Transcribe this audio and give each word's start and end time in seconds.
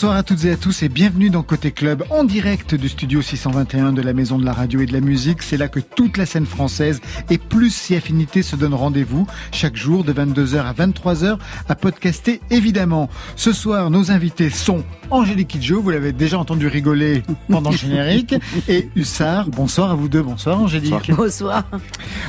Bonsoir 0.00 0.16
à 0.16 0.22
toutes 0.22 0.46
et 0.46 0.52
à 0.52 0.56
tous 0.56 0.82
et 0.82 0.88
bienvenue 0.88 1.28
dans 1.28 1.42
Côté 1.42 1.72
Club 1.72 2.04
en 2.08 2.24
direct 2.24 2.74
du 2.74 2.88
studio 2.88 3.20
621 3.20 3.92
de 3.92 4.00
la 4.00 4.14
Maison 4.14 4.38
de 4.38 4.46
la 4.46 4.54
Radio 4.54 4.80
et 4.80 4.86
de 4.86 4.94
la 4.94 5.02
Musique. 5.02 5.42
C'est 5.42 5.58
là 5.58 5.68
que 5.68 5.78
toute 5.78 6.16
la 6.16 6.24
scène 6.24 6.46
française 6.46 7.02
et 7.28 7.36
plus 7.36 7.68
si 7.68 7.94
affinité 7.94 8.42
se 8.42 8.56
donnent 8.56 8.72
rendez-vous 8.72 9.26
chaque 9.52 9.76
jour 9.76 10.02
de 10.02 10.14
22h 10.14 10.60
à 10.60 10.72
23h 10.72 11.36
à 11.68 11.74
podcaster 11.74 12.40
évidemment. 12.48 13.10
Ce 13.36 13.52
soir, 13.52 13.90
nos 13.90 14.10
invités 14.10 14.48
sont 14.48 14.84
Angélique 15.10 15.48
Kidjo, 15.48 15.82
vous 15.82 15.90
l'avez 15.90 16.12
déjà 16.12 16.38
entendu 16.38 16.66
rigoler 16.66 17.22
pendant 17.50 17.70
le 17.70 17.76
générique, 17.76 18.36
et 18.68 18.88
Hussard. 18.94 19.48
Bonsoir 19.48 19.90
à 19.90 19.94
vous 19.96 20.08
deux, 20.08 20.22
bonsoir 20.22 20.62
Angélique. 20.62 21.10
Bonsoir. 21.14 21.64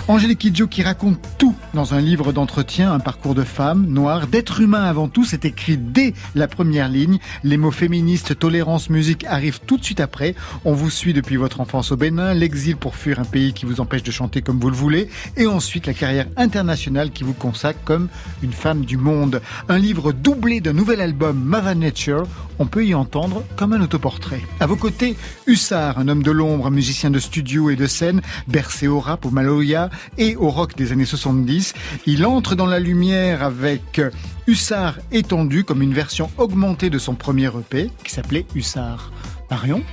Angélique 0.10 0.40
Kidjo 0.40 0.68
qui 0.68 0.82
raconte 0.82 1.20
tout 1.38 1.56
dans 1.74 1.94
un 1.94 2.02
livre 2.02 2.34
d'entretien, 2.34 2.92
un 2.92 3.00
parcours 3.00 3.36
de 3.36 3.44
femme, 3.44 3.86
noire, 3.86 4.28
d'être 4.28 4.60
humain 4.60 4.84
avant 4.84 5.08
tout, 5.08 5.24
c'est 5.24 5.46
écrit 5.46 5.78
dès 5.78 6.14
la 6.36 6.48
première 6.48 6.90
ligne. 6.90 7.20
Les 7.44 7.61
mots 7.62 7.72
féministes, 7.72 8.38
tolérance, 8.38 8.90
musique 8.90 9.24
arrivent 9.26 9.62
tout 9.66 9.78
de 9.78 9.84
suite 9.84 10.00
après. 10.00 10.36
On 10.66 10.74
vous 10.74 10.90
suit 10.90 11.14
depuis 11.14 11.38
votre 11.38 11.62
enfance 11.62 11.92
au 11.92 11.96
Bénin, 11.96 12.34
l'exil 12.34 12.76
pour 12.76 12.96
fuir 12.96 13.20
un 13.20 13.24
pays 13.24 13.54
qui 13.54 13.66
vous 13.66 13.80
empêche 13.80 14.04
de 14.04 14.12
chanter 14.12 14.42
comme 14.42 14.60
vous 14.60 14.70
le 14.70 14.76
voulez, 14.76 15.08
et 15.38 15.46
ensuite 15.46 15.86
la 15.86 15.94
carrière 15.94 16.28
internationale 16.36 17.12
qui 17.12 17.24
vous 17.24 17.34
consacre 17.34 17.80
comme 17.86 18.10
une 18.42 18.52
femme 18.52 18.84
du 18.84 18.98
monde. 18.98 19.42
Un 19.70 19.78
livre 19.78 20.12
doublé 20.12 20.60
d'un 20.60 20.74
nouvel 20.74 21.02
album, 21.02 21.40
Mother 21.40 21.76
Nature. 21.76 22.28
On 22.60 22.66
peut 22.66 22.86
y 22.86 22.94
entendre 22.94 23.44
comme 23.56 23.74
un 23.74 23.82
autoportrait. 23.82 24.42
À 24.60 24.66
vos 24.66 24.76
côtés, 24.76 25.16
Hussard, 25.48 26.00
un 26.00 26.08
homme 26.08 26.24
de 26.24 26.32
l'ombre, 26.32 26.68
un 26.68 26.72
musicien 26.72 27.12
de 27.12 27.20
studio 27.20 27.70
et 27.70 27.76
de 27.76 27.88
scène, 27.88 28.22
bercé 28.48 28.88
au 28.88 29.00
rap, 29.00 29.26
au 29.26 29.30
maloya 29.30 29.90
et 30.18 30.36
au 30.36 30.50
rock 30.50 30.76
des 30.76 30.92
années 30.92 31.06
70. 31.06 31.74
Il 32.08 32.26
entre 32.26 32.56
dans 32.56 32.66
la 32.66 32.80
lumière 32.80 33.44
avec 33.44 34.02
Hussard 34.48 34.96
étendu 35.12 35.64
comme 35.64 35.82
une 35.82 35.94
version 35.94 36.30
augmentée 36.38 36.90
de 36.90 36.98
son 36.98 37.14
premier 37.14 37.51
EP 37.60 37.90
qui 38.04 38.12
s'appelait 38.12 38.46
Hussard. 38.56 39.12
Marion 39.52 39.84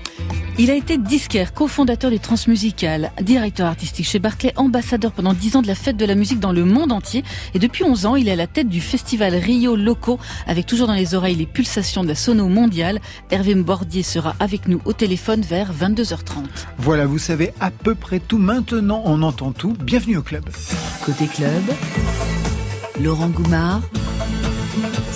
Il 0.56 0.70
a 0.70 0.74
été 0.74 0.98
disquaire, 0.98 1.52
cofondateur 1.52 2.10
des 2.10 2.20
Transmusicales, 2.20 3.10
directeur 3.20 3.66
artistique 3.66 4.06
chez 4.06 4.20
Barclay, 4.20 4.52
ambassadeur 4.54 5.10
pendant 5.10 5.34
10 5.34 5.56
ans 5.56 5.62
de 5.62 5.66
la 5.66 5.74
fête 5.74 5.96
de 5.96 6.04
la 6.04 6.14
musique 6.14 6.38
dans 6.38 6.52
le 6.52 6.64
monde 6.64 6.92
entier. 6.92 7.24
Et 7.54 7.58
depuis 7.58 7.82
11 7.82 8.06
ans, 8.06 8.14
il 8.14 8.28
est 8.28 8.32
à 8.32 8.36
la 8.36 8.46
tête 8.46 8.68
du 8.68 8.80
festival 8.80 9.34
Rio 9.34 9.74
Loco, 9.74 10.20
avec 10.46 10.66
toujours 10.66 10.86
dans 10.86 10.94
les 10.94 11.16
oreilles 11.16 11.34
les 11.34 11.46
pulsations 11.46 12.04
de 12.04 12.08
la 12.08 12.14
sono 12.14 12.48
mondiale. 12.48 13.00
Hervé 13.32 13.56
Bordier 13.56 14.04
sera 14.04 14.36
avec 14.38 14.68
nous 14.68 14.80
au 14.84 14.92
téléphone 14.92 15.40
vers 15.40 15.72
22h30. 15.72 16.44
Voilà, 16.78 17.06
vous 17.06 17.18
savez 17.18 17.52
à 17.58 17.72
peu 17.72 17.96
près 17.96 18.20
tout. 18.20 18.38
Maintenant, 18.38 19.02
on 19.04 19.22
entend 19.22 19.50
tout. 19.50 19.74
Bienvenue 19.82 20.18
au 20.18 20.22
club. 20.22 20.44
Côté 21.04 21.26
club, 21.26 21.62
Laurent 23.00 23.28
Goumard 23.28 23.82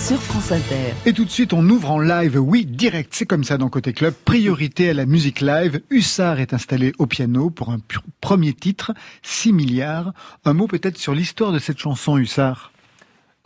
sur 0.03 0.21
France 0.21 0.51
Inter. 0.51 0.93
Et 1.05 1.13
tout 1.13 1.23
de 1.23 1.29
suite, 1.29 1.53
on 1.53 1.69
ouvre 1.69 1.91
en 1.91 1.99
live, 1.99 2.37
oui, 2.37 2.65
direct, 2.65 3.13
c'est 3.15 3.25
comme 3.25 3.45
ça 3.45 3.57
dans 3.57 3.69
Côté 3.69 3.93
Club, 3.93 4.13
priorité 4.25 4.89
à 4.89 4.93
la 4.93 5.05
musique 5.05 5.39
live. 5.39 5.81
Hussard 5.89 6.41
est 6.41 6.53
installé 6.53 6.91
au 6.99 7.05
piano 7.05 7.49
pour 7.49 7.69
un 7.69 7.77
premier 8.19 8.51
titre, 8.51 8.93
6 9.21 9.53
milliards. 9.53 10.13
Un 10.43 10.51
mot 10.53 10.67
peut-être 10.67 10.97
sur 10.97 11.15
l'histoire 11.15 11.53
de 11.53 11.59
cette 11.59 11.77
chanson, 11.77 12.17
Hussard 12.17 12.73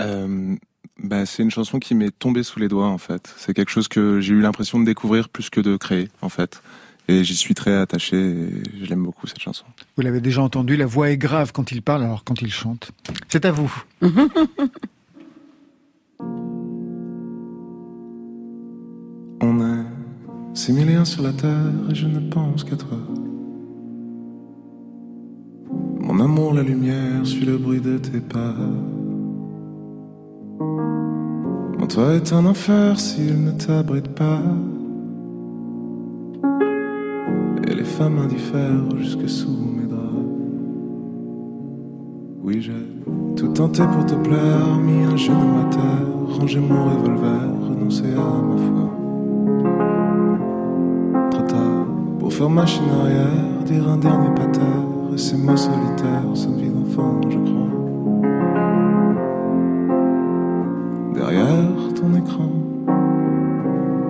euh, 0.02 0.56
bah, 0.98 1.28
C'est 1.28 1.44
une 1.44 1.52
chanson 1.52 1.78
qui 1.78 1.94
m'est 1.94 2.18
tombée 2.18 2.42
sous 2.42 2.60
les 2.60 2.70
doigts, 2.70 2.88
en 2.88 2.98
fait. 2.98 3.36
C'est 3.38 3.54
quelque 3.54 3.72
chose 3.72 3.88
que 3.88 4.20
j'ai 4.20 4.34
eu 4.34 4.42
l'impression 4.42 4.80
de 4.80 4.86
découvrir 4.86 5.30
plus 5.30 5.52
que 5.52 5.62
de 5.62 5.78
créer, 5.78 6.10
en 6.24 6.30
fait. 6.30 6.64
Et 7.08 7.24
j'y 7.24 7.36
suis 7.36 7.54
très 7.54 7.76
attaché 7.76 8.18
et 8.18 8.50
je 8.82 8.86
l'aime 8.88 9.04
beaucoup 9.04 9.28
cette 9.28 9.40
chanson. 9.40 9.66
Vous 9.96 10.02
l'avez 10.02 10.22
déjà 10.22 10.42
entendu, 10.42 10.76
la 10.76 10.88
voix 10.88 11.12
est 11.12 11.18
grave 11.18 11.52
quand 11.52 11.72
il 11.72 11.84
parle 11.84 12.04
alors 12.04 12.24
quand 12.24 12.42
il 12.42 12.52
chante. 12.52 12.92
C'est 13.30 13.46
à 13.46 13.52
vous. 13.52 13.72
On 16.20 16.26
est 19.42 19.86
six 20.54 20.74
millions 20.74 21.06
sur 21.06 21.24
la 21.24 21.32
terre 21.34 21.72
et 21.90 21.96
je 21.96 22.06
ne 22.08 22.20
pense 22.30 22.64
qu'à 22.64 22.76
toi. 22.76 22.98
Mon 26.00 26.20
amour, 26.20 26.54
la 26.54 26.62
lumière, 26.64 27.26
suit 27.26 27.46
le 27.46 27.58
bruit 27.58 27.82
de 27.82 27.98
tes 27.98 28.20
pas. 28.20 28.54
Mon 31.78 31.88
toit 31.88 32.16
est 32.16 32.34
un 32.34 32.46
enfer 32.46 33.00
s'il 33.00 33.44
ne 33.44 33.52
t'abrite 33.52 34.10
pas. 34.10 34.42
Et 37.68 37.76
les 37.76 37.84
femmes 37.84 38.20
indiffèrent 38.20 38.98
jusque 38.98 39.30
sous 39.30 39.52
mes 39.52 39.86
draps. 39.86 40.04
Oui, 42.42 42.62
j'ai 42.62 42.97
tout 43.38 43.48
tenté 43.50 43.84
pour 43.84 44.06
te 44.06 44.16
plaire, 44.16 44.78
mis 44.84 45.04
un 45.04 45.16
genou 45.16 45.60
à 45.62 45.70
terre, 45.70 46.40
rangé 46.40 46.60
mon 46.60 46.86
revolver, 46.86 47.42
renoncé 47.70 48.06
à 48.14 48.42
ma 48.42 48.58
foi. 48.58 48.84
Pour 52.20 52.34
faire 52.34 52.50
machine 52.50 52.84
arrière, 53.02 53.64
dire 53.66 53.88
un 53.88 53.98
dernier 53.98 54.30
pater, 54.36 54.62
et 55.14 55.18
ces 55.18 55.38
mots 55.38 55.56
solitaires, 55.56 56.24
une 56.26 56.56
vie 56.58 56.70
d'enfant, 56.70 57.22
je 57.30 57.38
crois. 57.38 57.72
Derrière 61.14 61.94
ton 61.96 62.14
écran, 62.16 62.50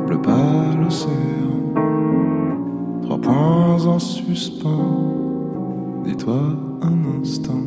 bleu 0.07 0.19
pâle 0.19 0.83
océan, 0.88 1.61
trois 3.03 3.19
points 3.19 3.85
en 3.85 3.99
suspens. 3.99 5.13
Dis-toi 6.05 6.39
un 6.81 7.21
instant, 7.21 7.65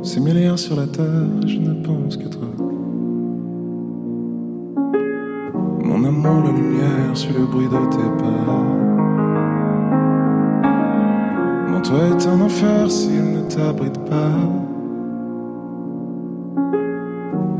on 0.00 0.02
est 0.02 0.06
six 0.06 0.20
milliards 0.20 0.58
sur 0.58 0.76
la 0.76 0.86
terre, 0.86 1.06
je 1.46 1.58
ne 1.58 1.82
pense 1.84 2.16
que 2.16 2.28
toi. 2.28 2.48
Mon 5.84 6.04
amour, 6.04 6.44
la 6.44 6.52
lumière, 6.52 7.14
suit 7.14 7.34
le 7.34 7.46
bruit 7.46 7.66
de 7.66 7.90
tes 7.90 8.22
pas. 8.22 8.80
Toi 11.82 11.98
est 12.16 12.26
un 12.28 12.40
enfer 12.42 12.88
s'il 12.88 13.32
ne 13.32 13.40
t'abrite 13.48 13.98
pas. 14.04 14.30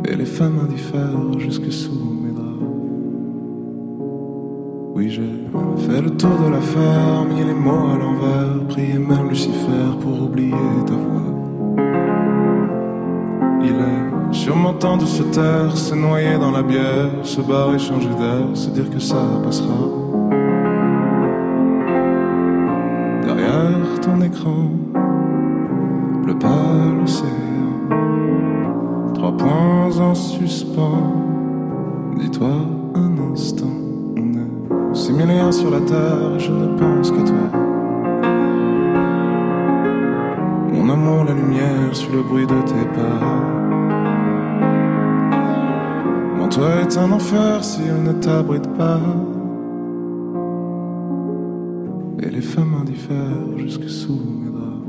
Et 0.08 0.14
les 0.14 0.24
femmes 0.24 0.60
indiffèrent 0.62 1.38
jusque 1.38 1.72
sous 1.72 1.90
mes 2.22 2.30
draps. 2.30 2.62
Oui, 4.94 5.08
j'ai 5.10 5.22
fait 5.78 6.00
le 6.00 6.10
tour 6.10 6.30
de 6.44 6.52
la 6.52 6.60
ferme, 6.60 7.28
mis 7.34 7.44
les 7.44 7.54
mots 7.54 7.88
à 7.92 7.98
l'envers, 7.98 8.68
prié 8.68 8.98
même 8.98 9.30
Lucifer 9.30 9.98
pour 10.00 10.22
oublier 10.22 10.54
ta 10.86 10.94
voix. 10.94 11.39
Temps 14.80 14.96
de 14.96 15.04
se 15.04 15.22
taire, 15.22 15.76
se 15.76 15.94
noyer 15.94 16.38
dans 16.38 16.50
la 16.50 16.62
bière, 16.62 17.10
se 17.22 17.40
barrer, 17.40 17.78
changer 17.78 18.08
d'air, 18.08 18.46
se 18.54 18.70
dire 18.70 18.88
que 18.90 18.98
ça 18.98 19.16
passera. 19.44 19.74
ton 24.00 24.20
écran, 24.22 24.70
bleu 26.22 26.34
pâle 26.38 27.02
océan, 27.02 27.28
trois 29.12 29.36
points 29.36 29.98
en 30.00 30.14
suspens. 30.14 31.12
Dis-toi 32.18 32.48
un 32.94 33.32
instant, 33.32 33.66
on 34.16 34.92
est 34.92 34.94
six 34.94 35.12
sur 35.52 35.70
la 35.70 35.80
terre, 35.80 36.38
je 36.38 36.50
ne 36.50 36.78
pense 36.78 37.10
qu'à 37.10 37.22
toi. 37.22 37.60
Mon 40.72 40.88
amour, 40.88 41.24
la 41.24 41.34
lumière, 41.34 41.90
suit 41.92 42.12
le 42.12 42.22
bruit 42.22 42.46
de 42.46 42.60
tes 42.62 42.86
pas. 42.94 43.59
Toit 46.50 46.80
est 46.82 46.98
un 46.98 47.12
enfer 47.12 47.64
s'il 47.64 48.02
ne 48.02 48.12
t'abrite 48.12 48.66
pas. 48.76 49.00
les 52.40 52.46
femmes 52.46 52.74
indiffèrent 52.80 53.58
jusque 53.58 53.88
sous 53.88 54.14
mes 54.14 54.50
draps. 54.50 54.86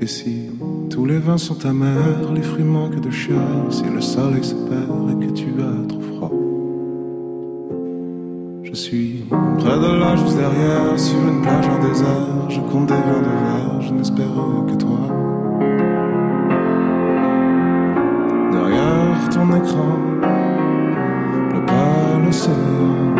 Et 0.00 0.06
si 0.06 0.50
tous 0.90 1.04
les 1.06 1.18
vins 1.18 1.38
sont 1.38 1.66
amers, 1.66 2.32
les 2.34 2.42
fruits 2.42 2.64
manquent 2.64 3.00
de 3.00 3.10
chair, 3.10 3.36
si 3.70 3.84
le 3.84 4.00
soleil 4.00 4.44
se 4.44 4.54
perd 4.54 5.10
et 5.10 5.26
que 5.26 5.32
tu 5.32 5.48
as 5.60 5.88
trop 5.88 6.00
froid. 6.00 6.32
Je 8.62 8.74
suis 8.74 9.24
près 9.58 9.78
de 9.78 9.98
là, 10.00 10.14
juste 10.16 10.36
derrière, 10.36 10.98
sur 10.98 11.18
une 11.18 11.42
plage 11.42 11.66
en 11.66 11.88
désert. 11.88 12.50
Je 12.50 12.60
compte 12.60 12.86
des 12.86 12.94
verres 12.94 13.22
de 13.22 13.34
verre, 13.44 13.80
je 13.80 13.92
n'espère 13.92 14.26
que 14.68 14.74
toi. 14.74 15.27
Ton 19.38 19.56
écran, 19.56 19.98
le 21.54 21.66
pâle 21.66 22.28
océan 22.28 23.17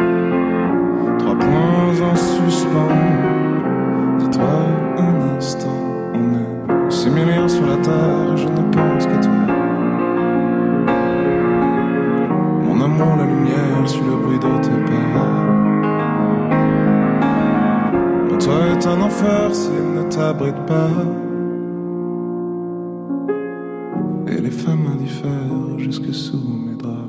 jusque 25.78 26.14
sous 26.14 26.36
mes 26.36 26.76
draps. 26.76 27.08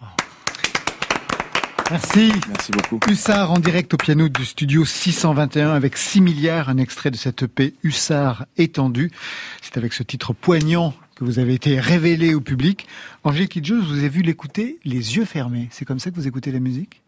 Ah. 0.00 0.16
Merci. 1.90 2.32
Merci 2.48 2.72
beaucoup. 2.72 2.98
Hussard 3.08 3.52
en 3.52 3.58
direct 3.58 3.94
au 3.94 3.96
piano 3.96 4.28
du 4.28 4.44
studio 4.44 4.84
621 4.84 5.70
avec 5.70 5.96
6 5.96 6.20
milliards, 6.20 6.68
un 6.68 6.78
extrait 6.78 7.10
de 7.10 7.16
cette 7.16 7.44
EP 7.44 7.74
Hussard 7.82 8.46
étendue. 8.56 9.10
C'est 9.62 9.76
avec 9.76 9.92
ce 9.92 10.02
titre 10.02 10.32
poignant 10.32 10.94
que 11.14 11.24
vous 11.24 11.38
avez 11.38 11.54
été 11.54 11.78
révélé 11.78 12.34
au 12.34 12.40
public. 12.40 12.86
Angélique 13.24 13.52
Kidjo, 13.52 13.80
je 13.80 13.86
vous 13.86 14.04
ai 14.04 14.08
vu 14.08 14.22
l'écouter 14.22 14.78
les 14.84 15.16
yeux 15.16 15.24
fermés. 15.24 15.68
C'est 15.70 15.84
comme 15.84 15.98
ça 15.98 16.10
que 16.10 16.16
vous 16.16 16.26
écoutez 16.26 16.52
la 16.52 16.60
musique? 16.60 17.02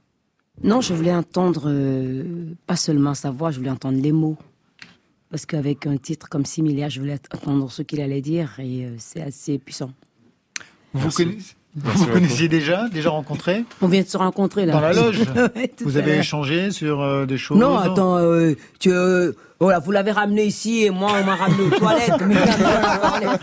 Non, 0.64 0.80
je 0.80 0.92
voulais 0.94 1.14
entendre 1.14 1.64
euh, 1.66 2.24
pas 2.66 2.76
seulement 2.76 3.14
sa 3.14 3.30
voix, 3.30 3.50
je 3.50 3.58
voulais 3.58 3.70
entendre 3.70 4.00
les 4.00 4.12
mots. 4.12 4.36
Parce 5.30 5.44
qu'avec 5.46 5.86
un 5.86 5.96
titre 5.98 6.28
comme 6.28 6.44
Similaire, 6.46 6.88
je 6.90 7.00
voulais 7.00 7.18
entendre 7.34 7.70
ce 7.70 7.82
qu'il 7.82 8.00
allait 8.00 8.22
dire 8.22 8.54
et 8.58 8.86
euh, 8.86 8.94
c'est 8.98 9.20
assez 9.22 9.58
puissant. 9.58 9.92
Vous, 10.94 11.00
Merci. 11.02 11.24
connaissez- 11.24 11.54
vous 11.76 11.92
beaucoup. 11.98 12.12
connaissiez 12.12 12.48
déjà, 12.48 12.88
déjà 12.88 13.10
rencontré? 13.10 13.64
On 13.82 13.88
vient 13.88 14.00
de 14.02 14.06
se 14.06 14.16
rencontrer 14.16 14.64
là. 14.66 14.72
dans 14.72 14.80
la 14.80 14.92
loge? 14.94 15.20
Ouais, 15.54 15.70
Vous 15.84 15.96
avez 15.98 16.16
échangé 16.18 16.70
sur 16.70 17.02
euh, 17.02 17.26
des 17.26 17.36
choses? 17.36 17.58
Non, 17.58 17.76
attends, 17.76 18.16
euh, 18.16 18.54
tu, 18.80 18.90
euh, 18.90 19.32
voilà, 19.60 19.78
vous 19.80 19.90
l'avez 19.90 20.12
ramené 20.12 20.44
ici 20.44 20.84
et 20.84 20.90
moi 20.90 21.12
on 21.20 21.24
m'a 21.24 21.34
ramené 21.34 21.62
aux 21.64 21.70
toilettes. 21.78 22.20
Mais 22.26 22.36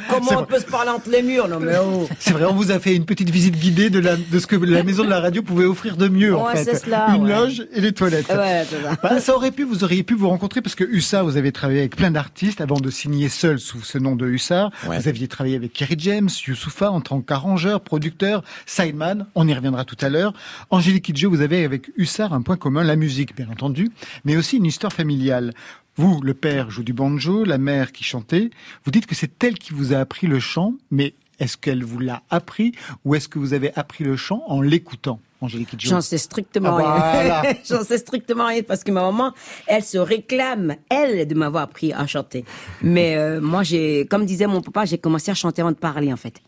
comment 0.10 0.42
on 0.42 0.46
peut 0.46 0.60
se 0.60 0.66
parler 0.66 0.90
entre 0.92 1.10
les 1.10 1.22
murs? 1.22 1.48
Non 1.48 1.60
mais 1.60 1.74
oh. 1.82 2.08
C'est 2.20 2.32
vrai, 2.32 2.46
on 2.46 2.54
vous 2.54 2.72
a 2.72 2.80
fait 2.80 2.96
une 2.96 3.06
petite 3.06 3.30
visite 3.30 3.58
guidée 3.58 3.90
de, 3.90 4.00
la, 4.00 4.16
de 4.16 4.40
ce 4.40 4.48
que 4.48 4.56
la 4.56 4.84
maison 4.84 5.04
de 5.04 5.10
la 5.10 5.20
radio 5.20 5.42
pouvait 5.42 5.66
offrir 5.66 5.98
de 5.98 6.08
mieux, 6.08 6.36
en 6.36 6.46
Ouais, 6.46 6.56
fait. 6.56 6.64
c'est 6.64 6.86
cela, 6.86 7.10
Une 7.16 7.24
ouais. 7.24 7.30
loge 7.36 7.68
et 7.74 7.82
les 7.82 7.92
toilettes. 7.92 8.30
Ouais, 8.30 8.66
ça. 8.70 8.96
Bah, 9.04 9.20
ça 9.20 9.36
aurait 9.36 9.52
pu, 9.52 9.64
vous 9.64 9.84
auriez 9.84 10.04
pu 10.04 10.14
vous 10.16 10.30
rencontrer 10.30 10.62
parce 10.62 10.76
que 10.76 10.84
Hussard, 10.84 11.26
vous 11.26 11.38
avez 11.38 11.52
travaillé 11.52 11.80
avec 11.80 11.96
plein 11.96 12.12
d'artistes 12.12 12.62
avant 12.62 12.80
de 12.80 12.90
signer 12.90 13.28
seul 13.30 13.60
sous 13.60 13.82
ce 13.84 13.98
nom 13.98 14.16
de 14.16 14.26
Hussard. 14.28 14.72
Ouais. 14.88 15.00
Vous 15.00 15.08
aviez 15.08 15.28
travaillé 15.28 15.56
avec 15.56 15.74
Kerry 15.74 15.96
James, 16.00 16.30
Youssoufa 16.48 16.92
en 16.92 17.02
tant 17.02 17.22
qu'arrangeur, 17.22 17.82
producteur, 17.82 18.44
sideman. 18.66 19.26
On 19.36 19.48
y 19.48 19.54
reviendra 19.54 19.84
tout 19.86 19.98
à 20.02 20.10
l'heure. 20.10 20.34
Angélique 20.70 21.06
Kidjo, 21.06 21.30
vous 21.30 21.42
avez 21.42 21.64
avec 21.66 21.92
Hussard 21.98 22.34
un 22.34 22.42
point 22.42 22.58
commun, 22.58 22.84
la 22.84 22.96
musique, 22.96 23.36
bien 23.36 23.48
entendu, 23.52 23.90
mais 24.24 24.36
aussi 24.38 24.58
une 24.58 24.66
histoire 24.66 24.94
familiale. 24.94 25.54
Vous, 25.98 26.20
le 26.22 26.34
père 26.34 26.70
joue 26.72 26.84
du 26.84 26.94
banjo, 26.94 27.44
la 27.46 27.58
mère 27.58 27.92
qui 27.92 28.04
chantait. 28.04 28.50
Vous 28.84 28.92
dites 28.92 29.06
que 29.06 29.16
c'est 29.16 29.44
elle 29.44 29.58
qui 29.58 29.74
vous 29.74 29.94
a 29.94 29.98
appris 29.98 30.28
le 30.28 30.40
chant, 30.40 30.74
mais 30.92 31.14
est-ce 31.40 31.58
qu'elle 31.58 31.84
vous 31.84 32.00
l'a 32.00 32.22
appris 32.30 32.74
ou 33.06 33.16
est-ce 33.16 33.28
que 33.30 33.40
vous 33.40 33.54
avez 33.54 33.74
appris 33.78 34.04
le 34.04 34.16
chant 34.18 34.44
en 34.48 34.62
l'écoutant, 34.62 35.20
Angélique 35.42 35.70
J'en 35.80 36.02
sais 36.02 36.18
strictement 36.18 36.78
Ah, 36.78 37.12
rien. 37.22 37.40
voilà. 37.40 37.54
J'en 37.70 37.84
sais 37.84 37.98
strictement 37.98 38.48
rien 38.48 38.64
parce 38.64 38.84
que 38.84 38.92
ma 38.92 39.02
maman, 39.04 39.34
elle 39.68 39.84
se 39.84 39.98
réclame, 39.98 40.76
elle, 40.90 41.28
de 41.28 41.36
m'avoir 41.36 41.64
appris 41.64 41.94
à 41.94 42.06
chanter. 42.08 42.44
Mais 42.82 43.16
euh, 43.18 43.40
moi, 43.42 43.64
j'ai, 43.64 44.06
comme 44.10 44.26
disait 44.26 44.48
mon 44.48 44.62
papa, 44.62 44.86
j'ai 44.86 44.98
commencé 44.98 45.32
à 45.32 45.34
chanter 45.34 45.62
avant 45.62 45.72
de 45.72 45.78
parler, 45.78 46.12
en 46.12 46.18
fait. 46.18 46.42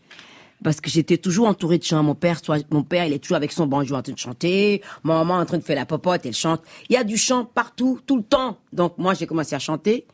Parce 0.62 0.80
que 0.80 0.90
j'étais 0.90 1.18
toujours 1.18 1.46
entourée 1.46 1.78
de 1.78 1.84
chants. 1.84 2.02
Mon 2.02 2.14
père, 2.14 2.40
soit, 2.42 2.64
mon 2.70 2.82
père, 2.82 3.04
il 3.04 3.12
est 3.12 3.18
toujours 3.18 3.36
avec 3.36 3.52
son 3.52 3.66
banjo 3.66 3.94
en 3.94 4.02
train 4.02 4.12
de 4.12 4.18
chanter. 4.18 4.82
Ma 5.04 5.14
maman 5.14 5.34
en 5.34 5.46
train 5.46 5.58
de 5.58 5.62
faire 5.62 5.76
la 5.76 5.86
popote, 5.86 6.26
elle 6.26 6.34
chante. 6.34 6.62
Il 6.88 6.94
y 6.94 6.96
a 6.96 7.04
du 7.04 7.16
chant 7.16 7.44
partout, 7.44 8.00
tout 8.06 8.16
le 8.16 8.22
temps. 8.22 8.58
Donc 8.72 8.98
moi, 8.98 9.14
j'ai 9.14 9.26
commencé 9.26 9.54
à 9.54 9.58
chanter, 9.58 10.06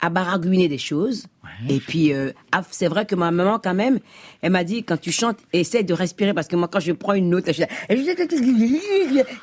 à 0.00 0.08
baragouiner 0.10 0.68
des 0.68 0.78
choses. 0.78 1.26
Et 1.68 1.78
puis, 1.78 2.12
euh, 2.12 2.32
ah, 2.52 2.62
c'est 2.70 2.88
vrai 2.88 3.04
que 3.06 3.14
ma 3.14 3.30
maman, 3.30 3.58
quand 3.62 3.74
même, 3.74 3.98
elle 4.40 4.52
m'a 4.52 4.64
dit, 4.64 4.82
quand 4.82 4.98
tu 4.98 5.12
chantes, 5.12 5.38
essaie 5.52 5.82
de 5.82 5.92
respirer, 5.92 6.32
parce 6.32 6.48
que 6.48 6.56
moi, 6.56 6.68
quand 6.68 6.80
je 6.80 6.92
prends 6.92 7.12
une 7.14 7.28
note, 7.28 7.44
je 7.48 7.52
suis 7.52 7.62
là, 7.62 7.68
et 7.88 7.94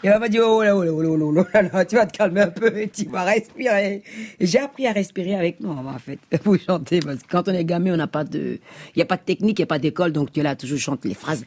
elle 0.03 0.19
m'a 0.19 0.29
dit, 0.29 0.39
oh 0.39 0.63
là, 0.63 0.75
oh 0.75 0.83
là, 0.83 0.91
oh 0.91 1.01
là, 1.01 1.09
oh 1.09 1.17
là, 1.17 1.25
oh 1.25 1.45
là, 1.53 1.61
là, 1.61 1.85
tu 1.85 1.95
vas 1.95 2.05
te 2.05 2.17
calmer 2.17 2.41
un 2.41 2.47
peu, 2.47 2.71
tu 2.87 3.05
vas 3.05 3.23
respirer. 3.23 4.01
Et 4.39 4.45
j'ai 4.45 4.59
appris 4.59 4.87
à 4.87 4.93
respirer 4.93 5.35
avec 5.35 5.59
moi, 5.59 5.75
en 5.75 5.99
fait, 5.99 6.19
pour 6.43 6.57
chanter, 6.57 7.01
parce 7.01 7.17
que 7.17 7.27
quand 7.29 7.47
on 7.49 7.53
est 7.53 7.65
gamin, 7.65 7.93
on 7.93 7.97
n'a 7.97 8.07
pas 8.07 8.23
de, 8.23 8.59
il 8.95 8.97
n'y 8.97 9.03
a 9.03 9.05
pas 9.05 9.17
de 9.17 9.23
technique, 9.23 9.59
il 9.59 9.61
n'y 9.61 9.67
a 9.67 9.67
pas 9.67 9.79
d'école, 9.79 10.11
donc 10.11 10.31
tu 10.31 10.39
es 10.39 10.43
là, 10.43 10.55
toujours 10.55 10.79
chantes 10.79 11.05
les 11.05 11.13
phrases. 11.13 11.45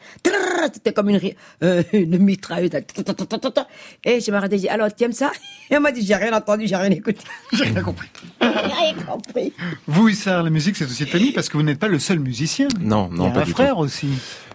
C'était 0.73 0.93
comme 0.93 1.09
une, 1.09 1.19
euh, 1.63 1.83
une 1.93 2.17
mitrailleuse. 2.17 2.71
Et 4.05 4.19
je 4.19 4.31
m'arrêtais, 4.31 4.55
j'ai 4.57 4.61
dit, 4.63 4.69
alors, 4.69 4.93
tu 4.93 5.03
aimes 5.03 5.11
ça? 5.13 5.31
Et 5.69 5.75
elle 5.75 5.79
m'a 5.81 5.91
dit, 5.91 6.05
j'ai 6.05 6.15
rien 6.15 6.33
entendu, 6.33 6.67
j'ai 6.67 6.75
rien 6.75 6.89
écouté. 6.91 7.19
J'ai 7.53 7.65
rien 7.65 7.81
compris. 7.83 8.07
J'ai 8.41 8.47
rien 8.47 8.93
compris. 9.07 9.53
Vous, 9.87 10.09
Hussard, 10.09 10.43
la 10.43 10.49
musique, 10.49 10.75
c'est 10.75 10.85
aussi 10.85 11.05
de 11.05 11.09
famille 11.09 11.31
parce 11.31 11.49
que 11.49 11.57
vous 11.57 11.63
n'êtes 11.63 11.79
pas 11.79 11.87
le 11.87 11.99
seul 11.99 12.19
musicien. 12.19 12.67
Non, 12.79 13.09
Il 13.11 13.15
y 13.15 13.19
non, 13.19 13.27
a 13.27 13.31
pas 13.31 13.41
un 13.41 13.43
du 13.45 13.51
frère 13.51 13.75
tout. 13.75 13.81
aussi. 13.81 14.09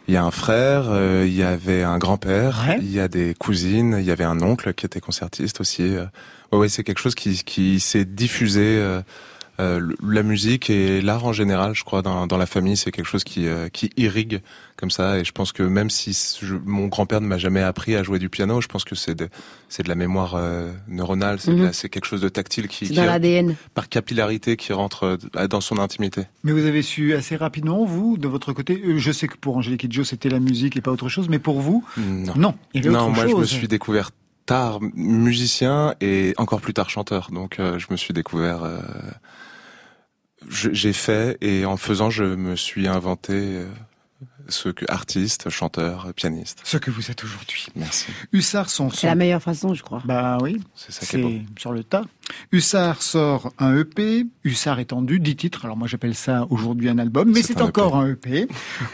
Il 0.09 0.15
y 0.15 0.17
a 0.17 0.25
un 0.25 0.31
frère, 0.31 0.85
euh, 0.89 1.25
il 1.27 1.35
y 1.35 1.43
avait 1.43 1.83
un 1.83 1.99
grand-père, 1.99 2.65
Ouais. 2.69 2.79
il 2.81 2.93
y 2.93 3.01
a 3.01 3.09
des 3.09 3.35
cousines, 3.35 3.97
il 3.99 4.05
y 4.07 4.11
avait 4.13 4.25
un 4.25 4.41
oncle 4.41 4.73
qui 4.75 4.87
était 4.87 5.01
concertiste 5.01 5.61
aussi. 5.61 5.83
euh. 5.83 6.05
Ouais, 6.53 6.59
ouais, 6.59 6.69
c'est 6.69 6.85
quelque 6.85 7.01
chose 7.01 7.15
qui, 7.17 7.43
qui 7.45 7.81
s'est 7.81 8.05
diffusé. 8.05 8.63
euh, 8.79 9.01
la 9.59 10.23
musique 10.23 10.69
et 10.71 11.01
l'art 11.01 11.25
en 11.25 11.33
général, 11.33 11.75
je 11.75 11.83
crois, 11.85 12.03
dans, 12.03 12.27
dans 12.27 12.37
la 12.37 12.47
famille, 12.47 12.77
c'est 12.77 12.91
quelque 12.93 13.07
chose 13.07 13.25
qui, 13.25 13.47
euh, 13.47 13.69
qui 13.69 13.91
irrigue 13.97 14.41
comme 14.77 14.91
ça. 14.91 15.19
Et 15.19 15.25
je 15.25 15.33
pense 15.33 15.53
que 15.53 15.63
même 15.63 15.89
si 15.89 16.13
je- 16.43 16.57
mon 16.65 16.89
grand-père 16.89 17.21
ne 17.23 17.27
m'a 17.27 17.39
jamais 17.39 17.63
appris 17.63 17.97
à 17.97 18.03
jouer 18.03 18.19
du 18.19 18.29
piano, 18.29 18.61
je 18.61 18.67
pense 18.69 18.85
que 18.85 18.95
c'est 18.95 19.15
de, 19.15 19.29
c'est 19.71 19.83
de 19.83 19.89
la 19.89 19.95
mémoire 19.95 20.35
euh, 20.35 20.71
neuronale, 20.89 21.41
c'est 21.41 21.55
de 21.55 21.63
la- 21.65 21.73
c'est 21.73 21.89
quelque 21.89 22.05
chose 22.05 22.21
de 22.21 22.29
tactile 22.29 22.69
qui, 22.69 22.87
qui 22.89 22.95
dans 22.95 23.07
l'ADN. 23.07 23.57
par 23.75 23.89
capillarité 23.89 24.57
qui 24.59 24.73
rentre 24.75 25.17
euh, 25.37 25.47
dans 25.49 25.63
son 25.63 25.79
intimité. 25.79 26.23
Mais 26.45 26.53
vous 26.53 26.67
avez 26.67 26.83
su 26.83 27.15
assez 27.15 27.37
rapidement, 27.37 27.85
vous, 27.87 28.19
de 28.19 28.29
votre 28.29 28.53
côté. 28.53 28.83
euh, 28.85 28.99
Je 28.99 29.11
sais 29.13 29.27
que 29.29 29.37
pour 29.39 29.57
Angélique 29.57 29.81
Kidjo, 29.81 30.05
c'était 30.05 30.29
la 30.29 30.41
musique 30.41 30.77
et 30.77 30.81
pas 30.83 30.91
autre 30.91 31.09
chose, 31.09 31.29
mais 31.31 31.39
pour 31.39 31.61
vous, 31.61 31.83
Non. 31.97 32.35
non. 32.37 32.55
Il 32.75 32.85
y 32.85 32.89
avait 32.89 32.95
Non, 32.97 33.05
autre 33.07 33.15
moi 33.15 33.25
chose. 33.25 33.33
je 33.33 33.37
me 33.41 33.45
suis 33.47 33.69
découvert 33.69 34.11
tard 34.45 34.81
musicien 34.95 35.95
et 36.01 36.35
encore 36.37 36.61
plus 36.61 36.75
tard 36.75 36.91
chanteur. 36.91 37.31
Donc 37.33 37.59
euh, 37.59 37.79
je 37.79 37.87
me 37.91 37.97
suis 37.97 38.13
découvert. 38.15 38.63
euh, 38.63 38.79
J'ai 40.51 40.93
fait 40.93 41.37
et 41.41 41.65
en 41.65 41.77
faisant, 41.77 42.11
je 42.11 42.25
me 42.25 42.57
suis 42.57 42.87
inventé 42.89 43.33
euh, 43.35 43.67
ce 44.49 44.69
que 44.69 44.85
artiste, 44.89 45.51
chanteur, 45.51 46.13
pianiste. 46.15 46.61
Ce 46.65 46.77
que 46.77 46.91
vous 46.91 47.11
êtes 47.11 47.25
aujourd'hui. 47.25 47.67
Merci. 47.75 48.07
Hussard, 48.33 48.71
son 48.71 48.91
C'est 48.91 48.99
son. 49.01 49.07
la 49.09 49.15
meilleure 49.17 49.43
façon, 49.43 49.75
je 49.75 49.83
crois. 49.83 50.01
Bah 50.05 50.39
oui, 50.41 50.61
C'est 50.77 50.93
ça 50.93 51.05
qui 51.05 51.17
est 51.17 51.23
beau. 51.23 51.31
c'est 51.55 51.61
sur 51.61 51.73
le 51.73 51.83
tas. 51.83 52.05
Hussard 52.53 53.03
sort 53.03 53.53
un 53.59 53.77
EP, 53.77 54.25
Hussard 54.45 54.79
étendu, 54.79 55.19
10 55.19 55.37
titres. 55.37 55.65
Alors 55.65 55.77
moi 55.77 55.89
j'appelle 55.89 56.15
ça 56.15 56.47
aujourd'hui 56.51 56.89
un 56.89 56.99
album, 56.99 57.31
mais 57.33 57.43
C'est 57.43 57.61
un 57.61 57.65
encore 57.65 57.97
un 57.97 58.11
EP. 58.13 58.47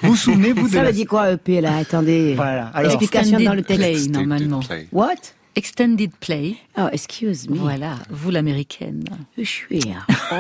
Vous 0.03 0.11
vous 0.11 0.17
souvenez-vous 0.17 0.69
de 0.69 0.73
Ça 0.73 0.83
la... 0.83 0.89
veut 0.89 0.95
dire 0.97 1.07
quoi, 1.07 1.33
EP, 1.33 1.61
là? 1.61 1.77
Attendez. 1.77 2.35
Voilà. 2.35 2.69
Alors, 2.69 2.93
Explication 2.93 3.39
dans 3.41 3.55
le 3.55 3.63
texte. 3.63 4.11
normalement. 4.11 4.61
What? 4.91 5.15
Extended 5.55 6.11
play. 6.19 6.57
Oh, 6.79 6.89
excuse 6.93 7.47
me. 7.49 7.57
Voilà, 7.59 7.97
vous 8.09 8.31
l'américaine. 8.31 9.05
Je 9.37 9.45
suis. 9.45 9.83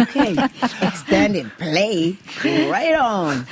OK. 0.00 0.16
Extended 0.82 1.46
play. 1.58 2.14
Right 2.70 2.96
on. 3.00 3.32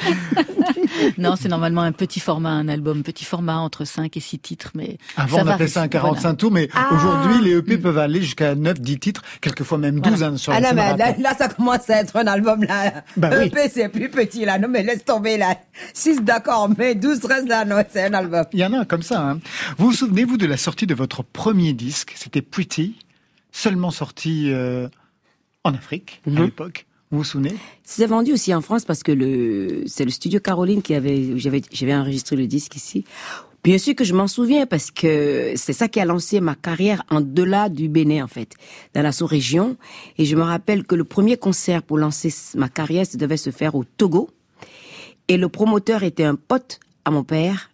Non, 1.19 1.35
c'est 1.37 1.49
normalement 1.49 1.83
un 1.83 1.93
petit 1.93 2.21
format, 2.21 2.50
un 2.50 2.69
album 2.69 3.02
petit 3.02 3.25
format 3.25 3.57
entre 3.59 3.85
5 3.85 4.17
et 4.17 4.21
6 4.21 4.38
titres, 4.38 4.71
mais 4.75 4.99
Avant, 5.17 5.38
ça 5.38 5.45
on 5.45 5.47
appelait 5.49 5.69
ça 5.69 5.83
un 5.83 5.88
45 5.88 6.21
Voilà. 6.23 6.37
tours, 6.37 6.50
mais 6.50 6.69
Ah. 6.75 6.88
aujourd'hui, 6.95 7.45
les 7.45 7.57
EP 7.59 7.79
peuvent 7.79 7.99
aller 7.99 8.21
jusqu'à 8.23 8.55
9, 8.55 8.81
10 8.81 8.99
titres, 8.99 9.23
quelquefois 9.40 9.79
même 9.79 10.00
12 10.00 10.23
hein, 10.23 10.37
sur 10.37 10.52
Ah 10.52 10.61
non, 10.61 10.71
mais 10.75 10.97
là, 10.97 11.35
ça 11.37 11.49
commence 11.49 11.88
à 11.90 12.00
être 12.00 12.17
un 12.17 12.26
album, 12.26 12.64
là. 12.64 13.05
Bah 13.17 13.31
oui. 13.38 13.47
EP, 13.47 13.69
c'est 13.73 13.88
plus 13.88 14.09
petit, 14.11 14.45
là. 14.45 14.59
Non, 14.59 14.69
mais 14.69 14.83
laisse 14.83 15.05
tomber, 15.05 15.37
là. 15.38 15.57
6, 15.95 16.23
d'accord, 16.23 16.69
mais 16.76 16.95
12, 16.95 17.21
13, 17.21 17.47
là, 17.47 17.64
non, 17.64 17.83
c'est 17.90 18.05
un 18.07 18.14
album. 18.14 18.45
Il 18.52 18.59
y 18.61 18.64
en 18.64 18.73
a 18.73 18.85
comme 18.85 19.02
ça. 19.02 19.21
Hein. 19.23 19.40
Vous 19.79 19.87
vous 19.88 19.93
souvenez-vous 19.95 20.37
de 20.38 20.47
la 20.47 20.57
sortie 20.57 20.87
de 20.87 20.95
votre 20.95 21.23
premier 21.23 21.50
disque 21.52 22.12
C'était 22.16 22.42
Pretty, 22.42 22.97
seulement 23.52 23.90
sorti 23.90 24.50
euh, 24.50 24.88
en 25.64 25.75
Afrique 25.75 26.21
à 26.26 26.30
Mhm. 26.30 26.45
l'époque. 26.45 26.87
Vous 27.11 27.19
vous 27.19 27.25
souvenez? 27.25 27.54
C'est 27.83 28.07
vendu 28.07 28.33
aussi 28.33 28.54
en 28.54 28.61
France 28.61 28.85
parce 28.85 29.02
que 29.02 29.11
le, 29.11 29.83
c'est 29.87 30.04
le 30.04 30.11
studio 30.12 30.38
Caroline 30.38 30.80
qui 30.80 30.95
avait, 30.95 31.33
où 31.33 31.38
j'avais, 31.38 31.61
j'avais 31.73 31.95
enregistré 31.95 32.37
le 32.37 32.47
disque 32.47 32.76
ici. 32.76 33.04
Bien 33.64 33.78
sûr 33.78 33.95
que 33.95 34.04
je 34.04 34.14
m'en 34.14 34.28
souviens 34.28 34.64
parce 34.64 34.90
que 34.92 35.52
c'est 35.57 35.73
ça 35.75 35.88
qui 35.88 36.00
a 36.00 36.04
lancé 36.04 36.40
ma 36.40 36.54
carrière 36.54 37.02
en 37.11 37.21
delà 37.21 37.69
du 37.69 37.88
Bénin, 37.88 38.25
en 38.25 38.28
fait, 38.28 38.54
dans 38.95 39.02
la 39.02 39.12
sous-région. 39.12 39.76
Et 40.19 40.25
je 40.25 40.35
me 40.37 40.42
rappelle 40.42 40.85
que 40.85 40.95
le 40.95 41.04
premier 41.04 41.37
concert 41.37 41.83
pour 41.83 41.99
lancer 41.99 42.33
ma 42.54 42.69
carrière, 42.69 43.04
ça 43.04 43.19
devait 43.19 43.37
se 43.37 43.50
faire 43.50 43.75
au 43.75 43.85
Togo. 43.85 44.30
Et 45.28 45.37
le 45.37 45.49
promoteur 45.49 46.04
était 46.04 46.25
un 46.25 46.37
pote 46.37 46.78
à 47.04 47.11
mon 47.11 47.25
père. 47.25 47.70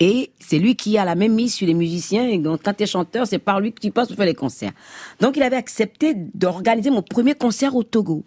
Et 0.00 0.30
c'est 0.38 0.60
lui 0.60 0.76
qui 0.76 0.96
a 0.96 1.04
la 1.04 1.16
même 1.16 1.34
mise 1.34 1.54
sur 1.54 1.66
les 1.66 1.74
musiciens. 1.74 2.28
Et 2.28 2.38
donc, 2.38 2.60
quand 2.64 2.72
tu 2.72 2.84
es 2.84 2.86
chanteur, 2.86 3.26
c'est 3.26 3.40
par 3.40 3.60
lui 3.60 3.72
que 3.72 3.80
tu 3.80 3.90
passes 3.90 4.06
pour 4.06 4.16
faire 4.16 4.26
les 4.26 4.34
concerts. 4.34 4.70
Donc, 5.20 5.36
il 5.36 5.42
avait 5.42 5.56
accepté 5.56 6.14
d'organiser 6.14 6.90
mon 6.90 7.02
premier 7.02 7.34
concert 7.34 7.74
au 7.74 7.82
Togo. 7.82 8.24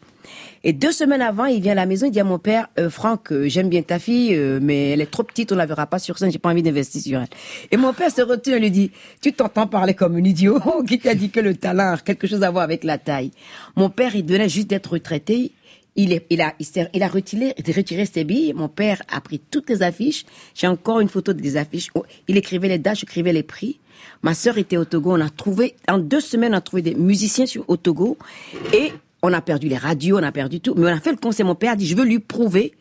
Et 0.64 0.74
deux 0.74 0.92
semaines 0.92 1.22
avant, 1.22 1.46
il 1.46 1.62
vient 1.62 1.72
à 1.72 1.76
la 1.76 1.86
maison, 1.86 2.08
il 2.08 2.12
dit 2.12 2.20
à 2.20 2.26
mon 2.26 2.40
père, 2.40 2.68
euh, 2.78 2.90
Franck, 2.90 3.32
euh, 3.32 3.48
j'aime 3.48 3.70
bien 3.70 3.82
ta 3.82 4.00
fille, 4.00 4.36
euh, 4.36 4.60
mais 4.62 4.92
elle 4.92 5.02
est 5.02 5.10
trop 5.10 5.24
petite, 5.24 5.52
on 5.52 5.56
la 5.56 5.66
verra 5.66 5.88
pas 5.88 5.98
sur 5.98 6.18
scène, 6.18 6.32
j'ai 6.32 6.40
pas 6.40 6.50
envie 6.50 6.62
d'investir 6.62 7.02
sur 7.02 7.22
elle. 7.22 7.28
Et 7.72 7.78
mon 7.78 7.94
père 7.94 8.12
se 8.12 8.22
retourne 8.22 8.58
et 8.58 8.60
lui 8.60 8.72
dit, 8.72 8.92
tu 9.22 9.34
t'entends 9.34 9.66
parler 9.66 9.94
comme 9.94 10.16
un 10.16 10.24
idiot, 10.24 10.60
qui 10.88 11.00
t'a 11.00 11.16
dit 11.16 11.30
que 11.30 11.40
le 11.40 11.56
talent 11.56 11.94
a 11.94 11.98
quelque 11.98 12.28
chose 12.28 12.44
à 12.44 12.52
voir 12.52 12.64
avec 12.64 12.84
la 12.84 12.98
taille. 12.98 13.32
Mon 13.76 13.90
père, 13.90 14.16
il 14.16 14.26
venait 14.26 14.50
juste 14.50 14.68
d'être 14.68 14.92
retraité, 14.92 15.54
il, 15.96 16.14
a, 16.14 16.54
il, 16.60 17.04
a 17.04 17.08
retiré, 17.08 18.06
ses 18.06 18.24
billes. 18.24 18.54
Mon 18.54 18.70
père 18.70 19.02
a 19.10 19.20
pris 19.22 19.40
toutes 19.40 19.70
les 19.70 19.84
affiches. 19.84 20.26
J'ai 20.54 20.68
encore 20.68 21.00
une 21.00 21.10
photo 21.10 21.34
des 21.34 21.58
affiches. 21.58 21.90
Oh, 21.96 22.06
Il 22.28 22.38
écrivait 22.38 22.70
les 22.70 22.80
dates, 22.80 23.00
j'écrivais 23.00 23.34
les 23.34 23.44
prix. 23.44 23.80
Ma 24.22 24.34
sœur 24.34 24.58
était 24.58 24.78
au 24.78 24.86
Togo. 24.86 25.12
On 25.14 25.22
a 25.22 25.30
trouvé, 25.30 25.76
en 25.88 25.98
deux 25.98 26.22
semaines, 26.22 26.54
on 26.54 26.58
a 26.58 26.62
trouvé 26.62 26.82
des 26.82 26.96
musiciens 26.96 27.46
sur, 27.46 27.66
au 27.68 27.78
Togo. 27.78 28.18
Et 28.74 28.94
on 29.22 29.34
a 29.34 29.42
perdu 29.42 29.68
les 29.68 29.78
radios, 29.78 30.18
on 30.18 30.24
a 30.24 30.32
perdu 30.32 30.62
tout. 30.62 30.74
Mais 30.76 30.92
on 30.92 30.96
a 30.96 31.00
fait 31.00 31.12
le 31.12 31.18
concert. 31.18 31.46
Mon 31.46 31.56
père 31.56 31.74
a 31.74 31.76
dit, 31.76 31.88
je 31.88 31.96
veux 31.96 32.06
lui 32.06 32.20
prouver 32.20 32.74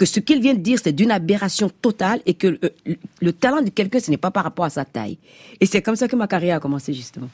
que 0.00 0.06
ce 0.06 0.18
qu'il 0.18 0.40
vient 0.40 0.54
de 0.54 0.60
dire, 0.60 0.78
c'est 0.82 0.94
d'une 0.94 1.10
aberration 1.10 1.68
totale 1.68 2.22
et 2.24 2.32
que 2.32 2.46
le, 2.46 2.72
le 3.20 3.32
talent 3.34 3.60
de 3.60 3.68
quelqu'un, 3.68 4.00
ce 4.00 4.10
n'est 4.10 4.16
pas 4.16 4.30
par 4.30 4.44
rapport 4.44 4.64
à 4.64 4.70
sa 4.70 4.86
taille. 4.86 5.18
Et 5.60 5.66
c'est 5.66 5.82
comme 5.82 5.94
ça 5.94 6.08
que 6.08 6.16
ma 6.16 6.26
carrière 6.26 6.56
a 6.56 6.60
commencé, 6.60 6.94
justement. 6.94 7.28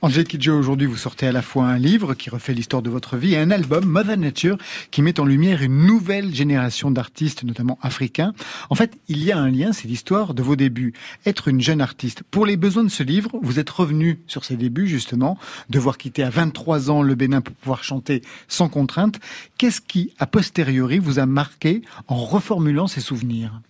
Angèle 0.00 0.24
Kidjo, 0.24 0.58
aujourd'hui, 0.58 0.86
vous 0.86 0.96
sortez 0.96 1.26
à 1.26 1.32
la 1.32 1.42
fois 1.42 1.66
un 1.66 1.76
livre 1.76 2.14
qui 2.14 2.30
refait 2.30 2.54
l'histoire 2.54 2.80
de 2.80 2.88
votre 2.88 3.18
vie 3.18 3.34
et 3.34 3.36
un 3.36 3.50
album, 3.50 3.84
Mother 3.84 4.16
Nature, 4.16 4.56
qui 4.90 5.02
met 5.02 5.20
en 5.20 5.26
lumière 5.26 5.62
une 5.62 5.84
nouvelle 5.84 6.34
génération 6.34 6.90
d'artistes, 6.90 7.44
notamment 7.44 7.78
africains. 7.82 8.32
En 8.70 8.74
fait, 8.74 8.96
il 9.08 9.22
y 9.22 9.30
a 9.30 9.36
un 9.36 9.50
lien, 9.50 9.74
c'est 9.74 9.86
l'histoire 9.86 10.32
de 10.32 10.42
vos 10.42 10.56
débuts. 10.56 10.94
Être 11.26 11.48
une 11.48 11.60
jeune 11.60 11.82
artiste. 11.82 12.22
Pour 12.30 12.46
les 12.46 12.56
besoins 12.56 12.84
de 12.84 12.88
ce 12.88 13.02
livre, 13.02 13.32
vous 13.42 13.58
êtes 13.58 13.68
revenu 13.68 14.18
sur 14.28 14.46
ces 14.46 14.56
débuts, 14.56 14.88
justement, 14.88 15.36
devoir 15.68 15.98
quitter 15.98 16.22
à 16.22 16.30
23 16.30 16.90
ans 16.90 17.02
le 17.02 17.14
Bénin 17.14 17.42
pour 17.42 17.54
pouvoir 17.54 17.84
chanter 17.84 18.22
sans 18.48 18.70
contrainte. 18.70 19.20
Qu'est-ce 19.58 19.82
qui, 19.82 20.14
a 20.18 20.26
posteriori, 20.26 20.98
vous 21.00 21.18
a 21.18 21.26
marqué 21.26 21.82
en 22.06 22.16
reformulant 22.16 22.86
ces 22.86 23.00
souvenirs 23.00 23.60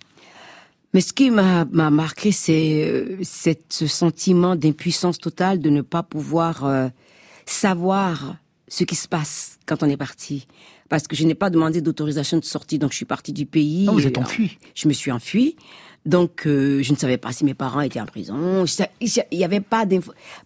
mais 0.95 1.01
ce 1.03 1.13
qui 1.13 1.31
m'a 1.31 1.65
marqué, 1.65 2.33
c'est 2.33 2.85
euh, 2.85 3.19
ce 3.23 3.87
sentiment 3.87 4.57
d'impuissance 4.57 5.19
totale 5.19 5.61
de 5.61 5.71
ne 5.71 5.83
pas 5.83 6.03
pouvoir 6.03 6.65
euh, 6.65 6.89
savoir 7.45 8.37
ce 8.69 8.85
qui 8.85 8.95
se 8.95 9.07
passe 9.07 9.59
quand 9.67 9.83
on 9.83 9.87
est 9.87 9.97
parti. 9.97 10.47
Parce 10.89 11.07
que 11.07 11.15
je 11.15 11.25
n'ai 11.25 11.35
pas 11.35 11.51
demandé 11.51 11.83
d'autorisation 11.83 12.39
de 12.39 12.45
sortie, 12.45 12.79
donc 12.79 12.93
je 12.93 12.97
suis 12.97 13.05
partie 13.05 13.35
du 13.35 13.45
pays. 13.45 13.87
Oh, 13.89 13.93
vous 13.93 14.07
êtes 14.07 14.17
enfui. 14.17 14.59
Je 14.75 14.89
me 14.89 14.95
suis 14.95 15.13
enfuie. 15.13 15.57
Donc, 16.09 16.47
euh, 16.47 16.83
je 16.83 16.91
ne 16.93 16.97
savais 16.97 17.19
pas 17.19 17.33
si 17.33 17.45
mes 17.45 17.53
parents 17.53 17.83
étaient 17.83 18.01
en 18.01 18.07
prison. 18.07 18.65
Il 18.99 19.11
n'y 19.31 19.45
avait 19.45 19.61
pas, 19.61 19.85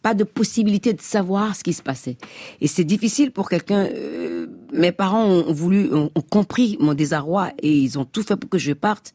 pas 0.02 0.12
de 0.12 0.24
possibilité 0.24 0.92
de 0.92 1.00
savoir 1.00 1.54
ce 1.54 1.62
qui 1.62 1.72
se 1.72 1.82
passait. 1.82 2.16
Et 2.60 2.66
c'est 2.66 2.82
difficile 2.82 3.30
pour 3.30 3.48
quelqu'un. 3.48 3.84
Euh, 3.84 4.48
mes 4.72 4.90
parents 4.90 5.24
ont 5.24 5.52
voulu, 5.52 5.94
ont, 5.94 6.10
compris 6.30 6.76
mon 6.80 6.94
désarroi 6.94 7.52
et 7.60 7.72
ils 7.72 7.96
ont 7.96 8.04
tout 8.04 8.24
fait 8.24 8.34
pour 8.34 8.50
que 8.50 8.58
je 8.58 8.72
parte. 8.72 9.14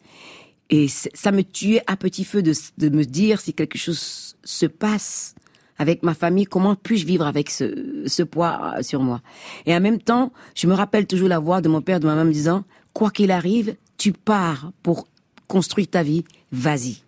Et 0.69 0.87
ça 0.87 1.33
me 1.33 1.43
tuait 1.43 1.83
à 1.85 1.97
petit 1.97 2.23
feu 2.23 2.41
de, 2.41 2.53
de 2.77 2.87
me 2.87 3.03
dire 3.03 3.41
si 3.41 3.53
quelque 3.53 3.77
chose 3.77 4.37
se 4.41 4.65
passe 4.65 5.35
avec 5.77 6.01
ma 6.01 6.13
famille, 6.13 6.45
comment 6.45 6.75
puis-je 6.75 7.05
vivre 7.05 7.27
avec 7.27 7.49
ce, 7.49 8.03
ce 8.05 8.23
poids 8.23 8.75
euh, 8.77 8.83
sur 8.83 9.01
moi? 9.01 9.19
Et 9.65 9.75
en 9.75 9.81
même 9.81 9.99
temps, 9.99 10.31
je 10.55 10.67
me 10.67 10.73
rappelle 10.73 11.07
toujours 11.07 11.27
la 11.27 11.39
voix 11.39 11.59
de 11.59 11.67
mon 11.67 11.81
père, 11.81 11.99
de 11.99 12.05
ma 12.05 12.15
maman 12.15 12.29
me 12.29 12.33
disant, 12.33 12.63
quoi 12.93 13.11
qu'il 13.11 13.31
arrive, 13.31 13.75
tu 13.97 14.13
pars 14.13 14.71
pour 14.81 15.07
construire 15.47 15.89
ta 15.89 16.03
vie, 16.03 16.23
vas-y. 16.51 17.01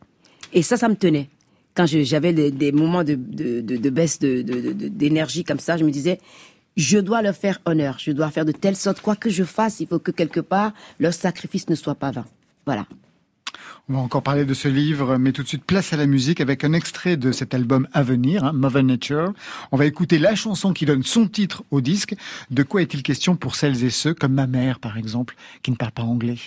Et 0.54 0.62
ça, 0.62 0.78
ça 0.78 0.90
me 0.90 0.96
tenait. 0.96 1.30
Quand 1.76 1.86
j'avais 1.86 2.34
des, 2.34 2.72
moments 2.72 3.04
de, 3.04 3.16
de, 3.16 3.62
de, 3.62 3.78
de 3.78 3.90
baisse 3.90 4.20
d'énergie 4.20 5.44
comme 5.44 5.60
ça, 5.60 5.78
je 5.78 5.86
me 5.86 5.92
disais, 5.92 6.20
je 6.76 6.98
dois 6.98 7.22
leur 7.22 7.36
faire 7.36 7.60
honneur, 7.66 7.98
je 8.00 8.12
dois 8.12 8.32
faire 8.32 8.46
de 8.46 8.52
telle 8.52 8.76
sorte, 8.76 9.02
quoi 9.02 9.16
que 9.16 9.30
je 9.30 9.44
fasse, 9.44 9.80
il 9.80 9.88
faut 9.88 10.00
que 10.00 10.12
quelque 10.12 10.40
part, 10.40 10.74
leur 11.00 11.14
sacrifice 11.14 11.70
ne 11.70 11.76
soit 11.76 11.96
pas 11.96 12.12
vain. 12.12 12.26
Voilà. 12.66 12.86
On 13.88 13.94
va 13.94 14.00
encore 14.00 14.22
parler 14.22 14.46
de 14.46 14.54
ce 14.54 14.68
livre, 14.68 15.18
mais 15.18 15.32
tout 15.32 15.42
de 15.42 15.48
suite 15.48 15.66
place 15.66 15.94
à 15.94 15.98
la 15.98 16.06
musique 16.06 16.42
avec 16.42 16.64
un 16.64 16.74
extrait 16.74 17.18
de 17.18 17.32
cet 17.32 17.56
album 17.56 17.88
à 17.92 18.04
venir, 18.04 18.44
hein, 18.44 18.54
Mother 18.54 18.84
Nature. 18.84 19.34
On 19.72 19.78
va 19.78 19.88
écouter 19.88 20.20
la 20.20 20.36
chanson 20.36 20.74
qui 20.74 20.86
donne 20.86 21.02
son 21.02 21.28
titre 21.28 21.64
au 21.72 21.82
disque. 21.82 22.16
De 22.52 22.62
quoi 22.62 22.84
est-il 22.84 23.02
question 23.02 23.36
pour 23.36 23.56
celles 23.56 23.84
et 23.84 23.90
ceux, 23.90 24.14
comme 24.14 24.34
ma 24.34 24.48
mère 24.48 24.80
par 24.80 24.98
exemple, 24.98 25.36
qui 25.64 25.72
ne 25.72 25.76
parle 25.76 25.92
pas 25.92 26.04
anglais? 26.04 26.38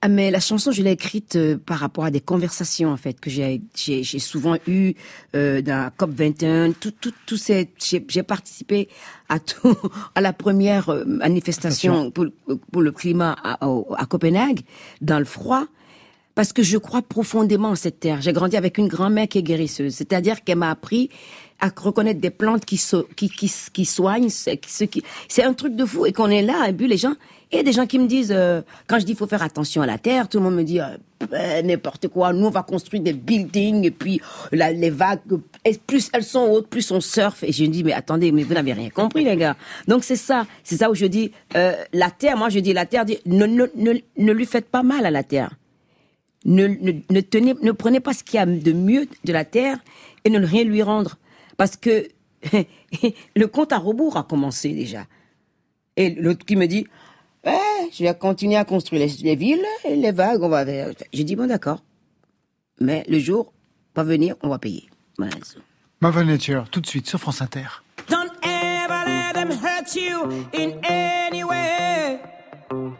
Ah, 0.00 0.06
mais 0.06 0.30
la 0.30 0.38
chanson, 0.38 0.70
je 0.70 0.80
l'ai 0.80 0.92
écrite 0.92 1.34
euh, 1.34 1.58
par 1.58 1.78
rapport 1.78 2.04
à 2.04 2.12
des 2.12 2.20
conversations 2.20 2.90
en 2.90 2.96
fait 2.96 3.18
que 3.18 3.30
j'ai 3.30 3.60
j'ai, 3.74 4.04
souvent 4.20 4.56
eues 4.68 4.94
euh, 5.34 5.60
dans 5.60 5.84
la 5.84 5.90
COP 5.90 6.10
21. 6.10 6.72
Tout 6.72 6.92
tout 6.92 7.12
tout 7.26 7.36
ces 7.36 7.68
j'ai, 7.80 8.22
participé 8.22 8.88
à 9.28 9.40
tout 9.40 9.76
à 10.14 10.20
la 10.20 10.32
première 10.32 10.88
euh, 10.90 11.04
manifestation 11.04 12.12
pour, 12.12 12.26
pour 12.70 12.82
le 12.82 12.92
climat 12.92 13.34
à, 13.42 13.58
à 13.96 14.06
Copenhague 14.06 14.60
dans 15.00 15.18
le 15.18 15.24
froid 15.24 15.64
parce 16.36 16.52
que 16.52 16.62
je 16.62 16.78
crois 16.78 17.02
profondément 17.02 17.70
en 17.70 17.74
cette 17.74 17.98
terre. 17.98 18.20
J'ai 18.20 18.32
grandi 18.32 18.56
avec 18.56 18.78
une 18.78 18.86
grand-mère 18.86 19.26
qui 19.26 19.38
est 19.38 19.42
guérisseuse, 19.42 19.92
c'est-à-dire 19.92 20.44
qu'elle 20.44 20.58
m'a 20.58 20.70
appris 20.70 21.10
à 21.58 21.70
reconnaître 21.76 22.20
des 22.20 22.30
plantes 22.30 22.64
qui, 22.64 22.80
qui, 23.16 23.28
qui, 23.28 23.52
qui 23.72 23.84
soignent, 23.84 24.28
c'est 24.28 25.42
un 25.42 25.54
truc 25.54 25.74
de 25.74 25.84
fou 25.84 26.06
et 26.06 26.12
qu'on 26.12 26.28
est 26.28 26.42
là 26.42 26.68
et 26.68 26.72
puis 26.72 26.86
les 26.86 26.96
gens 26.96 27.14
a 27.56 27.62
des 27.62 27.72
gens 27.72 27.86
qui 27.86 27.98
me 27.98 28.06
disent, 28.06 28.32
euh, 28.34 28.60
quand 28.86 28.98
je 28.98 29.06
dis 29.06 29.14
faut 29.14 29.26
faire 29.26 29.42
attention 29.42 29.80
à 29.80 29.86
la 29.86 29.96
terre, 29.96 30.28
tout 30.28 30.38
le 30.38 30.44
monde 30.44 30.56
me 30.56 30.64
dit 30.64 30.80
euh, 30.80 31.62
n'importe 31.62 32.08
quoi. 32.08 32.32
Nous 32.32 32.46
on 32.46 32.50
va 32.50 32.62
construire 32.62 33.02
des 33.02 33.14
buildings 33.14 33.84
et 33.84 33.90
puis 33.90 34.20
les 34.52 34.90
vagues, 34.90 35.20
plus 35.86 36.10
elles 36.12 36.24
sont 36.24 36.46
hautes, 36.46 36.68
plus 36.68 36.90
on 36.90 37.00
surfe. 37.00 37.42
Et 37.42 37.52
je 37.52 37.64
me 37.64 37.68
dis 37.68 37.84
mais 37.84 37.92
attendez, 37.92 38.32
mais 38.32 38.42
vous 38.42 38.54
n'avez 38.54 38.74
rien 38.74 38.90
compris 38.90 39.24
les 39.24 39.36
gars. 39.36 39.56
Donc 39.86 40.04
c'est 40.04 40.16
ça, 40.16 40.46
c'est 40.62 40.76
ça 40.76 40.90
où 40.90 40.94
je 40.94 41.06
dis 41.06 41.32
euh, 41.56 41.72
la 41.92 42.10
terre. 42.10 42.36
Moi 42.36 42.50
je 42.50 42.58
dis 42.58 42.72
la 42.74 42.84
terre, 42.84 43.06
ne, 43.24 43.46
ne, 43.46 43.66
ne, 43.74 43.94
ne 44.18 44.32
lui 44.32 44.44
faites 44.44 44.68
pas 44.68 44.82
mal 44.82 45.06
à 45.06 45.10
la 45.10 45.22
terre. 45.22 45.54
Ne, 46.44 46.66
ne, 46.66 46.92
ne 47.10 47.72
prenez 47.72 48.00
pas 48.00 48.12
ce 48.12 48.22
qu'il 48.22 48.36
y 48.36 48.42
a 48.42 48.46
de 48.46 48.72
mieux 48.72 49.08
de 49.24 49.32
la 49.32 49.44
terre 49.44 49.78
et 50.24 50.30
ne 50.30 50.44
rien 50.44 50.64
lui 50.64 50.82
rendre. 50.82 51.16
Parce 51.56 51.76
que 51.76 52.08
le 53.36 53.46
compte 53.46 53.72
à 53.72 53.78
rebours 53.78 54.16
a 54.16 54.22
commencé 54.22 54.72
déjà. 54.72 55.06
Et 55.96 56.10
l'autre 56.10 56.46
qui 56.46 56.54
me 56.54 56.66
dit, 56.66 56.86
eh, 57.48 57.90
je 57.92 58.04
vais 58.04 58.14
continuer 58.14 58.56
à 58.56 58.64
construire 58.64 59.08
les, 59.22 59.36
villes 59.36 59.64
et 59.84 59.96
les 59.96 60.12
vagues, 60.12 60.42
on 60.42 60.48
va 60.48 60.64
J'ai 61.12 61.24
dit, 61.24 61.36
bon, 61.36 61.46
d'accord. 61.46 61.82
Mais 62.80 63.04
le 63.08 63.18
jour 63.18 63.52
va 63.94 64.02
venir, 64.04 64.36
on 64.42 64.48
va 64.48 64.58
payer. 64.58 64.88
Voilà. 65.18 65.34
Mother 66.00 66.24
Nature, 66.24 66.68
tout 66.70 66.80
de 66.80 66.86
suite 66.86 67.08
sur 67.08 67.18
France 67.18 67.42
Inter. 67.42 67.82
Don't 68.08 68.30
ever 68.44 69.04
let 69.04 69.34
them 69.34 69.50
hurt 69.50 69.94
you 69.96 70.46
in 70.54 70.78
any 70.84 71.42
way. 71.42 72.20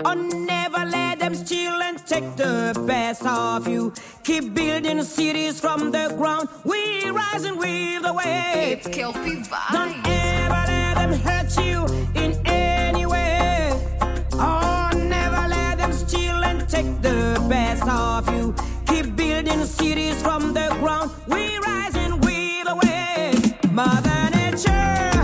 Or 0.04 0.16
never 0.16 0.84
let 0.84 1.18
them 1.20 1.34
steal 1.34 1.80
and 1.82 1.98
take 2.06 2.36
the 2.36 2.74
best 2.86 3.24
of 3.24 3.68
you. 3.68 3.92
Keep 4.24 4.54
building 4.54 5.02
cities 5.02 5.60
from 5.60 5.92
the 5.92 6.12
ground. 6.16 6.48
We 6.64 7.08
rise 7.10 7.44
and 7.44 7.58
weave 7.58 8.02
the 8.02 8.12
way. 8.12 8.78
It's 8.78 8.88
Kelpie 8.88 9.42
Vibes. 9.42 9.72
Don't 9.72 9.94
ever 10.06 10.64
let 10.66 10.94
them 10.94 11.12
hurt 11.20 11.56
you 11.64 11.86
in 12.14 12.40
any 12.46 13.06
way. 13.06 13.07
Of 18.18 18.28
you. 18.34 18.54
Keep 18.86 19.16
building 19.16 19.64
cities 19.64 20.20
from 20.20 20.52
the 20.52 20.68
ground. 20.80 21.10
We 21.28 21.58
rise 21.58 21.94
and 21.94 22.24
weave 22.24 22.64
the 22.64 22.74
way. 22.74 23.32
Mother 23.70 24.10
Mother 24.34 25.17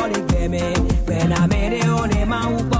all 0.00 0.08
he 0.08 0.22
gave 0.32 0.50
me. 0.50 0.72
When 1.06 1.32
I 1.32 1.46
made 1.46 1.72
it 1.72 1.86
on 1.86 2.28
my 2.28 2.46
own. 2.46 2.79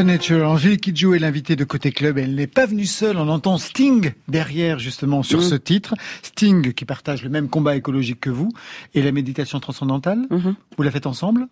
Nature, 0.00 0.48
Angélique 0.48 0.80
Kidjo 0.82 1.12
est 1.14 1.18
l'invitée 1.18 1.54
de 1.54 1.64
Côté 1.64 1.92
Club. 1.92 2.16
Elle 2.18 2.34
n'est 2.34 2.46
pas 2.46 2.64
venue 2.66 2.86
seule. 2.86 3.18
On 3.18 3.28
entend 3.28 3.58
Sting 3.58 4.12
derrière, 4.26 4.78
justement, 4.78 5.22
sur 5.22 5.40
Mm. 5.40 5.42
ce 5.42 5.54
titre. 5.54 5.94
Sting, 6.22 6.72
qui 6.72 6.84
partage 6.86 7.22
le 7.22 7.28
même 7.28 7.48
combat 7.48 7.76
écologique 7.76 8.20
que 8.20 8.30
vous. 8.30 8.48
Et 8.94 9.02
la 9.02 9.12
méditation 9.12 9.60
transcendantale, 9.60 10.26
Mhm. 10.30 10.54
vous 10.76 10.82
la 10.82 10.90
faites 10.90 11.06
ensemble? 11.06 11.46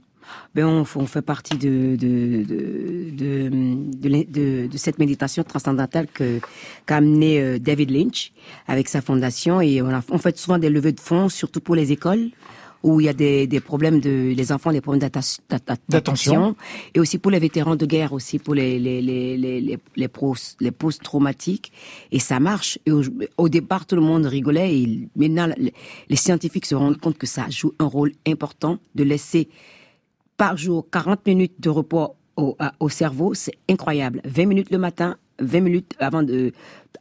Ben 0.55 0.65
on, 0.65 0.85
on 0.95 1.07
fait 1.07 1.23
partie 1.23 1.57
de 1.59 1.97
de 1.97 2.45
de 2.45 3.11
de, 3.11 3.51
de, 3.99 4.09
l'in- 4.09 4.23
de- 4.29 4.69
de 4.69 4.77
cette 4.79 4.99
méditation 4.99 5.43
transcendantale 5.43 6.07
que 6.13 6.41
qu'a 6.87 6.97
amené 6.99 7.41
euh, 7.41 7.59
David 7.59 7.91
Lynch 7.91 8.33
avec 8.69 8.89
sa 8.89 9.01
fondation 9.03 9.61
et 9.61 9.83
on, 9.83 9.89
a, 9.91 10.03
on 10.09 10.19
fait 10.19 10.37
souvent 10.39 10.59
des 10.59 10.71
levées 10.71 10.93
de 10.93 11.01
fonds 11.01 11.29
surtout 11.29 11.61
pour 11.61 11.75
les 11.75 11.91
écoles 11.91 12.31
où 12.83 13.01
il 13.01 13.05
y 13.07 13.09
a 13.09 13.13
des, 13.13 13.47
des 13.47 13.61
problèmes 13.61 14.01
de 14.01 14.33
les 14.35 14.53
enfants 14.53 14.73
des 14.73 14.81
problèmes 14.81 15.01
D'attention. 15.01 16.57
et 16.95 17.01
aussi 17.01 17.19
pour 17.19 17.31
les 17.31 17.39
vétérans 17.39 17.77
de 17.77 17.87
guerre 17.87 18.13
aussi 18.13 18.39
pour 18.39 18.55
les 18.55 18.79
les 18.79 19.03
les 19.03 19.37
les 19.37 19.61
les 19.61 19.79
les, 19.97 20.09
pros- 20.09 20.35
les 20.61 20.71
post 20.71 21.03
traumatiques 21.03 21.73
et 22.13 22.19
ça 22.19 22.41
marche. 22.41 22.79
Et 22.87 22.93
au, 22.93 23.03
au 23.37 23.49
départ 23.49 23.87
tout 23.87 23.97
le 23.97 24.03
monde 24.03 24.27
rigolait. 24.27 24.75
Et 24.79 25.09
maintenant 25.17 25.49
les, 25.57 25.75
les 26.09 26.17
scientifiques 26.17 26.67
se 26.67 26.75
rendent 26.75 26.99
compte 26.99 27.19
que 27.19 27.27
ça 27.27 27.47
joue 27.51 27.73
un 27.79 27.87
rôle 27.87 28.13
important 28.27 28.79
de 28.95 29.03
laisser 29.05 29.49
par 30.37 30.57
jour 30.57 30.87
40 30.91 31.27
minutes 31.27 31.55
de 31.61 31.69
repos 31.69 32.15
au, 32.37 32.57
au 32.79 32.89
cerveau, 32.89 33.35
c'est 33.35 33.53
incroyable. 33.69 34.23
20 34.25 34.47
minutes 34.47 34.71
le 34.71 34.79
matin, 34.79 35.17
20 35.41 35.61
minutes 35.61 35.93
avant 35.99 36.23
de 36.23 36.53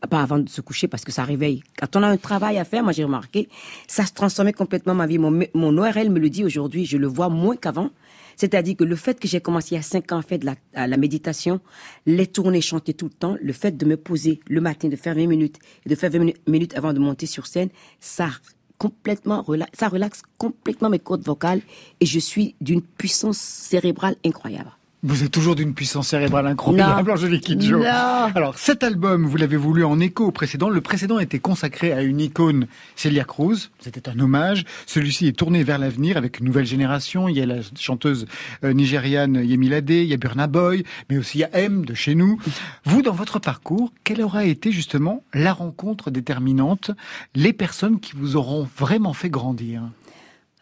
pas 0.09 0.21
avant 0.21 0.39
de 0.39 0.49
se 0.49 0.61
coucher 0.61 0.87
parce 0.87 1.03
que 1.03 1.11
ça 1.11 1.23
réveille. 1.23 1.61
Quand 1.79 1.95
on 1.95 2.03
a 2.03 2.07
un 2.07 2.17
travail 2.17 2.57
à 2.57 2.65
faire, 2.65 2.83
moi 2.83 2.91
j'ai 2.93 3.03
remarqué, 3.03 3.49
ça 3.87 4.05
se 4.05 4.13
transformait 4.13 4.53
complètement 4.53 4.93
ma 4.93 5.07
vie. 5.07 5.17
Mon, 5.17 5.37
mon 5.53 5.77
ORL 5.77 6.09
me 6.09 6.19
le 6.19 6.29
dit 6.29 6.43
aujourd'hui, 6.45 6.85
je 6.85 6.97
le 6.97 7.07
vois 7.07 7.29
moins 7.29 7.55
qu'avant. 7.55 7.89
C'est-à-dire 8.37 8.77
que 8.77 8.85
le 8.85 8.95
fait 8.95 9.19
que 9.19 9.27
j'ai 9.27 9.41
commencé 9.41 9.75
a 9.75 9.81
5 9.81 10.11
ans 10.13 10.19
à 10.19 10.21
faire 10.21 10.39
de 10.39 10.45
la, 10.45 10.55
à 10.73 10.87
la 10.87 10.95
méditation, 10.95 11.59
les 12.05 12.25
tournées, 12.27 12.61
chanter 12.61 12.93
tout 12.93 13.07
le 13.07 13.11
temps, 13.11 13.35
le 13.41 13.51
fait 13.51 13.75
de 13.75 13.85
me 13.85 13.97
poser 13.97 14.39
le 14.47 14.61
matin, 14.61 14.87
de 14.87 14.95
faire 14.95 15.13
20 15.15 15.27
minutes 15.27 15.57
et 15.85 15.89
de 15.89 15.95
faire 15.95 16.09
20 16.09 16.19
minu- 16.19 16.35
minutes 16.47 16.77
avant 16.77 16.93
de 16.93 16.99
monter 16.99 17.25
sur 17.25 17.47
scène, 17.47 17.67
ça 17.99 18.29
complètement 18.77 19.45
ça 19.73 19.89
relaxe 19.89 20.21
complètement 20.37 20.89
mes 20.89 20.99
cordes 20.99 21.25
vocales 21.25 21.61
et 21.99 22.05
je 22.05 22.17
suis 22.17 22.55
d'une 22.61 22.81
puissance 22.81 23.37
cérébrale 23.37 24.15
incroyable. 24.25 24.71
Vous 25.01 25.23
êtes 25.23 25.31
toujours 25.31 25.55
d'une 25.55 25.73
puissance 25.73 26.09
cérébrale 26.09 26.45
incroyable. 26.45 27.11
Angélique 27.11 27.45
Kidjo. 27.45 27.81
Alors, 27.83 28.57
cet 28.57 28.83
album, 28.83 29.25
vous 29.25 29.37
l'avez 29.37 29.55
voulu 29.55 29.85
en 29.85 29.97
écho 30.01 30.25
au 30.25 30.31
précédent. 30.31 30.67
Le 30.67 30.81
précédent 30.81 31.19
était 31.19 31.39
consacré 31.39 31.93
à 31.93 32.01
une 32.01 32.19
icône, 32.19 32.67
Celia 32.97 33.23
Cruz. 33.23 33.69
C'était 33.79 34.09
un 34.09 34.19
hommage. 34.19 34.65
Celui-ci 34.87 35.27
est 35.27 35.37
tourné 35.37 35.63
vers 35.63 35.77
l'avenir 35.77 36.17
avec 36.17 36.39
une 36.39 36.47
nouvelle 36.47 36.65
génération. 36.65 37.29
Il 37.29 37.37
y 37.37 37.41
a 37.41 37.45
la 37.45 37.61
chanteuse 37.79 38.25
euh, 38.65 38.73
nigériane 38.73 39.35
Yemi 39.41 39.69
Lade, 39.69 39.89
il 39.89 40.03
y 40.03 40.13
a 40.13 40.17
Burna 40.17 40.47
Boy, 40.47 40.83
mais 41.09 41.17
aussi 41.17 41.37
il 41.37 41.41
y 41.41 41.43
a 41.45 41.49
M 41.53 41.85
de 41.85 41.93
chez 41.93 42.13
nous. 42.13 42.37
Vous, 42.83 43.01
dans 43.01 43.13
votre 43.13 43.39
parcours, 43.39 43.93
quelle 44.03 44.21
aura 44.21 44.43
été 44.43 44.73
justement 44.73 45.23
la 45.33 45.53
rencontre 45.53 46.11
déterminante, 46.11 46.91
les 47.35 47.53
personnes 47.53 48.01
qui 48.01 48.11
vous 48.17 48.35
auront 48.35 48.67
vraiment 48.77 49.13
fait 49.13 49.29
grandir? 49.29 49.83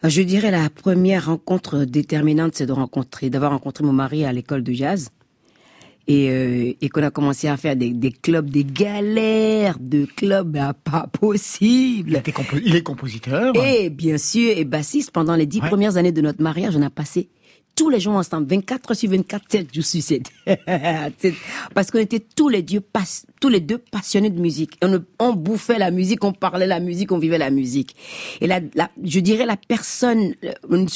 Je 0.04 0.22
dirais 0.22 0.50
la 0.50 0.70
première 0.70 1.26
rencontre 1.26 1.84
déterminante, 1.84 2.52
c'est 2.54 2.66
de 2.66 2.72
rencontrer, 2.72 3.30
d'avoir 3.30 3.50
rencontré 3.50 3.84
mon 3.84 3.92
mari 3.92 4.24
à 4.24 4.32
l'école 4.32 4.62
de 4.62 4.72
jazz. 4.72 5.08
Et, 6.10 6.30
euh, 6.30 6.72
et 6.80 6.88
qu'on 6.88 7.02
a 7.02 7.10
commencé 7.10 7.48
à 7.48 7.56
faire 7.58 7.76
des, 7.76 7.90
des 7.90 8.12
clubs, 8.12 8.48
des 8.48 8.64
galères 8.64 9.76
de 9.78 10.06
clubs, 10.06 10.56
ah, 10.58 10.72
pas 10.72 11.06
possible. 11.08 12.22
compo- 12.32 12.58
il 12.64 12.74
est 12.76 12.82
compositeur. 12.82 13.52
Et 13.62 13.90
bien 13.90 14.16
sûr, 14.16 14.56
et 14.56 14.64
bassiste, 14.64 15.10
pendant 15.10 15.34
les 15.36 15.44
dix 15.44 15.60
Ouais. 15.60 15.68
premières 15.68 15.98
années 15.98 16.12
de 16.12 16.22
notre 16.22 16.42
mariage, 16.42 16.76
on 16.76 16.82
a 16.82 16.88
passé 16.88 17.28
tous 17.78 17.90
les 17.90 18.00
jours 18.00 18.14
ensemble, 18.14 18.48
24 18.48 18.92
sur 18.94 19.08
24, 19.10 19.44
7 19.48 19.72
jours 19.74 19.84
sur 19.84 20.02
7. 20.02 20.22
C'est- 21.18 21.34
Parce 21.74 21.90
qu'on 21.92 22.00
était 22.00 22.18
tous 22.18 22.48
les, 22.48 22.60
deux 22.62 22.80
passionnés 23.78 24.30
de 24.30 24.40
musique. 24.40 24.72
On, 25.20 25.32
bouffait 25.32 25.78
la 25.78 25.92
musique, 25.92 26.24
on 26.24 26.32
parlait 26.32 26.66
la 26.66 26.80
musique, 26.80 27.12
on 27.12 27.18
vivait 27.18 27.38
la 27.38 27.50
musique. 27.50 27.94
Et 28.40 28.48
la, 28.48 28.58
la- 28.74 28.90
je 29.04 29.20
dirais 29.20 29.46
la 29.46 29.56
personne 29.56 30.34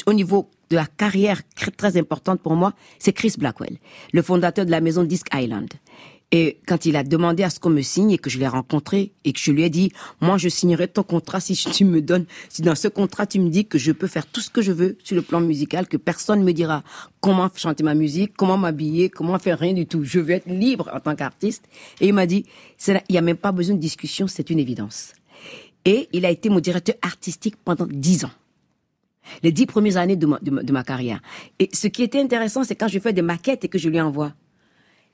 au 0.05 0.13
niveau 0.13 0.49
de 0.69 0.75
la 0.75 0.85
carrière 0.85 1.41
très 1.77 1.95
importante 1.97 2.41
pour 2.41 2.55
moi, 2.55 2.73
c'est 2.99 3.13
Chris 3.13 3.33
Blackwell, 3.37 3.77
le 4.11 4.21
fondateur 4.21 4.65
de 4.65 4.71
la 4.71 4.81
maison 4.81 5.03
Disc 5.03 5.27
Island. 5.33 5.69
Et 6.35 6.57
quand 6.65 6.87
il 6.87 6.95
a 6.95 7.03
demandé 7.03 7.43
à 7.43 7.51
ce 7.51 7.59
qu'on 7.59 7.69
me 7.69 7.83
signe 7.83 8.09
et 8.09 8.17
que 8.17 8.27
je 8.27 8.39
l'ai 8.39 8.47
rencontré 8.47 9.13
et 9.23 9.33
que 9.33 9.39
je 9.39 9.51
lui 9.51 9.61
ai 9.61 9.69
dit, 9.69 9.91
moi, 10.19 10.39
je 10.39 10.49
signerai 10.49 10.87
ton 10.87 11.03
contrat 11.03 11.39
si 11.39 11.53
tu 11.53 11.85
me 11.85 12.01
donnes, 12.01 12.25
si 12.49 12.63
dans 12.63 12.73
ce 12.73 12.87
contrat 12.87 13.27
tu 13.27 13.39
me 13.39 13.49
dis 13.49 13.67
que 13.67 13.77
je 13.77 13.91
peux 13.91 14.07
faire 14.07 14.25
tout 14.25 14.41
ce 14.41 14.49
que 14.49 14.63
je 14.63 14.71
veux 14.71 14.97
sur 15.03 15.15
le 15.15 15.21
plan 15.21 15.39
musical, 15.41 15.87
que 15.87 15.95
personne 15.95 16.39
ne 16.39 16.43
me 16.43 16.51
dira 16.51 16.83
comment 17.21 17.51
chanter 17.55 17.83
ma 17.83 17.93
musique, 17.93 18.33
comment 18.35 18.57
m'habiller, 18.57 19.11
comment 19.11 19.37
faire 19.37 19.59
rien 19.59 19.73
du 19.73 19.85
tout. 19.85 20.03
Je 20.03 20.19
veux 20.19 20.31
être 20.31 20.47
libre 20.47 20.89
en 20.91 20.99
tant 20.99 21.15
qu'artiste. 21.15 21.65
Et 22.01 22.07
il 22.07 22.13
m'a 22.13 22.25
dit, 22.25 22.45
il 22.87 22.99
n'y 23.11 23.17
a 23.19 23.21
même 23.21 23.37
pas 23.37 23.51
besoin 23.51 23.75
de 23.75 23.79
discussion, 23.79 24.25
c'est 24.25 24.49
une 24.49 24.57
évidence. 24.57 25.13
Et 25.85 26.09
il 26.13 26.25
a 26.25 26.31
été 26.31 26.49
mon 26.49 26.59
directeur 26.59 26.95
artistique 27.03 27.57
pendant 27.63 27.85
dix 27.85 28.25
ans 28.25 28.31
les 29.41 29.53
dix 29.53 29.65
premières 29.67 29.95
années 29.95 30.17
de 30.17 30.25
ma, 30.25 30.37
de 30.41 30.71
ma 30.73 30.83
carrière. 30.83 31.21
Et 31.57 31.69
ce 31.71 31.87
qui 31.87 32.03
était 32.03 32.19
intéressant, 32.19 32.65
c'est 32.65 32.75
quand 32.75 32.89
je 32.89 32.99
fais 32.99 33.13
des 33.13 33.21
maquettes 33.21 33.63
et 33.63 33.69
que 33.69 33.77
je 33.77 33.87
lui 33.87 34.01
envoie. 34.01 34.33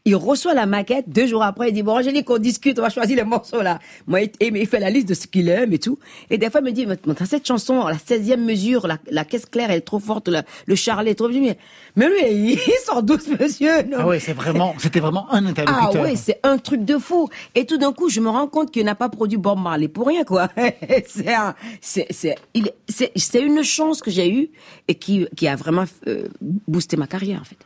Il 0.10 0.16
reçoit 0.16 0.56
la 0.56 0.66
maquette, 0.66 1.06
deux 1.08 1.28
jours 1.28 1.44
après, 1.44 1.70
il 1.70 1.74
dit, 1.74 1.84
bon, 1.84 1.96
Angélique, 1.96 2.28
on 2.32 2.40
discute, 2.40 2.80
on 2.80 2.82
va 2.82 2.90
choisir 2.90 3.16
les 3.16 3.24
morceaux, 3.24 3.62
là. 3.62 3.78
Moi, 4.08 4.22
il, 4.24 4.32
il 4.42 4.66
fait 4.66 4.80
la 4.80 4.90
liste 4.90 5.08
de 5.08 5.14
ce 5.14 5.28
qu'il 5.28 5.48
aime 5.50 5.72
et 5.72 5.78
tout. 5.78 6.00
Et 6.32 6.40
des 6.40 6.50
fois, 6.50 6.62
il 6.62 6.66
me 6.66 6.72
dit, 6.72 6.88
cette 7.28 7.46
chanson, 7.46 7.86
la 7.86 7.94
16e 7.96 8.38
mesure, 8.38 8.88
la, 8.88 8.98
la 9.12 9.24
caisse 9.24 9.46
claire, 9.46 9.70
elle 9.70 9.78
est 9.78 9.82
trop 9.82 10.00
forte, 10.00 10.28
la- 10.30 10.42
le 10.66 10.74
charlet 10.74 11.12
est 11.12 11.16
trop... 11.16 11.30
Mais, 11.30 11.60
mais 11.96 12.08
lui, 12.10 12.54
il 12.54 12.60
sort 12.86 13.04
douce, 13.04 13.28
monsieur. 13.40 13.84
non. 13.84 13.98
Ah 14.00 14.08
ouais, 14.08 14.20
c'est 14.20 14.34
vraiment, 14.34 14.74
c'était 14.80 15.00
vraiment 15.00 15.32
un 15.32 15.46
Ah 15.46 15.50
interlocuteur. 15.50 16.04
oui, 16.06 16.18
c'est 16.18 16.40
un 16.42 16.58
truc 16.58 16.86
de 16.86 16.98
fou. 16.98 17.30
Et 17.54 17.66
tout 17.68 17.78
d'un 17.78 17.94
coup, 17.94 18.10
je 18.10 18.20
me 18.20 18.30
rends 18.30 18.48
compte 18.48 18.72
qu'il 18.72 18.86
n'a 18.86 18.96
pas 18.96 19.10
produit 19.10 19.38
Bob 19.38 19.60
Marley 19.60 19.90
pour 19.90 20.08
rien, 20.08 20.24
quoi. 20.24 20.50
c'est 21.08 21.32
un- 21.36 21.54
c'est, 21.82 22.08
c'est, 22.10 22.36
il, 22.56 22.66
est- 22.70 22.76
c'est, 22.88 23.12
c'est 23.16 23.42
une 23.44 23.62
chance 23.62 24.02
que 24.02 24.10
j'ai 24.10 24.28
eue 24.34 24.50
et 24.88 24.96
qui, 24.96 25.28
qui 25.36 25.48
a 25.48 25.56
vraiment 25.56 25.84
euh, 26.08 26.24
boosté 26.68 26.98
ma 26.98 27.06
carrière, 27.06 27.42
en 27.42 27.46
fait. 27.46 27.58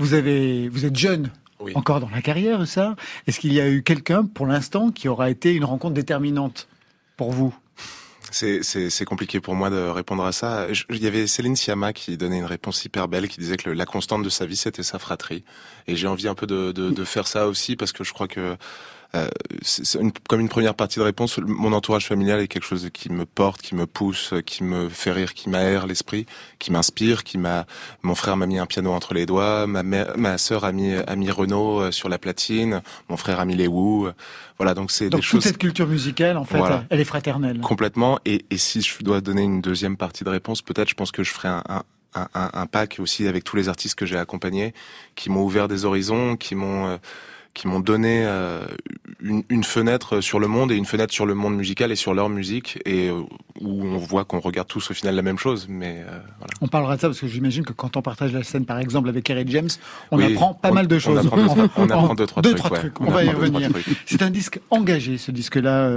Vous 0.00 0.14
avez, 0.14 0.68
vous 0.68 0.84
êtes 0.84 0.96
jeune. 0.96 1.30
Oui. 1.62 1.72
Encore 1.74 2.00
dans 2.00 2.10
la 2.10 2.22
carrière, 2.22 2.66
ça 2.66 2.96
Est-ce 3.26 3.38
qu'il 3.40 3.52
y 3.52 3.60
a 3.60 3.68
eu 3.68 3.82
quelqu'un, 3.82 4.24
pour 4.24 4.46
l'instant, 4.46 4.90
qui 4.90 5.08
aura 5.08 5.30
été 5.30 5.52
une 5.54 5.64
rencontre 5.64 5.94
déterminante 5.94 6.68
pour 7.16 7.30
vous? 7.32 7.54
C'est, 8.30 9.04
compliqué 9.04 9.40
pour 9.40 9.54
moi 9.54 9.68
de 9.68 9.76
répondre 9.76 10.24
à 10.24 10.32
ça. 10.32 10.66
Il 10.88 11.02
y 11.02 11.06
avait 11.06 11.26
Céline 11.26 11.54
Sciamma 11.56 11.92
qui 11.92 12.16
donnait 12.16 12.38
une 12.38 12.46
réponse 12.46 12.82
hyper 12.84 13.06
belle, 13.08 13.28
qui 13.28 13.38
disait 13.40 13.56
que 13.58 13.68
le- 13.70 13.74
la 13.74 13.84
constante 13.84 14.22
de 14.22 14.30
sa 14.30 14.46
vie, 14.46 14.56
c'était 14.56 14.82
sa 14.82 14.98
fratrie. 14.98 15.44
Et 15.86 15.96
j'ai 15.96 16.06
envie 16.06 16.28
un 16.28 16.34
peu 16.34 16.46
de, 16.46 16.72
de, 16.72 16.90
de 16.90 17.04
faire 17.04 17.26
ça 17.26 17.46
aussi, 17.46 17.76
parce 17.76 17.92
que 17.92 18.04
je 18.04 18.12
crois 18.14 18.28
que 18.28 18.56
euh, 19.14 19.28
c'est 19.62 20.00
une- 20.00 20.12
comme 20.28 20.40
une 20.40 20.48
première 20.48 20.74
partie 20.74 20.98
de 20.98 21.04
réponse, 21.04 21.38
mon 21.38 21.72
entourage 21.72 22.06
familial 22.06 22.40
est 22.40 22.48
quelque 22.48 22.64
chose 22.64 22.88
qui 22.92 23.10
me 23.12 23.26
porte, 23.26 23.60
qui 23.60 23.74
me 23.74 23.86
pousse, 23.86 24.32
qui 24.46 24.64
me 24.64 24.88
fait 24.88 25.12
rire, 25.12 25.34
qui 25.34 25.50
m'aère 25.50 25.86
l'esprit, 25.86 26.26
qui 26.58 26.72
m'inspire, 26.72 27.22
qui 27.24 27.36
m'a. 27.38 27.66
Mon 28.02 28.14
frère 28.14 28.36
m'a 28.36 28.46
mis 28.46 28.58
un 28.58 28.66
piano 28.66 28.90
entre 28.92 29.12
les 29.14 29.26
doigts, 29.26 29.66
ma 29.66 29.82
mère, 29.82 30.12
ma 30.16 30.38
sœur 30.38 30.64
a 30.64 30.72
mis 30.72 30.94
a 30.94 31.16
mis 31.16 31.30
Renault 31.30 31.80
euh, 31.80 31.90
sur 31.92 32.08
la 32.08 32.18
platine, 32.18 32.80
mon 33.08 33.16
frère 33.16 33.38
a 33.40 33.44
mis 33.44 33.54
les 33.56 33.66
Wu. 33.68 34.08
Voilà, 34.58 34.74
donc 34.74 34.90
c'est 34.90 35.10
Donc 35.10 35.20
des 35.20 35.24
toute 35.26 35.30
choses 35.30 35.42
cette 35.44 35.58
culture 35.58 35.86
musicale, 35.88 36.36
en 36.38 36.44
fait, 36.44 36.58
Voilà. 36.58 36.84
elle 36.88 37.00
est 37.00 37.04
fraternelle. 37.04 37.60
complètement. 37.60 38.18
Et, 38.24 38.44
et 38.50 38.58
si 38.58 38.80
je 38.80 39.02
dois 39.02 39.20
donner 39.20 39.42
une 39.42 39.60
deuxième 39.60 39.96
partie 39.96 40.24
de 40.24 40.28
réponse, 40.30 40.62
peut-être, 40.62 40.88
je 40.88 40.94
pense 40.94 41.10
que 41.12 41.22
je 41.22 41.30
ferai 41.32 41.48
un, 41.48 41.62
un, 41.68 41.82
un, 42.14 42.28
un- 42.34 42.50
un 42.54 42.66
pack 42.66 42.98
aussi 43.00 43.26
avec 43.26 43.42
tous 43.44 43.56
les 43.56 43.68
artistes 43.68 43.94
que 43.94 44.06
j'ai 44.06 44.16
accompagnés, 44.18 44.72
qui 45.16 45.30
m'ont 45.30 45.42
ouvert 45.42 45.66
des 45.68 45.84
horizons, 45.84 46.36
qui 46.36 46.54
m'ont 46.54 46.86
euh, 46.86 46.96
qui 47.54 47.68
m'ont 47.68 47.80
donné 47.80 48.22
euh, 48.24 48.64
une, 49.20 49.42
une 49.50 49.62
fenêtre 49.64 50.20
sur 50.20 50.40
le 50.40 50.46
monde 50.48 50.72
et 50.72 50.74
une 50.76 50.86
fenêtre 50.86 51.12
sur 51.12 51.26
le 51.26 51.34
monde 51.34 51.54
musical 51.56 51.92
et 51.92 51.96
sur 51.96 52.14
leur 52.14 52.28
musique 52.30 52.78
et 52.86 53.08
euh, 53.10 53.20
où 53.60 53.84
on 53.84 53.98
voit 53.98 54.24
qu'on 54.24 54.40
regarde 54.40 54.68
tous 54.68 54.90
au 54.90 54.94
final 54.94 55.14
la 55.14 55.20
même 55.22 55.38
chose 55.38 55.66
mais 55.68 56.02
euh, 56.08 56.18
voilà. 56.38 56.52
On 56.62 56.68
parlera 56.68 56.96
de 56.96 57.00
ça 57.02 57.08
parce 57.08 57.20
que 57.20 57.26
j'imagine 57.26 57.64
que 57.64 57.72
quand 57.74 57.96
on 57.96 58.02
partage 58.02 58.32
la 58.32 58.42
scène, 58.42 58.64
par 58.64 58.78
exemple, 58.78 59.08
avec 59.10 59.24
Kerry 59.24 59.44
James, 59.48 59.68
on 60.10 60.16
Oui, 60.16 60.32
apprend 60.32 60.54
pas 60.54 60.70
on- 60.70 60.74
mal 60.74 60.86
de 60.88 60.96
on 60.96 60.98
choses. 60.98 61.18
apprend 61.26 61.36
deux- 61.54 61.68
on 61.76 61.90
apprend 61.90 62.14
deux, 62.14 62.54
trois 62.54 62.78
trucs, 62.78 62.98
ouais. 63.00 63.06
On, 63.06 63.10
On 63.10 63.12
va 63.12 63.22
y 63.22 63.26
deux, 63.26 63.32
trois 63.34 63.46
revenir. 63.46 63.70
trucs. 63.70 63.84
C'est 64.06 64.22
un 64.22 64.30
disque 64.30 64.60
engagé, 64.70 65.18
ce 65.18 65.30
disque-là, 65.30 65.90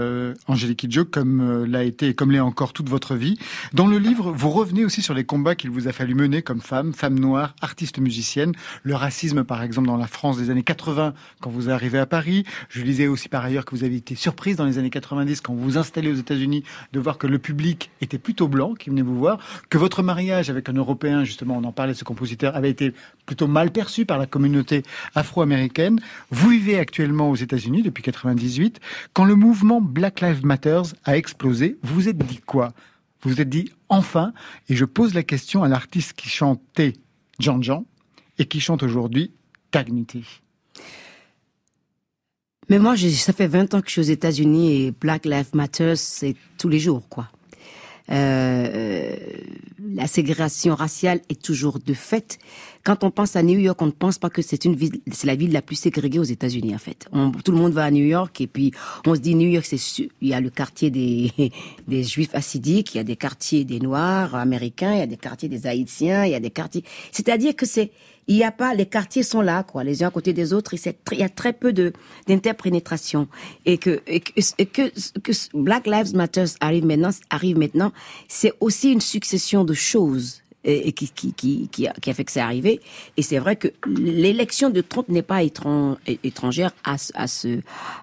Angélique 0.48 0.80
Kidjo, 0.80 1.06
comme 1.06 1.64
l'a 1.66 1.84
été 1.84 2.10
et 2.10 2.14
comme 2.14 2.32
l'est 2.32 2.40
encore 2.42 2.74
toute 2.74 2.90
votre 2.90 3.16
vie. 3.16 3.38
Dans 3.74 3.88
le 3.88 3.98
livre, 3.98 4.32
vous 4.32 4.50
revenez 4.50 4.84
aussi 4.84 5.02
sur 5.02 5.14
les 5.14 5.24
combats 5.24 5.56
qu'il 5.56 5.70
vous 5.70 5.88
a 5.88 5.94
fallu 5.94 6.16
mener 6.16 6.42
comme 6.42 6.62
femme, 6.62 6.94
femme 6.94 7.18
noire, 7.18 7.56
artiste 7.62 8.00
musicienne. 8.00 8.52
Le 8.84 8.96
racisme, 8.96 9.44
par 9.44 9.64
exemple, 9.64 9.88
dans 9.88 9.98
la 9.98 10.08
France 10.08 10.38
des 10.38 10.50
années 10.50 10.64
80, 10.64 11.14
quand 11.46 11.52
vous 11.52 11.70
arrivez 11.70 12.00
à 12.00 12.08
Paris. 12.08 12.44
Je 12.70 12.82
lisais 12.82 13.06
aussi 13.06 13.30
par 13.30 13.46
ailleurs 13.46 13.66
que 13.66 13.76
vous 13.76 13.84
avez 13.84 13.98
été 13.98 14.16
surprise 14.16 14.56
dans 14.56 14.66
les 14.66 14.80
années 14.80 14.90
90, 14.90 15.42
quand 15.42 15.54
vous 15.54 15.62
vous 15.62 15.78
installez 15.78 16.10
aux 16.12 16.16
États-Unis, 16.16 16.64
de 16.92 17.00
voir 17.00 17.20
que 17.20 17.28
le 17.28 17.38
public 17.38 17.92
était 18.02 18.18
plutôt 18.18 18.48
blanc, 18.48 18.74
qui 18.74 18.90
venait 18.90 19.04
vous 19.04 19.16
voir, 19.16 19.38
que 19.70 19.78
votre 19.78 20.02
mariage 20.02 20.50
avec 20.50 20.70
un 20.70 20.74
Européen, 20.74 21.24
justement, 21.24 21.56
on 21.56 21.64
en 21.64 21.72
parlait, 21.72 21.94
ce 21.94 22.04
compositeur, 22.04 22.56
avait 22.56 22.72
été 22.72 22.96
plutôt 23.28 23.46
mal 23.46 23.70
perçu 23.70 24.08
par 24.08 24.18
la 24.18 24.26
communauté 24.26 24.82
afro-américaine. 25.14 26.02
Vous 26.32 26.50
vivez 26.50 26.80
actuellement 26.80 27.30
aux 27.30 27.36
États-Unis 27.36 27.84
depuis 27.84 28.02
98. 28.02 28.80
Quand 29.14 29.26
le 29.26 29.36
mouvement 29.36 29.82
Black 29.82 30.22
Lives 30.22 30.44
Matter 30.44 30.82
a 31.04 31.16
explosé, 31.16 31.78
vous 31.84 31.94
vous 31.94 32.10
êtes 32.10 32.18
dit 32.18 32.40
quoi? 32.44 32.74
Vous 33.22 33.30
vous 33.30 33.40
êtes 33.40 33.50
dit 33.50 33.72
enfin, 33.90 34.34
et 34.68 34.76
je 34.76 34.86
pose 34.86 35.14
la 35.14 35.22
question 35.22 35.62
à 35.62 35.68
l'artiste 35.68 36.14
qui 36.14 36.28
chantait 36.28 36.94
Jean 37.38 37.62
Jean 37.62 37.86
et 38.40 38.46
qui 38.46 38.60
chante 38.60 38.82
aujourd'hui 38.82 39.32
Tagnity. 39.70 40.42
Mais 42.70 42.80
moi, 42.80 42.96
je- 42.96 43.10
ça 43.10 43.34
fait 43.34 43.48
20 43.48 43.74
ans 43.74 43.82
que 43.82 43.88
je 43.88 43.92
suis 43.94 44.02
aux 44.02 44.14
États-Unis 44.14 44.82
et 44.88 44.92
Black 44.92 45.26
Lives 45.26 45.50
Matter, 45.54 45.96
c'est 45.96 46.36
tous 46.58 46.70
les 46.70 46.80
jours, 46.80 47.08
quoi. 47.10 47.30
Euh, 48.12 49.16
la 49.96 50.06
ségrégation 50.06 50.76
raciale 50.76 51.22
est 51.30 51.42
toujours 51.42 51.80
de 51.80 51.94
fait. 51.96 52.38
Quand 52.84 53.04
on 53.04 53.10
pense 53.10 53.36
à 53.36 53.42
New 53.42 53.58
York, 53.58 53.82
on 53.82 53.88
ne 53.88 53.92
pense 53.92 54.20
pas 54.20 54.30
que 54.30 54.44
c'est 54.44 54.64
une 54.64 54.76
ville, 54.76 55.00
c'est 55.12 55.26
la 55.26 55.34
ville 55.36 55.52
la 55.52 55.64
plus 55.64 55.76
ségrégée 55.76 56.20
aux 56.20 56.24
États-Unis 56.24 56.76
en 56.76 56.78
fait. 56.78 57.08
Tout 57.44 57.52
le 57.52 57.58
monde 57.58 57.74
va 57.74 57.86
à 57.86 57.90
New 57.90 58.06
York 58.06 58.40
et 58.42 58.46
puis 58.48 58.72
on 59.08 59.16
se 59.16 59.22
dit 59.22 59.34
New 59.34 59.50
York, 59.50 59.66
c'est 59.66 59.80
il 60.22 60.28
y 60.30 60.36
a 60.36 60.40
le 60.40 60.52
quartier 60.52 60.92
des 60.92 61.32
des 61.88 62.04
Juifs 62.04 62.30
hassidiques, 62.36 62.94
il 62.94 62.98
y 62.98 63.02
a 63.02 63.04
des 63.04 63.16
quartiers 63.16 63.66
des 63.66 63.80
Noirs 63.80 64.36
américains, 64.36 64.94
il 64.94 65.00
y 65.00 65.02
a 65.02 65.08
des 65.08 65.18
quartiers 65.18 65.50
des 65.50 65.66
Haïtiens, 65.66 66.26
il 66.26 66.32
y 66.32 66.36
a 66.36 66.40
des 66.40 66.52
quartiers. 66.52 66.84
C'est-à-dire 67.12 67.56
que 67.56 67.66
c'est 67.66 67.90
il 68.28 68.38
y 68.38 68.44
a 68.44 68.52
pas 68.52 68.74
les 68.74 68.86
quartiers 68.86 69.24
sont 69.24 69.42
là 69.42 69.64
quoi, 69.64 69.84
les 69.84 70.04
uns 70.04 70.08
à 70.08 70.12
côté 70.12 70.34
des 70.34 70.54
autres 70.54 70.74
il 70.74 71.18
y 71.18 71.24
a 71.24 71.30
très 71.30 71.54
peu 71.54 71.74
de 71.74 71.94
d'interpénétration 72.28 73.28
et 73.66 73.78
que 73.78 74.02
Black 75.54 75.88
Lives 75.88 76.16
Matter 76.16 76.46
arrive 76.60 76.86
maintenant 76.86 77.12
arrive 77.30 77.58
maintenant, 77.58 77.92
c'est 78.28 78.54
aussi 78.60 78.92
une 78.92 79.02
succession 79.02 79.64
de 79.64 79.74
choses 79.74 80.42
qui, 80.66 81.10
qui, 81.10 81.34
qui, 81.34 81.70
qui, 81.70 81.88
a, 81.88 82.14
fait 82.14 82.24
que 82.24 82.32
c'est 82.32 82.40
arrivé. 82.40 82.82
Et 83.18 83.22
c'est 83.22 83.38
vrai 83.38 83.56
que 83.56 83.68
l'élection 83.88 84.70
de 84.70 84.82
Trump 84.82 85.10
n'est 85.10 85.22
pas 85.22 85.44
étrangère 85.44 86.72
à, 86.84 86.96
à, 87.14 87.28
ce, 87.28 87.60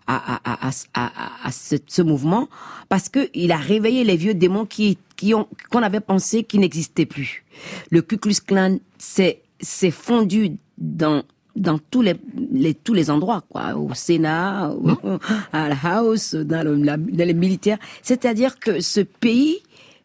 à, 0.07 0.41
à, 0.45 0.71
à, 0.95 1.13
à, 1.45 1.51
ce, 1.51 2.03
mouvement 2.03 2.49
parce 2.89 3.09
que 3.09 3.31
il 3.35 3.53
a 3.53 3.57
réveillé 3.57 4.05
les 4.05 4.17
vieux 4.17 4.35
démons 4.35 4.67
qui, 4.67 4.99
qui 5.17 5.35
ont, 5.35 5.49
qu'on 5.71 5.83
avait 5.83 6.01
pensé 6.01 6.45
qu'ils 6.45 6.61
n'existaient 6.61 7.07
plus. 7.07 7.45
Le 7.91 8.03
Ku 8.03 8.17
Klux 8.17 8.41
Klan 8.47 8.79
s'est, 8.99 9.41
s'est 9.62 9.90
fondu 9.90 10.57
dans 10.79 11.22
dans 11.55 11.79
tous 11.79 12.01
les, 12.01 12.14
les 12.51 12.72
tous 12.75 12.94
les 12.94 13.11
endroits 13.11 13.42
quoi. 13.48 13.75
Au 13.77 13.92
Sénat 13.94 14.70
au- 14.75 15.18
à 15.53 15.68
la 15.68 15.77
House 15.83 16.35
dans, 16.35 16.64
le- 16.66 16.77
la- 16.83 16.96
dans 16.96 17.27
les 17.27 17.35
militaires. 17.35 17.79
C'est-à-dire 18.03 18.59
que 18.59 18.81
ce 18.81 19.01
pays 19.01 19.59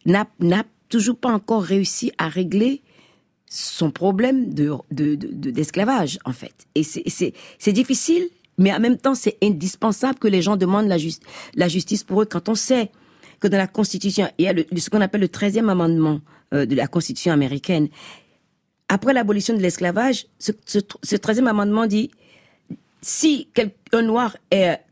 n'a 0.06 0.28
n'a 0.40 0.64
toujours 0.90 1.18
pas 1.18 1.32
encore 1.32 1.64
réussi 1.64 2.12
à 2.18 2.28
régler 2.28 2.82
son 3.50 3.92
problème 3.92 4.54
de 4.54 4.72
de- 4.92 5.16
de- 5.16 5.30
de- 5.32 5.52
d'esclavage 5.52 6.20
en 6.26 6.34
fait. 6.34 6.54
Et 6.76 6.84
c'est 6.84 7.04
c'est 7.08 7.34
c'est 7.60 7.74
difficile 7.74 8.28
mais 8.58 8.74
en 8.74 8.80
même 8.80 8.98
temps 8.98 9.16
c'est 9.16 9.38
indispensable 9.42 10.20
que 10.20 10.28
les 10.28 10.42
gens 10.42 10.58
demandent 10.58 10.88
la, 10.88 10.98
la 11.56 11.68
justice 11.70 12.04
pour 12.04 12.22
eux. 12.22 12.26
Quand 12.26 12.50
on 12.50 12.56
sait 12.56 12.92
que 13.40 13.48
dans 13.48 13.58
la 13.58 13.68
Constitution 13.68 14.28
il 14.38 14.46
y 14.46 14.48
a 14.50 14.54
le, 14.54 14.66
ce 14.76 14.90
qu'on 14.90 15.00
appelle 15.02 15.22
le 15.22 15.28
13e 15.28 15.70
amendement 15.70 16.20
euh, 16.54 16.66
de 16.66 16.76
la 16.76 16.88
Constitution 16.88 17.32
américaine 17.32 17.88
après 18.90 19.14
l'abolition 19.14 19.54
de 19.56 19.60
l'esclavage, 19.62 20.28
ce, 20.40 20.52
ce, 20.66 20.80
ce 21.04 21.16
13e 21.16 21.48
amendement 21.48 21.86
dit 21.88 22.10
si 23.02 23.48
un 23.94 24.02
noir 24.02 24.36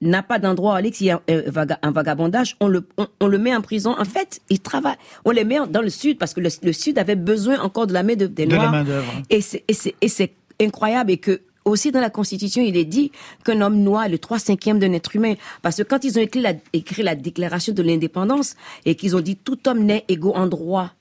n'a 0.01 0.23
pas 0.23 0.39
d'endroit 0.39 0.73
où 0.73 0.75
aller, 0.75 0.91
s'il 0.93 1.07
y 1.07 1.11
a 1.11 1.21
un, 1.27 1.41
vaga- 1.49 1.79
un 1.81 1.91
vagabondage, 1.91 2.55
on 2.59 2.67
le, 2.67 2.87
on, 2.97 3.07
on 3.19 3.27
le 3.27 3.37
met 3.37 3.53
en 3.55 3.61
prison. 3.61 3.95
En 3.97 4.05
fait, 4.05 4.41
il 4.49 4.59
travaille. 4.59 4.95
On 5.25 5.31
les 5.31 5.43
met 5.43 5.57
dans 5.69 5.81
le 5.81 5.89
sud 5.89 6.17
parce 6.17 6.33
que 6.33 6.39
le, 6.39 6.49
le 6.61 6.71
sud 6.71 6.97
avait 6.99 7.15
besoin 7.15 7.59
encore 7.59 7.87
de 7.87 7.93
la 7.93 8.03
main 8.03 8.15
de, 8.15 8.27
des 8.27 8.45
De 8.45 8.51
la 8.51 8.57
noirs. 8.57 8.71
main-d'œuvre. 8.71 9.11
Et 9.29 9.41
c'est, 9.41 9.63
et 9.69 10.31
incroyable 10.63 11.11
et 11.11 11.17
que 11.17 11.41
aussi 11.65 11.91
dans 11.91 11.99
la 11.99 12.11
Constitution, 12.11 12.61
il 12.61 12.77
est 12.77 12.85
dit 12.85 13.11
qu'un 13.43 13.59
homme 13.61 13.79
noir 13.79 14.05
est 14.05 14.09
le 14.09 14.19
3 14.19 14.37
cinquième 14.37 14.77
d'un 14.77 14.93
être 14.93 15.15
humain. 15.15 15.33
Parce 15.63 15.77
que 15.77 15.83
quand 15.83 16.03
ils 16.03 16.17
ont 16.19 16.21
écrit 16.21 16.41
la, 16.41 16.53
écrit 16.73 17.01
la 17.01 17.15
déclaration 17.15 17.73
de 17.73 17.81
l'indépendance 17.81 18.55
et 18.85 18.95
qu'ils 18.95 19.15
ont 19.15 19.21
dit 19.21 19.35
tout 19.35 19.67
homme 19.67 19.83
naît 19.83 20.05
égaux 20.07 20.35
en 20.35 20.45
droit 20.45 20.91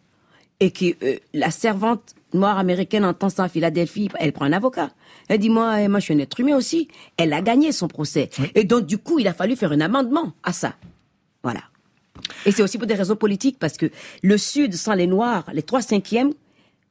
et 0.60 0.70
que 0.70 0.86
euh, 1.04 1.16
la 1.34 1.50
servante 1.50 2.14
noire 2.34 2.58
américaine 2.58 3.04
entend 3.04 3.28
ça 3.30 3.44
à 3.44 3.48
Philadelphie, 3.48 4.08
elle 4.18 4.32
prend 4.32 4.44
un 4.44 4.52
avocat. 4.52 4.90
Elle 5.28 5.38
dit 5.38 5.48
moi, 5.50 5.88
moi 5.88 6.00
je 6.00 6.04
suis 6.04 6.14
un 6.14 6.18
être 6.18 6.38
humain 6.40 6.56
aussi. 6.56 6.88
Elle 7.16 7.32
a 7.32 7.40
gagné 7.40 7.72
son 7.72 7.88
procès. 7.88 8.28
Et 8.54 8.64
donc 8.64 8.86
du 8.86 8.98
coup, 8.98 9.18
il 9.18 9.26
a 9.28 9.32
fallu 9.34 9.56
faire 9.56 9.72
un 9.72 9.80
amendement 9.80 10.32
à 10.42 10.52
ça. 10.52 10.74
Voilà. 11.42 11.60
Et 12.46 12.52
c'est 12.52 12.62
aussi 12.62 12.78
pour 12.78 12.86
des 12.86 12.94
raisons 12.94 13.16
politiques 13.16 13.58
parce 13.58 13.76
que 13.76 13.90
le 14.22 14.36
Sud 14.38 14.74
sans 14.74 14.94
les 14.94 15.06
Noirs, 15.06 15.44
les 15.52 15.62
trois 15.62 15.82
cinquièmes 15.82 16.32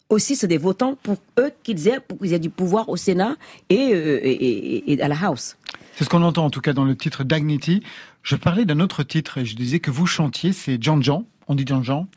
aussi 0.09 0.35
c'est 0.35 0.47
des 0.47 0.57
votants 0.57 0.95
pour 1.01 1.17
eux 1.39 1.51
qu'ils 1.63 1.87
aient 1.87 1.99
pour 1.99 2.19
qu'ils 2.19 2.33
aient 2.33 2.39
du 2.39 2.49
pouvoir 2.49 2.89
au 2.89 2.97
Sénat 2.97 3.35
et, 3.69 3.93
euh, 3.93 4.19
et, 4.21 4.31
et- 4.31 4.93
et 4.93 5.01
à 5.01 5.07
la 5.07 5.15
House. 5.23 5.55
C'est 5.95 6.03
ce 6.03 6.09
qu'on 6.09 6.21
entend 6.23 6.45
en 6.45 6.49
tout 6.49 6.59
cas 6.61 6.73
dans 6.73 6.83
le 6.83 6.95
titre 6.95 7.23
Dignity. 7.23 7.81
Je 8.21 8.35
parlais 8.35 8.65
d'un 8.65 8.79
autre 8.79 9.03
titre 9.03 9.37
et 9.39 9.45
je 9.45 9.55
disais 9.55 9.79
que 9.79 9.89
vous 9.91 10.05
chantiez, 10.05 10.51
c'est 10.53 10.81
Jean 10.81 11.01
Jean. 11.01 11.25
On 11.47 11.55
dit 11.55 11.65
Jean 11.67 11.81
Jean 11.83 12.07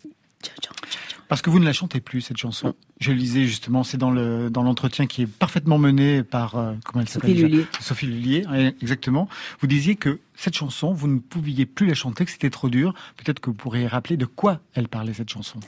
parce 1.29 1.43
que 1.43 1.51
vous 1.51 1.59
ne 1.59 1.65
la 1.65 1.73
chantez 1.73 2.01
plus 2.01 2.21
cette 2.21 2.37
chanson. 2.37 2.75
Je 3.01 3.13
lisais 3.13 3.45
justement, 3.45 3.83
c'est 3.83 3.97
dans 3.97 4.11
le 4.11 4.51
dans 4.51 4.63
l'entretien 4.63 5.07
qui 5.07 5.23
est 5.23 5.27
parfaitement 5.27 5.79
mené 5.79 6.23
par 6.23 6.57
euh, 6.57 6.75
comment 6.85 7.03
elle 7.03 7.09
s'appelle 7.09 7.31
Sophie 7.31 7.43
Lullier. 7.43 7.67
Sophie 7.81 8.07
Lullier, 8.07 8.45
exactement. 8.81 9.29
Vous 9.61 9.67
disiez 9.67 9.97
que 9.97 10.21
cette 10.35 10.55
chanson, 10.55 10.93
vous 10.93 11.09
ne 11.09 11.19
pouviez 11.19 11.67
plus 11.67 11.87
la 11.87 11.95
chanter, 11.95 12.25
que 12.25 12.31
c'était 12.31 12.51
trop 12.51 12.69
dur. 12.69 12.95
Peut-être 13.17 13.41
que 13.41 13.51
vous 13.51 13.57
pourriez 13.57 13.87
rappeler 13.87 14.17
de 14.17 14.27
quoi 14.27 14.61
elle 14.75 14.89
parlait 14.89 15.15
cette 15.15 15.31
chanson. 15.31 15.59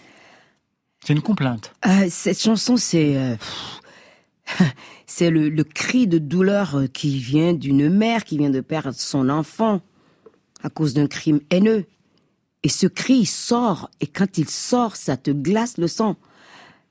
C'est 1.04 1.12
une 1.12 1.22
complainte. 1.22 1.74
Euh, 1.86 2.06
cette 2.08 2.40
chanson, 2.40 2.76
c'est 2.76 3.16
euh, 3.16 3.36
c'est 5.06 5.30
le, 5.30 5.48
le 5.48 5.64
cri 5.64 6.06
de 6.06 6.18
douleur 6.18 6.82
qui 6.92 7.18
vient 7.18 7.52
d'une 7.52 7.88
mère 7.88 8.24
qui 8.24 8.38
vient 8.38 8.50
de 8.50 8.60
perdre 8.60 8.94
son 8.94 9.28
enfant 9.28 9.80
à 10.62 10.70
cause 10.70 10.94
d'un 10.94 11.06
crime 11.06 11.40
haineux. 11.50 11.86
Et 12.62 12.68
ce 12.68 12.86
cri 12.86 13.24
sort, 13.24 13.90
et 14.00 14.06
quand 14.06 14.38
il 14.38 14.48
sort, 14.48 14.96
ça 14.96 15.16
te 15.16 15.30
glace 15.30 15.78
le 15.78 15.86
sang. 15.86 16.16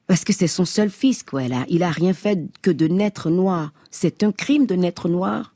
Parce 0.08 0.24
que 0.24 0.32
c'est 0.32 0.48
son 0.48 0.64
seul 0.64 0.90
fils, 0.90 1.24
quoi. 1.24 1.44
Il 1.44 1.54
a, 1.54 1.66
il 1.68 1.84
a 1.84 1.90
rien 1.92 2.14
fait 2.14 2.40
que 2.62 2.72
de 2.72 2.88
naître 2.88 3.30
noir. 3.30 3.74
C'est 3.92 4.24
un 4.24 4.32
crime 4.32 4.66
de 4.66 4.76
naître 4.76 5.10
noir. 5.10 5.54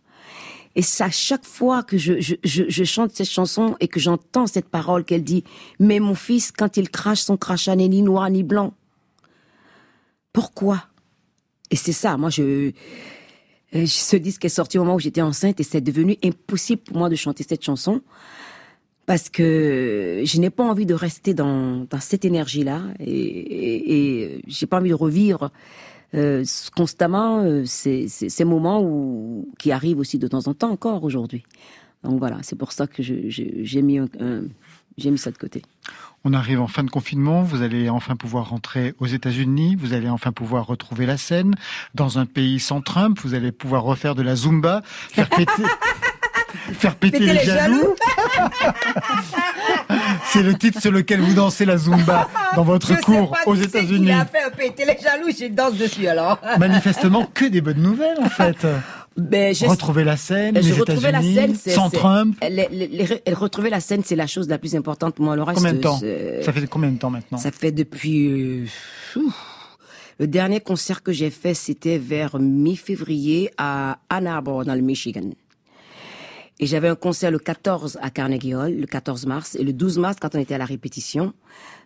Et 0.75 0.81
ça, 0.81 1.09
chaque 1.09 1.45
fois 1.45 1.83
que 1.83 1.97
je, 1.97 2.19
je, 2.19 2.35
je, 2.43 2.63
je 2.67 2.83
chante 2.83 3.11
cette 3.13 3.29
chanson 3.29 3.75
et 3.79 3.87
que 3.87 3.99
j'entends 3.99 4.47
cette 4.47 4.69
parole 4.69 5.03
qu'elle 5.05 5.23
dit, 5.23 5.43
mais 5.79 5.99
mon 5.99 6.15
fils, 6.15 6.51
quand 6.51 6.77
il 6.77 6.89
crache, 6.89 7.21
son 7.21 7.37
crachat 7.37 7.75
n'est 7.75 7.89
ni 7.89 8.01
noir 8.01 8.29
ni 8.29 8.43
blanc. 8.43 8.73
Pourquoi? 10.33 10.85
Et 11.71 11.75
c'est 11.75 11.93
ça, 11.93 12.17
moi, 12.17 12.29
je, 12.29 12.71
euh, 13.75 13.85
ce 13.85 14.15
disque 14.17 14.43
est 14.45 14.49
sorti 14.49 14.77
au 14.77 14.83
moment 14.83 14.95
où 14.95 14.99
j'étais 14.99 15.21
enceinte 15.21 15.59
et 15.59 15.63
c'est 15.63 15.81
devenu 15.81 16.17
impossible 16.23 16.81
pour 16.81 16.97
moi 16.97 17.09
de 17.09 17.15
chanter 17.15 17.45
cette 17.47 17.63
chanson 17.63 18.01
parce 19.11 19.29
que 19.29 20.21
je 20.23 20.39
n'ai 20.39 20.49
pas 20.49 20.63
envie 20.63 20.85
de 20.85 20.93
rester 20.93 21.33
dans, 21.33 21.85
dans 21.89 21.99
cette 21.99 22.23
énergie-là 22.23 22.81
et, 23.01 23.11
et, 23.11 24.23
et 24.35 24.41
j'ai 24.47 24.67
pas 24.67 24.79
envie 24.79 24.91
de 24.91 24.95
revivre 24.95 25.51
euh, 26.15 26.45
constamment 26.77 27.39
euh, 27.39 27.65
ces, 27.65 28.07
ces, 28.07 28.29
ces 28.29 28.45
moments 28.45 28.81
où, 28.81 29.49
qui 29.59 29.73
arrivent 29.73 29.99
aussi 29.99 30.17
de 30.17 30.29
temps 30.29 30.47
en 30.47 30.53
temps 30.53 30.71
encore 30.71 31.03
aujourd'hui. 31.03 31.43
Donc 32.05 32.19
voilà, 32.19 32.37
c'est 32.41 32.55
pour 32.55 32.71
ça 32.71 32.87
que 32.87 33.03
j'ai 33.03 33.81
mis, 33.81 33.99
mis 33.99 35.17
ça 35.17 35.31
de 35.31 35.37
côté. 35.37 35.61
On 36.23 36.31
arrive 36.31 36.61
en 36.61 36.67
fin 36.67 36.85
de 36.85 36.89
confinement, 36.89 37.43
vous 37.43 37.63
allez 37.63 37.89
enfin 37.89 38.15
pouvoir 38.15 38.49
rentrer 38.51 38.93
aux 38.99 39.07
États-Unis, 39.07 39.75
vous 39.75 39.91
allez 39.91 40.07
enfin 40.07 40.31
pouvoir 40.31 40.67
retrouver 40.67 41.05
la 41.05 41.17
scène 41.17 41.55
dans 41.95 42.17
un 42.17 42.25
pays 42.25 42.61
sans 42.61 42.79
Trump, 42.79 43.19
vous 43.21 43.33
allez 43.33 43.51
pouvoir 43.51 43.83
refaire 43.83 44.15
de 44.15 44.21
la 44.21 44.37
zumba, 44.37 44.83
faire 44.85 45.27
péter, 45.29 45.63
faire 46.73 46.95
péter, 46.95 47.19
Péter 47.19 47.33
les, 47.33 47.39
les 47.39 47.45
jaloux. 47.45 47.95
C'est 50.25 50.43
le 50.43 50.53
titre 50.55 50.81
sur 50.81 50.91
lequel 50.91 51.19
vous 51.21 51.33
dansez 51.33 51.65
la 51.65 51.77
zumba 51.77 52.29
dans 52.55 52.63
votre 52.63 52.99
cours 53.01 53.35
aux 53.45 53.55
États-Unis. 53.55 54.11
fait 54.31 54.55
péter 54.55 54.85
les 54.85 54.97
jaloux, 55.01 55.29
je 55.37 55.47
danse 55.47 55.73
dessus 55.75 56.07
alors. 56.07 56.39
Manifestement 56.59 57.25
que 57.33 57.45
des 57.45 57.61
bonnes 57.61 57.81
nouvelles 57.81 58.17
en 58.21 58.29
fait. 58.29 58.65
Ben, 59.17 59.53
je- 59.53 59.65
Retrouver 59.65 60.05
la 60.05 60.15
scène, 60.15 60.55
Je 60.61 60.73
les 60.73 61.11
la 61.11 61.21
scène, 61.21 61.55
sans 61.55 61.89
Trump. 61.89 62.37
les- 62.41 62.67
les- 62.71 62.87
les- 62.87 63.21
les- 63.27 63.33
retrouver 63.33 63.69
la 63.69 63.81
scène, 63.81 64.03
c'est 64.05 64.15
la 64.15 64.25
chose 64.25 64.47
la 64.47 64.57
plus 64.57 64.73
importante 64.73 65.15
pour 65.15 65.25
moi. 65.25 65.35
Le 65.35 65.43
reste, 65.43 65.57
Combien 65.57 65.73
de 65.73 65.79
temps 65.79 65.99
Ça 66.43 66.53
fait 66.53 66.65
combien 66.67 66.91
de 66.91 66.97
temps 66.97 67.09
maintenant 67.09 67.37
Ça 67.37 67.51
fait 67.51 67.73
depuis. 67.73 68.27
euh, 68.27 68.65
ouf. 69.17 69.33
le 70.17 70.27
dernier 70.27 70.61
concert 70.61 71.03
que 71.03 71.11
j'ai 71.11 71.29
fait, 71.29 71.53
c'était 71.53 71.97
vers 71.97 72.39
mi-février 72.39 73.51
à 73.57 73.97
Ann 74.09 74.27
Arbor, 74.27 74.63
dans 74.63 74.75
le 74.75 74.81
Michigan. 74.81 75.29
Et 76.63 76.67
j'avais 76.67 76.87
un 76.89 76.95
concert 76.95 77.31
le 77.31 77.39
14 77.39 77.97
à 78.03 78.11
Carnegie 78.11 78.53
Hall, 78.53 78.75
le 78.79 78.85
14 78.85 79.25
mars, 79.25 79.55
et 79.59 79.63
le 79.63 79.73
12 79.73 79.97
mars, 79.97 80.17
quand 80.21 80.35
on 80.35 80.39
était 80.39 80.53
à 80.53 80.59
la 80.59 80.65
répétition, 80.65 81.33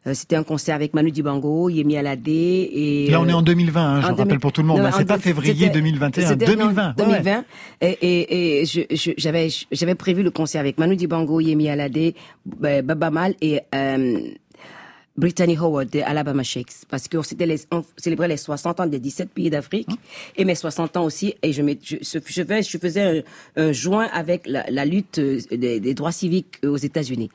euh, 0.06 0.14
c'était 0.14 0.36
un 0.36 0.44
concert 0.44 0.76
avec 0.76 0.94
Manu 0.94 1.12
Dibango, 1.12 1.70
Yemi 1.70 1.96
Alade 1.96 2.28
et... 2.28 3.08
Là, 3.10 3.22
on 3.22 3.28
est 3.28 3.34
en 3.34 3.40
euh, 3.40 3.44
2020, 3.44 3.82
hein, 3.82 4.02
je 4.02 4.06
en 4.06 4.10
rappelle 4.10 4.26
2000 4.28 4.40
pour 4.42 4.52
tout 4.52 4.62
le 4.62 4.68
monde. 4.68 4.82
Non, 4.82 4.88
en 4.88 4.92
c'est 4.92 5.06
pas 5.06 5.18
février 5.18 5.54
c'était- 5.54 5.70
2021, 5.70 6.28
c'était- 6.28 6.46
non, 6.48 6.66
2020. 6.68 6.88
ouais. 6.90 6.94
2020. 7.06 7.46
Et, 7.82 7.88
et, 7.88 8.62
et 8.62 8.66
je, 8.66 8.82
je- 8.94 9.12
j'avais, 9.18 9.48
j'avais 9.72 9.96
prévu 9.96 10.24
le 10.24 10.30
concert 10.32 10.60
avec 10.60 10.78
Manu 10.78 10.98
Dibango, 10.98 11.40
Yemi 11.40 11.70
Alade, 11.70 12.14
euh, 12.66 12.82
Baba 12.82 13.10
Mal 13.12 13.36
et 13.42 13.62
euh, 13.74 14.20
Brittany 15.18 15.56
Howard 15.58 15.90
de 15.90 16.00
Alabama 16.02 16.44
Shakes. 16.44 16.86
Parce 16.90 17.08
qu'on 17.08 17.24
c'était 17.24 17.46
les, 17.46 17.62
on 17.72 17.84
célébrait 17.98 18.28
les 18.28 18.38
60 18.38 18.80
ans 18.82 18.86
des 18.88 19.00
17 19.00 19.30
pays 19.30 19.50
d'Afrique 19.50 19.88
et 20.36 20.46
mes 20.46 20.56
60 20.56 20.98
ans 20.98 21.06
aussi. 21.06 21.36
Et 21.42 21.54
je, 21.54 21.62
je, 21.82 21.96
je, 22.02 22.20
je 22.26 22.44
fais- 22.44 22.64
je 22.64 22.78
faisais 22.78 23.02
un, 23.02 23.22
un 23.68 23.72
joint 23.72 24.08
avec 24.14 24.46
la, 24.48 24.66
la 24.70 24.86
lutte 24.86 25.20
euh, 25.20 25.40
des, 25.52 25.80
des 25.80 25.94
droits 25.94 26.12
civiques 26.12 26.60
aux 26.66 26.78
États-Unis. 26.78 27.30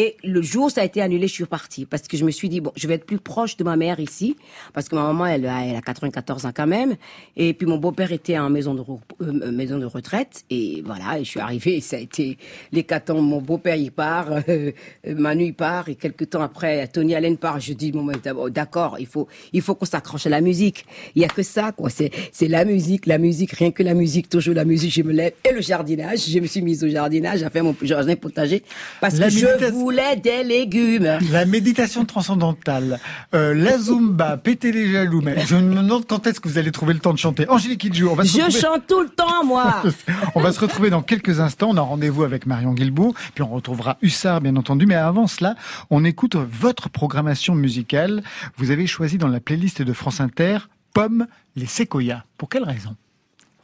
Et 0.00 0.16
le 0.24 0.40
jour 0.40 0.64
où 0.66 0.70
ça 0.70 0.80
a 0.80 0.84
été 0.84 1.02
annulé, 1.02 1.26
je 1.28 1.34
suis 1.34 1.44
repartie 1.44 1.84
parce 1.84 2.04
que 2.08 2.16
je 2.16 2.24
me 2.24 2.30
suis 2.30 2.48
dit 2.48 2.60
bon, 2.60 2.72
je 2.74 2.86
vais 2.88 2.94
être 2.94 3.04
plus 3.04 3.18
proche 3.18 3.56
de 3.58 3.64
ma 3.64 3.76
mère 3.76 4.00
ici 4.00 4.34
parce 4.72 4.88
que 4.88 4.94
ma 4.94 5.02
maman 5.02 5.26
elle 5.26 5.44
a, 5.46 5.66
elle 5.66 5.76
a 5.76 5.82
94 5.82 6.46
ans 6.46 6.52
quand 6.54 6.66
même. 6.66 6.96
Et 7.36 7.52
puis 7.52 7.66
mon 7.66 7.76
beau-père 7.76 8.10
était 8.12 8.38
en 8.38 8.48
maison 8.48 8.72
de 8.74 8.80
re- 8.80 8.98
euh, 9.22 9.52
maison 9.52 9.78
de 9.78 9.84
retraite 9.84 10.44
et 10.48 10.82
voilà. 10.86 11.18
Et 11.18 11.24
je 11.24 11.28
suis 11.28 11.40
arrivée. 11.40 11.76
et 11.76 11.80
Ça 11.82 11.96
a 11.96 11.98
été 11.98 12.38
l'hécatombe. 12.72 13.26
Mon 13.26 13.42
beau-père 13.42 13.76
il 13.76 13.90
part, 13.92 14.28
euh, 14.32 14.40
euh, 14.48 15.14
Manu 15.14 15.44
il 15.46 15.54
part 15.54 15.88
et 15.90 15.96
quelques 15.96 16.30
temps 16.30 16.42
après 16.42 16.86
Tony 16.88 17.14
Allen 17.14 17.36
part. 17.36 17.60
Je 17.60 17.72
dis 17.74 17.92
bon, 17.92 18.04
ben, 18.04 18.16
d'accord, 18.50 18.96
il 18.98 19.06
faut 19.06 19.28
il 19.52 19.60
faut 19.60 19.74
qu'on 19.74 19.84
s'accroche 19.86 20.26
à 20.26 20.30
la 20.30 20.40
musique. 20.40 20.86
Il 21.14 21.20
y 21.22 21.24
a 21.24 21.28
que 21.28 21.42
ça 21.42 21.72
quoi. 21.72 21.90
C'est 21.90 22.10
c'est 22.32 22.48
la 22.48 22.64
musique, 22.64 23.06
la 23.06 23.18
musique, 23.18 23.52
rien 23.52 23.70
que 23.70 23.82
la 23.82 23.94
musique, 23.94 24.28
toujours 24.28 24.54
la 24.54 24.64
musique. 24.64 24.92
Je 24.94 25.02
me 25.02 25.12
lève 25.12 25.32
et 25.48 25.52
le 25.52 25.60
jardinage. 25.60 26.20
Je 26.28 26.38
me 26.38 26.46
suis 26.46 26.62
mise 26.62 26.82
au 26.84 26.88
jardinage 26.88 27.42
à 27.42 27.50
faire 27.50 27.64
mon 27.64 27.76
jardin 27.82 28.16
potager 28.16 28.62
parce 29.00 29.18
La 29.18 29.26
que 29.26 29.32
je 29.32 29.46
méditation- 29.46 29.89
voulais 29.90 30.16
des 30.16 30.44
légumes. 30.44 31.18
La 31.32 31.44
méditation 31.44 32.04
transcendantale, 32.04 33.00
euh, 33.34 33.54
la 33.54 33.76
zumba, 33.78 34.36
péter 34.36 34.70
les 34.70 34.92
jaloux. 34.92 35.20
Mais 35.20 35.44
je 35.46 35.56
me 35.56 35.74
demande 35.74 36.06
quand 36.06 36.26
est-ce 36.26 36.38
que 36.40 36.48
vous 36.48 36.58
allez 36.58 36.70
trouver 36.70 36.94
le 36.94 37.00
temps 37.00 37.12
de 37.12 37.18
chanter. 37.18 37.48
Angélique 37.48 37.80
Kidjo, 37.80 38.10
on 38.10 38.14
va 38.14 38.24
se 38.24 38.30
Je 38.38 38.42
retrouver- 38.44 38.60
chante 38.60 38.86
tout 38.86 39.00
le 39.00 39.08
temps, 39.08 39.44
moi. 39.44 39.82
On 40.36 40.40
va 40.40 40.52
se 40.52 40.60
retrouver 40.60 40.90
dans 40.90 41.02
quelques 41.02 41.40
instants. 41.40 41.70
On 41.70 41.76
a 41.76 41.80
rendez-vous 41.80 42.22
avec 42.22 42.46
Marion 42.46 42.72
Guilbault, 42.72 43.14
puis 43.34 43.42
on 43.42 43.48
retrouvera 43.48 43.98
Hussard, 44.00 44.40
bien 44.40 44.54
entendu. 44.56 44.86
Mais 44.86 44.94
avant 44.94 45.26
cela, 45.26 45.56
on 45.90 46.04
écoute 46.04 46.36
votre 46.36 46.88
programmation 46.88 47.54
musicale. 47.54 48.22
Vous 48.56 48.70
avez 48.70 48.86
choisi 48.86 49.18
dans 49.18 49.28
la 49.28 49.40
playlist 49.40 49.82
de 49.82 49.92
France 49.92 50.20
Inter 50.20 50.58
Pomme, 50.94 51.26
les 51.56 51.66
séquoias. 51.66 52.22
Pour 52.38 52.48
quelle 52.48 52.64
raison? 52.64 52.94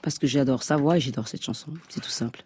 Parce 0.03 0.19
que 0.19 0.27
j'adore 0.27 0.63
sa 0.65 0.77
voix 0.77 0.97
et 0.97 1.01
j'adore 1.01 1.29
cette 1.29 1.45
chanson. 1.45 1.69
C'est 1.89 2.01
tout 2.01 2.11
simple. 2.11 2.43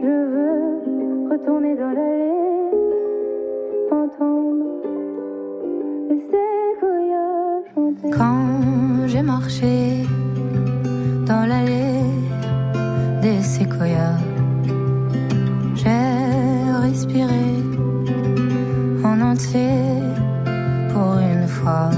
Je 0.00 0.16
veux 0.32 1.30
retourner 1.30 1.74
dans 1.74 1.90
l'allée. 1.90 2.70
Entendre 3.90 4.66
les 6.08 6.20
séquoias 6.30 7.62
chanter. 7.74 8.10
Quand 8.10 9.06
j'ai 9.06 9.22
marché 9.22 10.04
dans 11.26 11.46
l'allée 11.46 12.04
des 13.22 13.42
séquoias, 13.42 14.18
j'ai 15.74 16.80
respiré 16.82 17.46
en 19.04 19.20
entier 19.20 19.80
pour 20.92 21.18
une 21.18 21.48
fois 21.48 21.90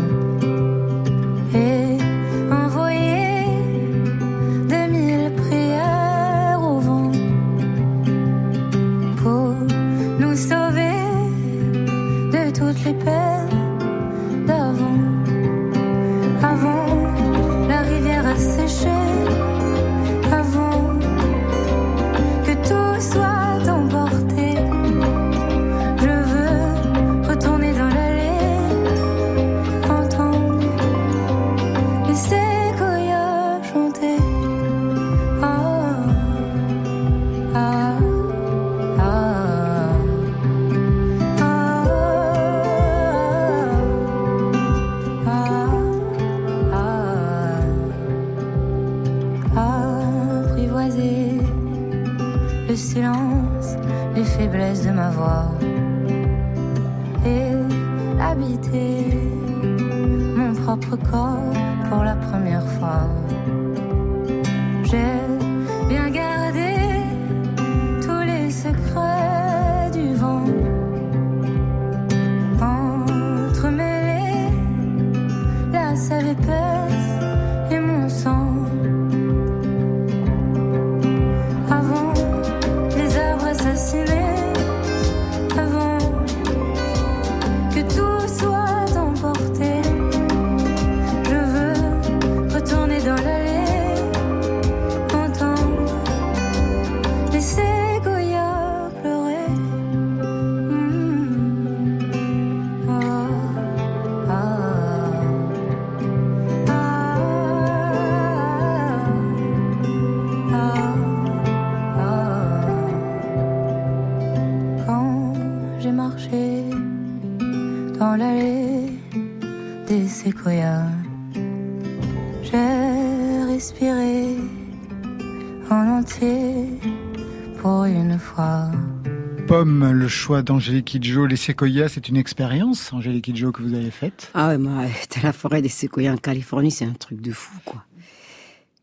choix 130.28 130.42
d'Angélique 130.42 130.84
Kidjo, 130.84 131.24
les 131.24 131.36
séquoias, 131.36 131.88
c'est 131.88 132.10
une 132.10 132.18
expérience, 132.18 132.92
Angélique 132.92 133.24
Kidjo, 133.24 133.50
que 133.50 133.62
vous 133.62 133.72
avez 133.72 133.90
faite? 133.90 134.30
Ah 134.34 134.48
ouais, 134.48 134.58
moi, 134.58 134.84
dans 135.16 135.22
la 135.22 135.32
forêt 135.32 135.62
des 135.62 135.70
séquoias 135.70 136.12
en 136.12 136.18
Californie, 136.18 136.70
c'est 136.70 136.84
un 136.84 136.92
truc 136.92 137.22
de 137.22 137.32
fou, 137.32 137.56
quoi. 137.64 137.82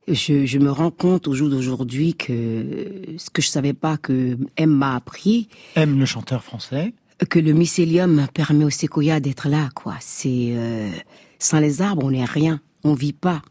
Je, 0.08 0.48
je 0.48 0.58
me 0.58 0.72
rends 0.72 0.90
compte 0.90 1.28
au 1.28 1.36
jour 1.36 1.48
d'aujourd'hui 1.48 2.16
que 2.16 3.14
ce 3.20 3.30
que 3.30 3.44
je 3.44 3.48
savais 3.48 3.74
pas 3.74 3.98
que 3.98 4.40
M 4.58 4.72
m'a 4.72 4.96
appris, 4.96 5.48
Aime 5.76 6.00
le 6.00 6.08
chanteur 6.08 6.44
français. 6.44 6.96
que 7.30 7.38
le 7.38 7.54
mycélium 7.54 8.26
permet 8.34 8.66
aux 8.66 8.72
séquoias 8.72 9.20
d'être 9.20 9.48
là, 9.48 9.70
quoi. 9.76 9.98
C'est 10.00 10.50
euh, 10.56 10.90
sans 11.38 11.60
les 11.60 11.84
arbres, 11.84 12.06
on 12.06 12.10
n'est 12.10 12.26
rien, 12.26 12.60
on 12.84 12.96
vit 12.96 13.14
pas. 13.14 13.44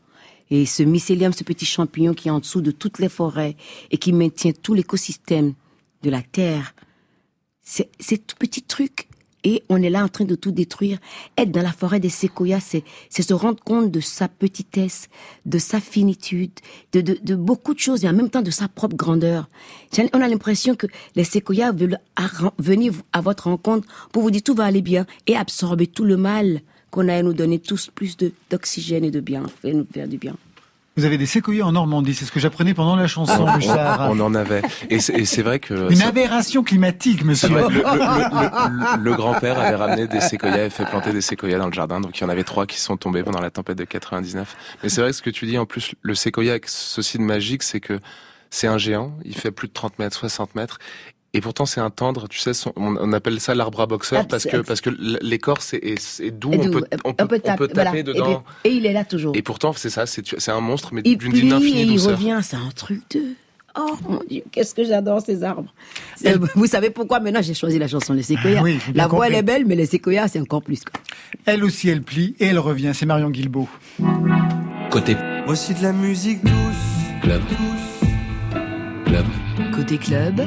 Et 0.50 0.66
ce 0.66 0.82
mycélium, 0.82 1.32
ce 1.32 1.44
petit 1.44 1.64
champignon 1.64 2.12
qui 2.12 2.26
est 2.26 2.32
en 2.32 2.40
dessous 2.40 2.60
de 2.60 2.72
toutes 2.72 2.98
les 2.98 3.08
forêts 3.08 3.54
et 3.92 3.98
qui 3.98 4.12
maintient 4.12 4.50
tout 4.50 4.74
l'écosystème 4.74 5.54
de 6.02 6.10
la 6.10 6.22
terre, 6.22 6.74
c'est 7.64 8.26
tout 8.26 8.36
petit 8.38 8.62
truc. 8.62 9.08
Et 9.46 9.62
on 9.68 9.82
est 9.82 9.90
là 9.90 10.02
en 10.02 10.08
train 10.08 10.24
de 10.24 10.34
tout 10.34 10.52
détruire. 10.52 10.98
Être 11.36 11.50
dans 11.50 11.62
la 11.62 11.72
forêt 11.72 12.00
des 12.00 12.08
séquoias, 12.08 12.60
c'est 12.60 12.82
c'est 13.10 13.22
se 13.22 13.34
rendre 13.34 13.62
compte 13.62 13.90
de 13.90 14.00
sa 14.00 14.26
petitesse, 14.26 15.08
de 15.44 15.58
sa 15.58 15.80
finitude, 15.80 16.50
de, 16.92 17.02
de, 17.02 17.34
beaucoup 17.34 17.74
de 17.74 17.78
choses 17.78 18.04
et 18.04 18.08
en 18.08 18.14
même 18.14 18.30
temps 18.30 18.40
de 18.40 18.50
sa 18.50 18.68
propre 18.68 18.96
grandeur. 18.96 19.48
On 20.14 20.20
a 20.22 20.28
l'impression 20.28 20.74
que 20.74 20.86
les 21.14 21.24
séquoias 21.24 21.72
veulent 21.72 21.98
venir 22.58 22.94
à 23.12 23.20
votre 23.20 23.48
rencontre 23.48 23.86
pour 24.12 24.22
vous 24.22 24.30
dire 24.30 24.42
tout 24.42 24.54
va 24.54 24.64
aller 24.64 24.82
bien 24.82 25.04
et 25.26 25.36
absorber 25.36 25.86
tout 25.86 26.04
le 26.04 26.16
mal 26.16 26.62
qu'on 26.90 27.08
a 27.08 27.14
à 27.14 27.22
nous 27.22 27.34
donner 27.34 27.58
tous 27.58 27.90
plus 27.94 28.16
d'oxygène 28.50 29.04
et 29.04 29.10
de 29.10 29.20
bien, 29.20 29.44
et 29.62 29.74
nous 29.74 29.86
faire 29.92 30.08
du 30.08 30.16
bien. 30.16 30.36
Vous 30.96 31.04
avez 31.04 31.18
des 31.18 31.26
séquoias 31.26 31.64
en 31.64 31.72
Normandie, 31.72 32.14
c'est 32.14 32.24
ce 32.24 32.30
que 32.30 32.38
j'apprenais 32.38 32.72
pendant 32.72 32.94
la 32.94 33.08
chanson, 33.08 33.48
Hussard. 33.58 34.08
On 34.12 34.20
en 34.20 34.32
avait. 34.32 34.62
Et 34.90 35.00
c'est 35.00 35.18
et 35.38 35.42
vrai 35.42 35.58
que. 35.58 35.90
Une 35.90 35.96
ça- 35.96 36.06
aberration 36.08 36.62
climatique, 36.62 37.24
monsieur. 37.24 37.48
vrai, 37.48 37.62
le, 37.62 37.68
le- 37.68 37.80
le- 37.82 38.96
le- 38.98 39.02
le 39.02 39.14
grand-père 39.14 39.58
avait 39.58 39.74
ramené 39.74 40.06
des 40.06 40.20
séquoias, 40.20 40.52
avait 40.52 40.70
fait 40.70 40.84
planter 40.84 41.12
des 41.12 41.20
séquoias 41.20 41.58
dans 41.58 41.66
le 41.66 41.72
jardin, 41.72 42.00
donc 42.00 42.16
il 42.16 42.20
y 42.22 42.24
en 42.24 42.28
avait 42.28 42.44
trois 42.44 42.66
qui 42.66 42.78
sont 42.80 42.96
tombés 42.96 43.24
pendant 43.24 43.40
la 43.40 43.50
tempête 43.50 43.76
de 43.76 43.84
99. 43.84 44.56
Mais 44.84 44.88
c'est 44.88 45.00
vrai 45.00 45.10
que 45.10 45.16
ce 45.16 45.22
que 45.22 45.30
tu 45.30 45.46
dis, 45.46 45.58
en 45.58 45.66
plus, 45.66 45.94
le 46.02 46.14
séquoia, 46.14 46.58
ceci 46.64 47.18
de 47.18 47.24
magique, 47.24 47.64
c'est 47.64 47.80
que 47.80 47.98
c'est 48.50 48.68
un 48.68 48.78
géant, 48.78 49.12
il 49.24 49.34
fait 49.34 49.50
plus 49.50 49.66
de 49.66 49.72
30 49.72 49.98
mètres, 49.98 50.16
60 50.16 50.54
mètres, 50.54 50.78
Et 51.36 51.40
pourtant, 51.40 51.66
c'est 51.66 51.80
un 51.80 51.90
tendre, 51.90 52.28
tu 52.28 52.38
sais, 52.38 52.54
son- 52.54 52.72
on, 52.76 53.12
appelle 53.12 53.40
ça 53.40 53.54
l'arbre 53.56 53.80
à 53.80 53.86
boxeur 53.86 54.20
Ah, 54.22 54.26
parce 54.28 54.44
que 54.44 54.58
parce 54.58 54.80
que 54.80 54.90
l'écorce 55.20 55.74
est, 55.74 55.78
est, 55.84 56.20
est 56.20 56.30
doux, 56.30 56.52
on 56.54 56.58
peut 56.70 56.84
on 57.04 57.12
peut, 57.12 57.24
on 57.24 57.26
peut 57.26 57.38
taper 57.40 57.66
voilà. 57.74 57.94
Et 57.96 58.02
dedans. 58.04 58.44
puis- 58.62 58.70
Et, 58.70 58.74
il 58.76 58.86
est 58.86 58.92
là 58.92 59.04
toujours. 59.04 59.34
Et 59.36 59.42
pourtant, 59.42 59.72
c'est 59.72 59.90
ça, 59.90 60.06
c'est 60.06 60.24
c'est 60.38 60.52
un 60.52 60.60
monstre, 60.60 60.90
mais 60.92 61.02
il 61.04 61.18
d'une 61.18 61.52
infinie 61.52 61.82
il 61.82 61.92
douceur. 61.94 62.12
revient, 62.12 62.38
c'est 62.42 62.56
un 62.56 62.70
truc 62.74 63.02
de... 63.10 63.20
Oh 63.76 63.96
mon 64.08 64.20
Dieu, 64.30 64.42
qu'est-ce 64.52 64.72
que 64.72 64.84
j'adore 64.84 65.20
ces 65.20 65.42
arbres. 65.42 65.74
Vous 66.54 66.66
savez 66.66 66.90
pourquoi 66.90 67.18
maintenant 67.18 67.42
j'ai 67.42 67.54
choisi 67.54 67.76
la 67.80 67.88
chanson 67.88 68.12
Les 68.14 68.22
Séquoias 68.22 68.58
Ah 68.60 68.62
oui, 68.62 68.78
La 68.94 69.08
voix 69.08 69.26
elle 69.26 69.34
est 69.34 69.42
belle, 69.42 69.66
mais 69.66 69.74
les 69.74 69.86
Séquoias 69.86 70.28
c'est 70.28 70.38
encore 70.40 70.62
plus. 70.62 70.82
quoi. 70.84 71.00
Elle 71.46 71.64
aussi, 71.64 71.88
elle 71.88 72.02
plie 72.02 72.36
et 72.38 72.46
elle 72.46 72.60
revient. 72.60 72.92
C'est 72.94 73.06
Marion 73.06 73.30
Guilbeault. 73.30 73.68
Côté 74.90 75.16
Voici 75.46 75.74
de 75.74 75.82
la 75.82 75.92
musique 75.92 76.44
douce. 76.44 76.52
club. 77.20 77.42
Club. 79.06 79.26
Côté 79.74 79.98
club, 79.98 80.40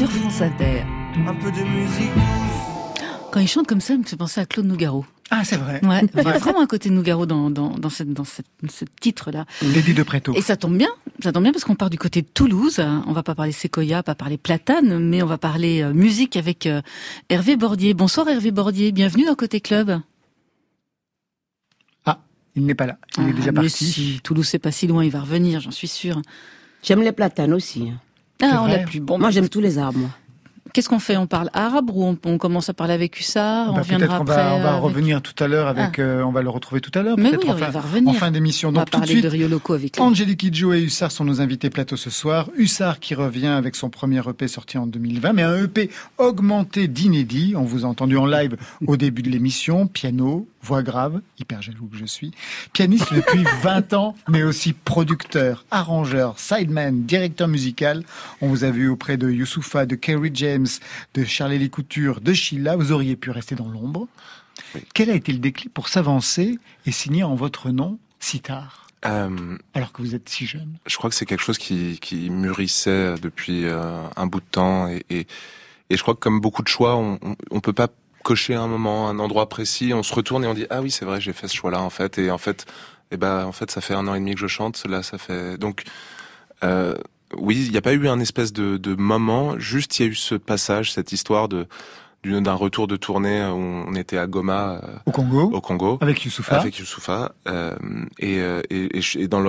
sur 0.00 0.10
France 0.12 0.40
Inter. 0.40 0.82
Un 1.26 1.34
peu 1.34 1.52
de 1.52 1.60
musique 1.60 2.14
douce. 2.14 3.02
Quand 3.30 3.40
il 3.40 3.46
chante 3.46 3.66
comme 3.66 3.82
ça, 3.82 3.92
il 3.92 3.98
me 4.00 4.04
fait 4.04 4.16
penser 4.16 4.40
à 4.40 4.46
Claude 4.46 4.64
Nougaro. 4.64 5.04
Ah, 5.30 5.44
c'est 5.44 5.58
vrai. 5.58 5.78
Ouais, 5.84 6.00
il 6.14 6.22
y 6.22 6.26
a 6.26 6.38
vraiment 6.38 6.62
un 6.62 6.66
côté 6.66 6.88
Nougaro 6.88 7.26
dans, 7.26 7.50
dans, 7.50 7.68
dans, 7.76 7.90
cette, 7.90 8.10
dans 8.14 8.24
cette, 8.24 8.46
ce 8.70 8.86
titre-là. 9.02 9.44
Lady 9.60 9.92
de 9.92 10.02
Préto. 10.02 10.32
Et 10.34 10.40
ça 10.40 10.56
tombe 10.56 10.78
bien, 10.78 10.88
ça 11.22 11.32
tombe 11.32 11.42
bien 11.42 11.52
parce 11.52 11.64
qu'on 11.64 11.74
part 11.74 11.90
du 11.90 11.98
côté 11.98 12.22
de 12.22 12.26
Toulouse. 12.32 12.80
On 12.80 13.12
va 13.12 13.22
pas 13.22 13.34
parler 13.34 13.52
séquoia, 13.52 14.02
pas 14.02 14.14
parler 14.14 14.38
platane, 14.38 14.98
mais 15.06 15.22
on 15.22 15.26
va 15.26 15.36
parler 15.36 15.82
euh, 15.82 15.92
musique 15.92 16.34
avec 16.38 16.64
euh, 16.64 16.80
Hervé 17.28 17.56
Bordier. 17.58 17.92
Bonsoir 17.92 18.26
Hervé 18.26 18.52
Bordier, 18.52 18.92
bienvenue 18.92 19.26
dans 19.26 19.34
Côté 19.34 19.60
Club. 19.60 20.00
Ah, 22.06 22.20
il 22.56 22.64
n'est 22.64 22.74
pas 22.74 22.86
là. 22.86 22.96
Il 23.18 23.24
est 23.24 23.26
Ah, 23.28 23.32
déjà 23.34 23.52
mais 23.52 23.60
parti. 23.60 23.84
si, 23.84 24.20
Toulouse 24.24 24.48
c'est 24.48 24.58
pas 24.58 24.72
si 24.72 24.86
loin, 24.86 25.04
il 25.04 25.10
va 25.10 25.20
revenir, 25.20 25.60
j'en 25.60 25.70
suis 25.70 25.88
sûre. 25.88 26.22
J'aime 26.82 27.02
les 27.02 27.12
platanes 27.12 27.52
aussi. 27.52 27.92
Ah, 28.42 28.60
on 28.62 28.66
vrai 28.66 28.78
l'a 28.78 28.84
plus. 28.84 29.00
Bon, 29.00 29.18
Moi 29.18 29.30
j'aime 29.30 29.48
tous 29.48 29.60
les 29.60 29.78
arbres. 29.78 29.98
Moi. 29.98 30.08
qu'est-ce 30.72 30.88
qu'on 30.88 31.00
fait? 31.00 31.16
On 31.16 31.26
parle 31.26 31.50
arabe 31.52 31.90
ou 31.92 32.04
on, 32.04 32.16
on 32.24 32.38
commence 32.38 32.68
à 32.68 32.74
parler 32.74 32.94
avec 32.94 33.18
Hussard? 33.18 33.70
On 33.70 33.72
Bah, 33.74 33.80
reviendra 33.80 34.06
Peut-être 34.06 34.18
qu'on 34.18 34.22
après. 34.32 34.36
va, 34.36 34.54
on 34.54 34.60
va 34.60 34.70
avec- 34.70 34.82
revenir 34.84 35.20
tout 35.20 35.42
à 35.42 35.48
l'heure 35.48 35.66
avec, 35.66 35.98
euh, 35.98 36.22
on 36.22 36.30
va 36.30 36.42
le 36.42 36.48
retrouver 36.48 36.80
tout 36.80 36.96
à 36.96 37.02
l'heure. 37.02 37.16
Mais 37.18 37.30
peut-être 37.30 37.44
oui, 37.44 37.50
on 37.52 37.56
fin, 37.56 37.70
va 37.70 37.80
revenir. 37.80 38.10
en 38.10 38.12
fin 38.14 38.30
d'émission. 38.30 38.68
On 38.68 38.72
va 38.72 38.78
Donc 38.82 38.90
tout 38.90 38.96
de 38.98 39.00
parler 39.00 39.12
suite, 39.14 39.24
de 39.24 39.28
Rio 39.28 39.48
Loco 39.48 39.72
avec 39.74 39.96
lui. 39.96 40.02
Angélique 40.02 40.38
Kidjo 40.40 40.72
et 40.72 40.80
Hussard 40.80 41.10
sont 41.10 41.24
nos 41.24 41.40
invités 41.40 41.70
plateau 41.70 41.96
ce 41.96 42.08
soir. 42.10 42.48
Hussard 42.56 43.00
qui 43.00 43.14
revient 43.16 43.48
avec 43.48 43.74
son 43.74 43.90
premier 43.90 44.20
EP 44.28 44.46
sorti 44.46 44.78
en 44.78 44.86
2020, 44.86 45.32
mais 45.32 45.42
un 45.42 45.56
EP 45.64 45.90
augmenté 46.18 46.86
d'inédits. 46.86 47.54
On 47.56 47.64
vous 47.64 47.84
a 47.84 47.88
entendu 47.88 48.16
en 48.16 48.26
live 48.26 48.56
au 48.86 48.96
début 48.96 49.22
de 49.22 49.30
l'émission. 49.30 49.88
Piano, 49.88 50.46
voix 50.62 50.82
grave, 50.82 51.20
hyper 51.38 51.62
jaloux 51.62 51.88
que 51.90 51.96
je 51.96 52.04
suis. 52.04 52.32
Pianiste 52.72 53.12
depuis 53.14 53.44
20 53.62 53.92
ans, 53.94 54.14
mais 54.28 54.42
aussi 54.42 54.72
producteur, 54.72 55.64
arrangeur, 55.70 56.38
sideman, 56.38 57.04
directeur 57.06 57.48
musical. 57.48 58.04
On 58.40 58.48
vous 58.48 58.64
a 58.64 58.70
vu 58.70 58.88
auprès 58.88 59.16
de 59.16 59.30
Youssoufa, 59.30 59.86
de 59.86 59.94
Kerry 59.94 60.30
James, 60.34 60.66
de 61.14 61.24
Charlie 61.24 61.70
Couture, 61.70 62.20
de 62.20 62.32
Sheila. 62.32 62.76
Vous 62.76 62.92
auriez 62.92 63.16
pu 63.16 63.30
rester 63.30 63.54
dans 63.54 63.68
l'ombre. 63.68 64.06
Quel 64.94 65.10
a 65.10 65.14
été 65.14 65.32
le 65.32 65.38
déclic 65.38 65.72
pour 65.72 65.88
s'avancer 65.88 66.58
et 66.86 66.92
signer 66.92 67.22
en 67.24 67.34
votre 67.34 67.70
nom 67.70 67.98
si 68.18 68.40
tard 68.40 68.86
Euh, 69.06 69.56
alors 69.72 69.92
que 69.92 70.02
vous 70.02 70.14
êtes 70.14 70.28
si 70.28 70.44
jeune. 70.46 70.76
je 70.86 70.94
crois 70.96 71.08
que 71.08 71.16
c'est 71.16 71.24
quelque 71.24 71.42
chose 71.42 71.56
qui, 71.58 71.98
qui 72.00 72.28
mûrissait 72.28 73.14
depuis 73.22 73.64
euh, 73.64 74.02
un 74.16 74.26
bout 74.26 74.40
de 74.40 74.44
temps 74.50 74.88
et, 74.88 75.02
et, 75.08 75.26
et 75.88 75.96
je 75.96 76.02
crois 76.02 76.14
que 76.14 76.20
comme 76.20 76.40
beaucoup 76.40 76.62
de 76.62 76.68
choix, 76.68 76.96
on, 76.96 77.18
on 77.50 77.60
peut 77.60 77.72
pas 77.72 77.88
cocher 78.22 78.54
un 78.54 78.66
moment, 78.66 79.08
un 79.08 79.18
endroit 79.18 79.48
précis. 79.48 79.92
On 79.94 80.02
se 80.02 80.14
retourne 80.14 80.44
et 80.44 80.46
on 80.46 80.54
dit 80.54 80.66
ah 80.70 80.80
oui 80.80 80.90
c'est 80.90 81.04
vrai 81.04 81.20
j'ai 81.20 81.32
fait 81.32 81.48
ce 81.48 81.54
choix-là 81.54 81.80
en 81.82 81.90
fait 81.90 82.18
et 82.18 82.30
en 82.30 82.38
fait 82.38 82.66
eh 83.10 83.16
ben 83.16 83.44
en 83.44 83.52
fait 83.52 83.70
ça 83.70 83.80
fait 83.80 83.94
un 83.94 84.06
an 84.08 84.14
et 84.14 84.20
demi 84.20 84.34
que 84.34 84.40
je 84.40 84.46
chante 84.46 84.86
là 84.86 85.02
ça 85.02 85.18
fait 85.18 85.58
donc 85.58 85.84
euh, 86.62 86.94
oui 87.36 87.64
il 87.64 87.70
n'y 87.70 87.76
a 87.76 87.82
pas 87.82 87.92
eu 87.92 88.08
un 88.08 88.20
espèce 88.20 88.52
de, 88.52 88.76
de 88.76 88.94
moment 88.94 89.58
juste 89.58 89.98
il 89.98 90.02
y 90.02 90.08
a 90.08 90.10
eu 90.12 90.14
ce 90.14 90.34
passage 90.34 90.92
cette 90.92 91.12
histoire 91.12 91.48
de 91.48 91.66
d'un 92.24 92.52
retour 92.54 92.86
de 92.86 92.96
tournée 92.96 93.42
où 93.44 93.84
on 93.88 93.94
était 93.94 94.18
à 94.18 94.26
Goma 94.26 94.80
euh, 94.84 94.88
Au 95.06 95.10
Congo, 95.10 95.50
au 95.52 95.60
Congo 95.60 95.98
avec 96.02 96.22
Youssoufa. 96.24 96.60
avec 96.60 96.78
Youssoufa. 96.78 97.32
Euh, 97.48 97.74
et, 98.18 98.38
euh, 98.40 98.60
et, 98.70 98.88
et, 99.16 99.28
dans 99.28 99.42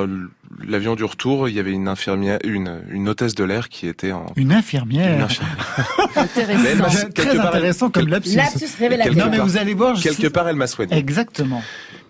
l'avion 0.65 0.95
du 0.95 1.03
retour, 1.03 1.49
il 1.49 1.55
y 1.55 1.59
avait 1.59 1.73
une 1.73 1.87
infirmière, 1.89 2.39
une, 2.45 2.81
une 2.89 3.09
hôtesse 3.09 3.35
de 3.35 3.43
l'air 3.43 3.67
qui 3.69 3.87
était 3.87 4.13
en. 4.13 4.25
Une 4.37 4.53
infirmière. 4.53 5.15
une 5.15 5.21
infirmière. 5.23 5.57
Intéressant. 6.15 7.09
Très 7.13 7.35
part, 7.35 7.47
intéressant 7.47 7.85
elle- 7.87 7.91
comme 7.91 8.07
lapsus. 8.07 8.35
Lapsus 8.35 8.65
révélateur. 8.79 9.15
Non 9.15 9.29
mais 9.29 9.39
vous 9.39 9.57
allez 9.57 9.73
voir, 9.73 9.95
je 9.95 10.03
Quelque 10.03 10.27
part, 10.27 10.47
elle 10.47 10.55
m'a 10.55 10.67
soigné. 10.67 10.95
Exactement. 10.95 11.61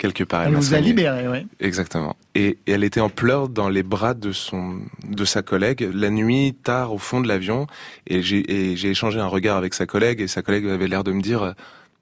Quelque 0.01 0.23
part, 0.23 0.41
elle, 0.41 0.47
Elle 0.47 0.53
m'a 0.53 0.59
vous 0.61 0.65
a 0.65 0.69
soigné. 0.69 0.87
libéré, 0.87 1.27
ouais. 1.27 1.45
Exactement. 1.59 2.15
Et, 2.33 2.57
et 2.65 2.71
elle 2.71 2.83
était 2.83 3.01
en 3.01 3.09
pleurs 3.09 3.49
dans 3.49 3.69
les 3.69 3.83
bras 3.83 4.15
de 4.15 4.31
son, 4.31 4.79
de 5.07 5.25
sa 5.25 5.43
collègue, 5.43 5.87
la 5.93 6.09
nuit, 6.09 6.55
tard, 6.63 6.91
au 6.91 6.97
fond 6.97 7.21
de 7.21 7.27
l'avion. 7.27 7.67
Et 8.07 8.23
j'ai, 8.23 8.51
et 8.51 8.75
j'ai 8.75 8.89
échangé 8.89 9.19
un 9.19 9.27
regard 9.27 9.57
avec 9.57 9.75
sa 9.75 9.85
collègue, 9.85 10.19
et 10.19 10.27
sa 10.27 10.41
collègue 10.41 10.65
avait 10.67 10.87
l'air 10.87 11.03
de 11.03 11.11
me 11.11 11.21
dire, 11.21 11.43
euh, 11.43 11.51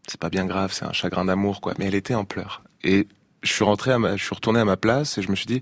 c'est 0.07 0.17
pas 0.19 0.29
bien 0.29 0.45
grave, 0.45 0.71
c'est 0.71 0.85
un 0.85 0.93
chagrin 0.93 1.25
d'amour, 1.25 1.59
quoi. 1.59 1.73
Mais 1.77 1.87
elle 1.87 1.95
était 1.95 2.15
en 2.15 2.23
pleurs. 2.23 2.61
Et 2.85 3.05
je 3.43 3.51
suis 3.51 3.65
rentré 3.65 3.91
à 3.91 3.99
ma, 3.99 4.15
je 4.15 4.23
suis 4.23 4.33
retourné 4.33 4.61
à 4.61 4.65
ma 4.65 4.77
place, 4.77 5.17
et 5.17 5.21
je 5.21 5.29
me 5.29 5.35
suis 5.35 5.45
dit, 5.47 5.61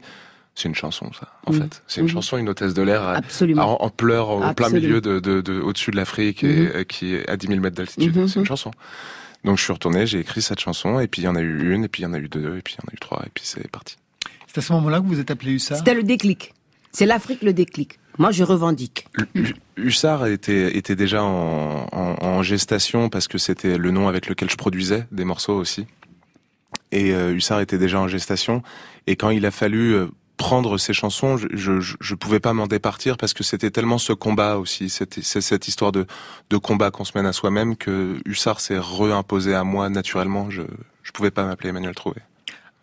c'est 0.53 0.69
une 0.69 0.75
chanson, 0.75 1.11
ça, 1.19 1.29
en 1.47 1.53
Mhm. 1.53 1.61
fait. 1.63 1.81
C'est 1.87 2.01
une 2.01 2.05
Mhm. 2.07 2.13
chanson, 2.13 2.37
une 2.37 2.49
hôtesse 2.49 2.75
de 2.75 2.83
l'air, 2.83 3.19
en, 3.57 3.61
en 3.79 3.89
pleurs 3.89 4.29
au 4.29 4.53
plein 4.53 4.69
milieu 4.69 5.01
de, 5.01 5.19
de, 5.19 5.41
de 5.41 5.59
au-dessus 5.59 5.89
de 5.89 5.95
l'Afrique 5.95 6.43
et 6.43 6.67
euh, 6.75 6.83
qui 6.83 7.15
est 7.15 7.27
à 7.27 7.35
10 7.35 7.47
000 7.47 7.59
mètres 7.61 7.77
d'altitude. 7.77 8.15
Mhm. 8.15 8.27
C'est 8.27 8.39
une 8.39 8.45
chanson. 8.45 8.69
Donc 9.43 9.57
je 9.57 9.63
suis 9.63 9.73
retourné, 9.73 10.05
j'ai 10.07 10.19
écrit 10.19 10.41
cette 10.41 10.59
chanson 10.59 10.99
et 10.99 11.07
puis 11.07 11.21
il 11.21 11.25
y 11.25 11.27
en 11.27 11.35
a 11.35 11.41
eu 11.41 11.73
une 11.73 11.83
et 11.85 11.87
puis 11.87 12.01
il 12.03 12.05
y 12.05 12.07
en 12.07 12.13
a 12.13 12.19
eu 12.19 12.27
deux 12.27 12.57
et 12.57 12.61
puis 12.61 12.75
il 12.77 12.83
y 12.83 12.85
en 12.85 12.89
a 12.91 12.93
eu 12.93 12.99
trois 12.99 13.23
et 13.25 13.29
puis 13.33 13.43
c'est 13.45 13.69
parti. 13.69 13.95
C'est 14.47 14.57
à 14.59 14.61
ce 14.61 14.73
moment-là 14.73 14.97
que 14.99 15.03
vous 15.03 15.09
vous 15.15 15.19
êtes 15.19 15.31
appelé 15.31 15.53
Hussard? 15.53 15.77
C'était 15.77 15.93
le 15.93 16.03
déclic. 16.03 16.53
C'est 16.91 17.05
l'Afrique 17.05 17.41
le 17.43 17.53
déclic. 17.53 17.99
Moi 18.17 18.31
je 18.31 18.43
revendique. 18.43 19.07
Hu- 19.35 19.53
Hussard 19.77 20.25
était, 20.25 20.75
était 20.75 20.95
déjà 20.95 21.23
en, 21.23 21.87
en, 21.91 22.15
en 22.25 22.43
gestation 22.43 23.09
parce 23.09 23.27
que 23.27 23.37
c'était 23.37 23.77
le 23.77 23.91
nom 23.91 24.07
avec 24.07 24.27
lequel 24.27 24.49
je 24.49 24.55
produisais 24.57 25.05
des 25.11 25.23
morceaux 25.23 25.55
aussi. 25.55 25.85
Et 26.91 27.13
euh, 27.13 27.33
Hussard 27.33 27.59
était 27.61 27.77
déjà 27.77 27.99
en 27.99 28.07
gestation. 28.07 28.63
Et 29.05 29.15
quand 29.15 29.29
il 29.29 29.45
a 29.45 29.51
fallu 29.51 29.93
euh, 29.93 30.07
prendre 30.37 30.77
ces 30.77 30.93
chansons, 30.93 31.37
je, 31.37 31.79
je, 31.81 32.15
pouvais 32.15 32.39
pas 32.39 32.53
m'en 32.53 32.67
départir 32.67 33.17
parce 33.17 33.33
que 33.33 33.43
c'était 33.43 33.71
tellement 33.71 33.97
ce 33.97 34.13
combat 34.13 34.57
aussi, 34.57 34.89
c'est 34.89 35.19
cette 35.21 35.67
histoire 35.67 35.91
de, 35.91 36.05
de 36.49 36.57
combat 36.57 36.91
qu'on 36.91 37.05
se 37.05 37.11
mène 37.15 37.25
à 37.25 37.33
soi-même 37.33 37.75
que 37.75 38.17
Hussard 38.25 38.61
s'est 38.61 38.79
réimposé 38.79 39.55
à 39.55 39.63
moi 39.63 39.89
naturellement. 39.89 40.49
Je 40.49 40.61
je 41.07 41.13
pouvais 41.13 41.31
pas 41.31 41.45
m'appeler 41.45 41.69
Emmanuel 41.69 41.95
Trouvé. 41.95 42.17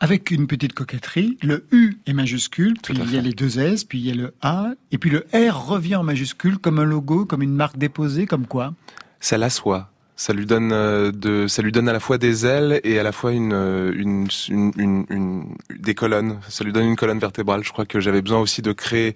Avec 0.01 0.31
une 0.31 0.47
petite 0.47 0.73
coquetterie, 0.73 1.37
le 1.43 1.67
U 1.73 1.99
est 2.07 2.15
majuscule, 2.15 2.75
puis 2.83 2.95
il 2.95 3.15
y 3.15 3.19
a 3.19 3.21
les 3.21 3.33
deux 3.33 3.59
S, 3.59 3.85
puis 3.85 3.99
il 3.99 4.07
y 4.07 4.11
a 4.11 4.15
le 4.15 4.35
A, 4.41 4.71
et 4.91 4.99
puis 4.99 5.11
le 5.11 5.27
R 5.35 5.69
revient 5.69 5.97
en 5.97 6.03
majuscule 6.03 6.59
comme 6.59 6.79
un 6.79 6.85
logo, 6.85 7.27
comme 7.27 7.43
une 7.43 7.55
marque 7.55 7.77
déposée, 7.77 8.27
comme 8.27 8.47
quoi? 8.47 8.73
Ça 9.21 9.37
l'assoit. 9.37 9.91
Ça 10.17 10.33
lui 10.33 10.47
donne 10.47 10.73
euh, 10.73 11.11
de, 11.13 11.49
ça 11.49 11.61
lui 11.63 11.73
donne 11.73 11.89
à 11.89 11.93
la 11.93 12.01
fois 12.01 12.19
des 12.19 12.47
ailes 12.47 12.81
et 12.85 12.99
à 12.99 13.03
la 13.03 13.13
fois 13.13 13.33
une, 13.33 13.53
euh, 13.53 13.93
une, 13.97 14.29
une, 14.49 14.73
une, 14.77 15.07
une- 15.11 15.57
des 15.77 15.95
colonnes. 15.95 16.39
Ça 16.49 16.63
lui 16.65 16.73
donne 16.73 16.87
une 16.87 16.97
colonne 16.97 17.19
vertébrale. 17.19 17.65
Je 17.65 17.73
crois 17.73 17.85
que 17.87 17.99
j'avais 18.01 18.23
besoin 18.23 18.39
aussi 18.41 18.63
de 18.63 18.73
créer 18.73 19.15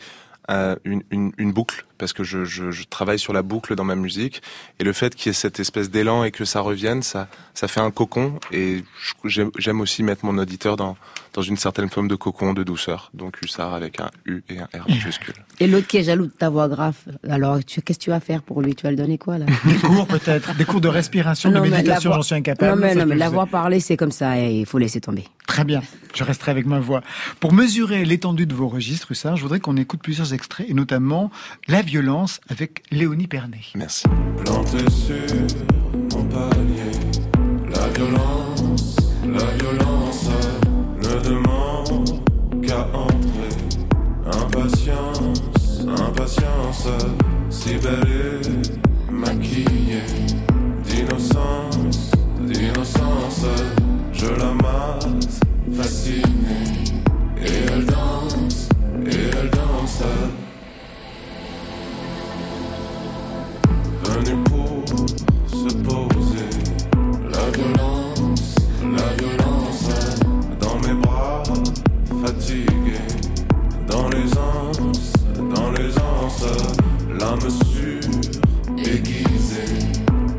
euh, 0.51 0.75
une 0.85 1.53
boucle 1.53 1.87
parce 1.99 2.13
que 2.13 2.25
je, 2.25 2.45
je, 2.45 2.71
je 2.71 2.85
travaille 2.85 3.19
sur 3.19 3.33
la 3.33 3.43
boucle 3.43 3.75
dans 3.75 3.85
ma 3.85 3.97
musique 3.97 4.43
et 4.79 4.85
le 4.85 4.93
fait 4.93 5.15
qu'il 5.15 5.31
y 5.31 5.31
ait 5.31 5.35
cette 5.35 5.61
espèce 5.61 5.91
d'élan 5.91 6.25
et 6.25 6.31
que 6.31 6.45
ça 6.45 6.61
revienne, 6.61 7.03
ça, 7.03 7.29
ça 7.55 7.69
fait 7.69 7.81
un 7.81 7.91
cocon 7.91 8.39
et 8.53 8.85
j'aime 9.25 9.81
aussi 9.81 10.03
mettre 10.03 10.25
mon 10.25 10.39
auditeur 10.39 10.77
dans, 10.77 10.97
dans 11.35 11.43
une 11.43 11.57
certaine 11.57 11.89
forme 11.91 12.09
de 12.09 12.15
cocon, 12.15 12.55
de 12.55 12.63
douceur. 12.63 13.11
Donc 13.15 13.43
Hussard 13.43 13.75
avec 13.75 14.01
un 14.01 14.11
U 14.25 14.43
et 14.49 14.59
un 14.61 14.65
R 14.67 14.89
majuscule. 14.89 15.35
Et 15.61 15.67
l'autre 15.67 15.87
qui 15.87 15.99
est 15.99 16.05
jaloux 16.05 16.27
de 16.27 16.33
ta 16.33 16.49
voix 16.49 16.69
grave. 16.69 16.97
Alors 17.29 17.59
qu'est-ce 17.59 17.81
que 17.81 17.93
tu 17.93 18.11
vas 18.11 18.21
faire 18.21 18.43
pour 18.43 18.63
lui? 18.63 18.75
Tu 18.75 18.85
vas 18.85 18.91
lui 18.91 18.97
donner 18.97 19.19
quoi 19.19 19.39
là? 19.39 19.47
Des 19.65 19.75
cours 19.75 20.07
peut-être, 20.07 20.55
des 20.57 20.65
cours 20.65 20.81
de 20.81 20.89
respiration, 20.89 21.51
de 21.51 21.57
Non, 21.57 21.65
la 21.65 21.71
méditation, 21.71 22.13
j'en 22.13 22.23
suis 22.23 22.35
incapable. 22.35 22.81
Non 22.81 22.87
mais, 22.87 22.95
non, 22.95 23.07
mais 23.07 23.17
la 23.17 23.29
voix 23.29 23.47
parler 23.47 23.81
c'est 23.81 23.97
comme 23.97 24.13
ça 24.13 24.39
et 24.39 24.61
il 24.61 24.67
faut 24.67 24.79
laisser 24.79 25.01
tomber. 25.01 25.25
Très 25.47 25.65
bien, 25.65 25.83
je 26.15 26.25
resterai 26.25 26.51
avec 26.51 26.67
ma 26.67 26.79
voix. 26.79 27.03
Pour 27.41 27.53
mesurer 27.53 28.05
l'étendue 28.05 28.47
de 28.47 28.55
vos 28.55 28.69
registres, 28.69 29.13
Hussard, 29.13 29.37
je 29.37 29.43
voudrais 29.43 29.61
qu'on 29.61 29.77
écoute 29.79 30.01
plusieurs 30.03 30.35
extraits, 30.35 30.69
et 30.69 30.75
notamment 30.75 31.31
La 31.69 31.81
violence 31.89 32.41
avec 32.51 32.83
Léonie 32.91 33.27
Pernet. 33.27 33.65
Merci. 33.75 34.05
Planté 34.45 34.79
sur 34.91 35.15
mon 36.13 36.25
palier, 36.25 36.93
la 37.71 37.89
violence, 37.89 38.97
la 39.25 39.47
violence 39.57 40.29
ne 41.03 41.29
demande 41.31 42.21
qu'à 42.63 42.87
entrer. 42.93 43.55
Impatience, 44.27 45.41
impatience, 45.89 46.89
si 47.49 47.77
belle 47.77 48.43
et 48.45 49.11
maquillée, 49.11 50.03
d'innocence, 50.85 52.11
d'innocence, 52.39 53.47
je 54.13 54.27
la 54.27 54.53
mate, 54.53 55.41
fascinée, 55.73 56.85
et 57.41 57.73
elle 57.73 57.87
danse, 57.87 58.69
et 59.07 59.31
elle 59.41 59.49
danse. 59.49 60.03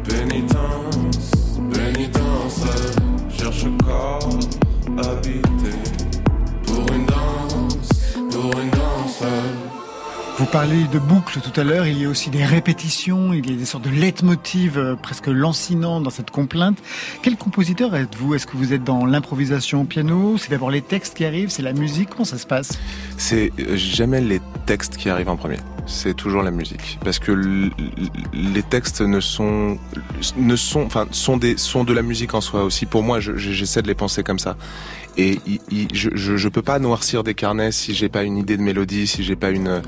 Pénitence, 0.03 1.59
pénitence, 1.71 2.63
cherche 3.37 3.65
corps 3.85 4.39
habité 4.97 5.88
Vous 10.39 10.45
parlez 10.45 10.85
de 10.85 10.99
boucles 10.99 11.41
tout 11.41 11.59
à 11.59 11.65
l'heure, 11.65 11.85
il 11.85 12.01
y 12.01 12.05
a 12.05 12.07
aussi 12.07 12.29
des 12.29 12.45
répétitions, 12.45 13.33
il 13.33 13.51
y 13.51 13.53
a 13.53 13.57
des 13.57 13.65
sortes 13.65 13.83
de 13.83 13.89
leitmotiv 13.89 14.77
euh, 14.77 14.95
presque 14.95 15.27
lancinants 15.27 15.99
dans 15.99 16.09
cette 16.09 16.31
complainte. 16.31 16.77
Quel 17.21 17.35
compositeur 17.35 17.93
êtes-vous? 17.93 18.35
Est-ce 18.35 18.47
que 18.47 18.55
vous 18.55 18.71
êtes 18.71 18.85
dans 18.85 19.05
l'improvisation 19.05 19.81
au 19.81 19.83
piano? 19.83 20.37
C'est 20.37 20.49
d'abord 20.49 20.71
les 20.71 20.81
textes 20.81 21.17
qui 21.17 21.25
arrivent, 21.25 21.49
c'est 21.49 21.61
la 21.61 21.73
musique 21.73 22.11
Comment 22.11 22.23
ça 22.23 22.37
se 22.37 22.47
passe? 22.47 22.79
C'est 23.17 23.51
euh, 23.59 23.75
jamais 23.75 24.21
les 24.21 24.39
textes 24.65 24.95
qui 24.95 25.09
arrivent 25.09 25.27
en 25.27 25.35
premier. 25.35 25.57
C'est 25.91 26.13
toujours 26.13 26.43
la 26.43 26.51
musique, 26.51 26.99
parce 27.03 27.17
que 27.17 27.31
les 28.33 28.61
textes 28.61 29.01
ne 29.01 29.19
sont 29.19 29.77
ne 30.37 30.55
sont 30.55 30.81
enfin 30.83 31.07
sont 31.09 31.35
des 31.37 31.57
sont 31.57 31.83
de 31.83 31.93
la 31.93 32.03
musique 32.03 32.35
en 32.35 32.41
soi 32.41 32.63
aussi. 32.63 32.85
Pour 32.85 33.01
moi, 33.01 33.19
je- 33.19 33.35
je- 33.37 33.51
j'essaie 33.51 33.81
de 33.81 33.87
les 33.87 33.95
penser 33.95 34.21
comme 34.23 34.37
ça. 34.37 34.55
Et 35.17 35.39
je, 35.91 36.09
je 36.13 36.37
je 36.37 36.47
peux 36.49 36.61
pas 36.61 36.77
noircir 36.77 37.23
des 37.23 37.33
carnets 37.33 37.71
si 37.71 37.95
j'ai 37.95 38.07
pas 38.07 38.21
une 38.23 38.37
idée 38.37 38.55
de 38.55 38.61
mélodie, 38.61 39.07
si 39.07 39.23
j'ai 39.23 39.35
pas 39.35 39.49
une 39.49 39.81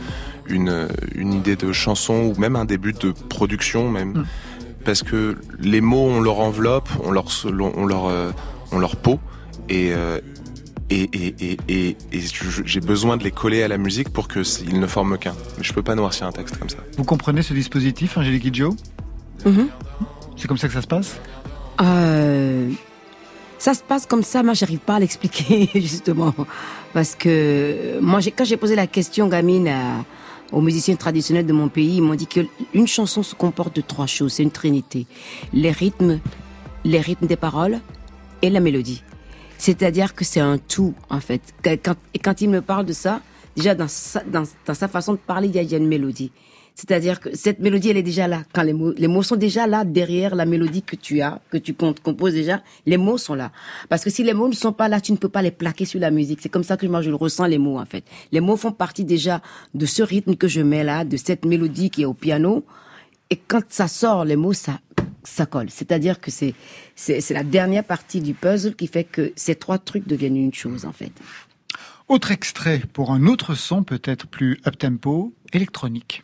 une 0.47 0.88
une 1.14 1.34
idée 1.34 1.56
de 1.56 1.72
chanson 1.72 2.34
ou 2.36 2.39
même 2.39 2.56
un 2.56 2.66
début 2.66 2.93
de 2.93 3.12
production 3.30 3.89
même. 3.89 4.10
Mm. 4.14 4.26
Parce 4.84 5.04
que 5.04 5.38
les 5.60 5.82
mots 5.82 6.08
ont 6.08 6.20
leur 6.22 6.39
enveloppe, 6.39 6.89
ont 7.04 7.12
leur 7.12 7.28
on 7.78 7.86
leur 7.86 8.08
euh, 8.08 8.32
ont 8.72 8.80
leur 8.80 8.95
peau 8.95 9.20
et 9.70 9.91
euh, 9.93 10.20
et, 10.92 11.10
et, 11.14 11.58
et, 11.70 11.98
et, 12.12 12.22
j'ai 12.66 12.80
besoin 12.82 13.18
de 13.18 13.24
les 13.24 13.32
coller 13.32 13.64
à 13.64 13.68
la 13.68 13.78
musique 13.78 14.10
pour 14.10 14.28
que 14.28 14.42
s- 14.42 14.62
ils 14.68 14.80
ne 14.80 14.88
forment 14.88 15.18
qu'un. 15.18 15.34
Mais 15.58 15.64
je 15.64 15.74
peux 15.74 15.82
pas 15.84 15.96
noircir 15.96 16.28
un 16.28 16.32
texte 16.32 16.58
comme 16.58 16.70
ça. 16.70 16.78
Vous 16.98 17.04
comprenez 17.04 17.42
ce 17.42 17.54
dispositif, 17.54 18.18
Angélique 18.18 18.44
Kidjo? 18.44 18.76
Mhm. 19.46 19.68
C'est 20.38 20.48
comme 20.48 20.58
ça 20.58 20.68
que 20.68 20.74
ça 20.74 20.82
se 20.82 20.88
passe? 20.88 21.20
Euh, 21.82 22.70
ça 23.58 23.74
se 23.74 23.82
passe 23.82 24.06
comme 24.06 24.24
ça, 24.24 24.44
moi 24.44 24.54
j'arrive 24.54 24.80
pas 24.80 24.96
à 24.96 25.00
l'expliquer 25.00 25.70
justement 25.76 26.34
parce 26.94 27.16
que 27.16 28.00
moi 28.02 28.20
quand 28.36 28.44
j'ai 28.44 28.58
posé 28.58 28.76
la 28.76 28.88
question 28.88 29.28
gamine 29.28 29.68
à- 29.68 30.04
aux 30.52 30.62
musiciens 30.62 30.96
traditionnels 30.96 31.46
de 31.46 31.54
mon 31.54 31.70
pays, 31.70 31.98
ils 31.98 32.02
m'ont 32.02 32.16
dit 32.16 32.28
que 32.28 32.42
une 32.74 32.88
chanson 32.88 33.24
se 33.24 33.34
comporte 33.36 33.76
de 33.76 33.82
trois 33.82 34.06
choses, 34.08 34.34
c'est 34.34 34.44
une 34.44 34.52
trinité 34.52 35.06
les 35.54 35.72
rythmes, 35.72 36.20
les 36.84 37.00
rythmes 37.00 37.28
des 37.28 37.38
paroles 37.38 37.80
et 38.42 38.50
la 38.50 38.60
mélodie. 38.60 39.04
C'est-à-dire 39.62 40.16
que 40.16 40.26
c'est 40.26 40.39
un 40.39 40.57
tout 40.57 40.95
en 41.12 41.20
fait. 41.20 41.41
Quand- 41.64 41.95
et 42.16 42.20
quand 42.20 42.41
ils 42.41 42.49
me 42.49 42.62
parlent 42.62 42.88
de 42.88 42.93
ça, 42.93 43.22
déjà 43.55 43.76
dans 43.76 43.88
sa, 43.88 44.24
dans, 44.24 44.43
sa 44.74 44.88
façon 44.88 45.14
de 45.14 45.20
parler, 45.20 45.49
il 45.49 45.55
y 45.55 45.59
a, 45.59 45.62
il 45.62 45.72
y 45.72 45.76
a 45.76 45.78
une 45.78 45.88
mélodie. 45.88 46.32
C'est-à-dire 46.74 47.20
que 47.20 47.36
cette 47.36 47.59
mélodie, 47.59 47.89
elle 47.89 47.97
est 47.97 48.01
déjà 48.01 48.28
là. 48.28 48.41
Quand 48.55 48.64
les 48.64 48.74
mots, 48.74 48.91
les 48.97 49.07
mots 49.07 49.22
sont 49.22 49.36
déjà 49.36 49.68
là 49.68 49.86
derrière 49.86 50.34
la 50.34 50.45
mélodie 50.47 50.82
que 50.82 50.95
tu 50.95 51.22
as, 51.22 51.41
que 51.51 51.57
tu 51.57 51.76
composes 51.76 52.34
déjà, 52.34 52.64
les 52.88 52.97
mots 52.97 53.20
sont 53.20 53.36
là. 53.36 53.51
Parce 53.88 54.03
que 54.03 54.09
si 54.09 54.24
les 54.24 54.34
mots 54.34 54.47
ne 54.47 54.53
sont 54.55 54.74
pas 54.74 54.88
là, 54.88 54.99
tu 54.99 55.12
ne 55.12 55.18
peux 55.18 55.30
pas 55.30 55.43
les 55.43 55.51
plaquer 55.51 55.86
sur 55.86 55.99
la 55.99 56.09
musique. 56.09 56.39
C'est 56.41 56.49
comme 56.49 56.64
ça 56.64 56.76
que 56.76 56.88
moi 56.88 57.03
je 57.03 57.12
le 57.12 57.16
ressens 57.16 57.45
les 57.45 57.59
mots 57.59 57.78
en 57.78 57.86
fait. 57.86 58.03
Les 58.32 58.39
mots 58.39 58.57
font 58.57 58.72
partie 58.72 59.05
déjà 59.05 59.41
de 59.76 59.86
ce 59.86 60.01
rythme 60.01 60.36
que 60.36 60.47
je 60.47 60.62
mets 60.62 60.84
là, 60.84 61.05
de 61.05 61.18
cette 61.18 61.45
mélodie 61.45 61.91
qui 61.91 62.01
est 62.01 62.05
au 62.05 62.16
piano. 62.16 62.64
Et 63.30 63.36
quand 63.36 63.62
ça 63.70 63.88
sort, 63.88 64.26
les 64.26 64.38
mots, 64.38 64.53
ça, 64.53 64.80
ça 65.32 65.45
colle. 65.45 65.69
C'est-à-dire 65.69 66.19
que 66.19 66.29
c'est, 66.29 66.53
c'est, 66.95 67.21
c'est 67.21 67.34
la 67.34 67.43
dernière 67.43 67.84
partie 67.84 68.21
du 68.21 68.34
puzzle 68.34 68.75
qui 68.75 68.88
fait 68.88 69.03
que 69.03 69.32
ces 69.36 69.55
trois 69.55 69.77
trucs 69.77 70.07
deviennent 70.07 70.38
une 70.38 70.53
chose 70.53 70.86
en 70.86 70.91
fait. 70.91 71.11
Autre 72.07 72.32
extrait 72.32 72.82
pour 72.91 73.11
un 73.11 73.25
autre 73.25 73.55
son 73.55 73.84
peut-être 73.84 74.27
plus 74.27 74.59
up-tempo, 74.67 75.34
électronique. 75.53 76.23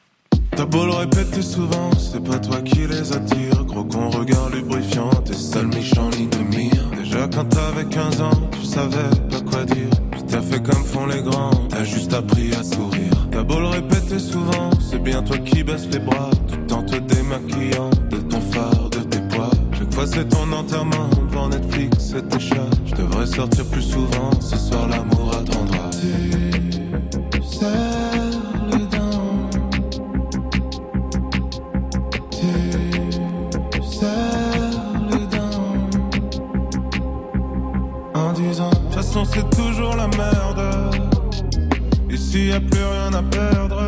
T'as 0.51 0.65
beau 0.65 0.85
le 0.85 0.93
répéter 0.93 1.41
souvent, 1.41 1.91
c'est 1.97 2.23
pas 2.23 2.39
toi 2.39 2.61
qui 2.61 2.87
les 2.87 3.13
attire. 3.13 3.63
Gros 3.65 3.85
con 3.85 4.09
regard 4.09 4.49
lubrifiant, 4.49 5.09
tes 5.23 5.33
sales 5.33 5.67
méchants 5.67 6.09
lignes 6.09 6.29
de 6.29 6.57
mire. 6.57 6.89
Déjà 6.97 7.27
quand 7.27 7.45
t'avais 7.45 7.85
15 7.85 8.21
ans, 8.21 8.49
tu 8.51 8.65
savais 8.65 9.09
pas 9.29 9.41
quoi 9.41 9.65
dire. 9.65 9.89
Puis 10.11 10.23
t'as 10.27 10.41
fait 10.41 10.61
comme 10.61 10.83
font 10.83 11.05
les 11.05 11.21
grands, 11.21 11.51
t'as 11.69 11.83
juste 11.83 12.13
appris 12.13 12.51
à 12.53 12.63
sourire. 12.63 13.27
T'as 13.31 13.43
beau 13.43 13.59
le 13.59 13.67
répéter 13.67 14.19
souvent, 14.19 14.71
c'est 14.79 15.01
bien 15.01 15.21
toi 15.21 15.37
qui 15.37 15.63
baisses 15.63 15.87
les 15.91 15.99
bras. 15.99 16.31
Tu 16.49 16.57
tentes 16.65 16.95
démaquillant 17.05 17.91
de 18.09 18.17
ton 18.17 18.41
phare, 18.41 18.86
c'est 20.05 20.29
ton 20.29 20.51
enterrement 20.51 21.09
devant 21.09 21.49
Netflix 21.49 22.13
et 22.13 22.23
tes 22.23 22.39
chats. 22.39 22.69
Je 22.85 22.95
devrais 22.95 23.25
sortir 23.25 23.65
plus 23.65 23.81
souvent, 23.81 24.29
ce 24.39 24.57
soir 24.57 24.87
l'amour 24.87 25.31
attendra. 25.33 25.89
C'est 39.33 39.49
toujours 39.49 39.95
la 39.95 40.07
merde 40.07 40.95
Ici 42.09 42.47
y 42.47 42.51
a 42.51 42.59
plus 42.59 42.83
rien 42.83 43.13
à 43.13 43.23
perdre 43.23 43.81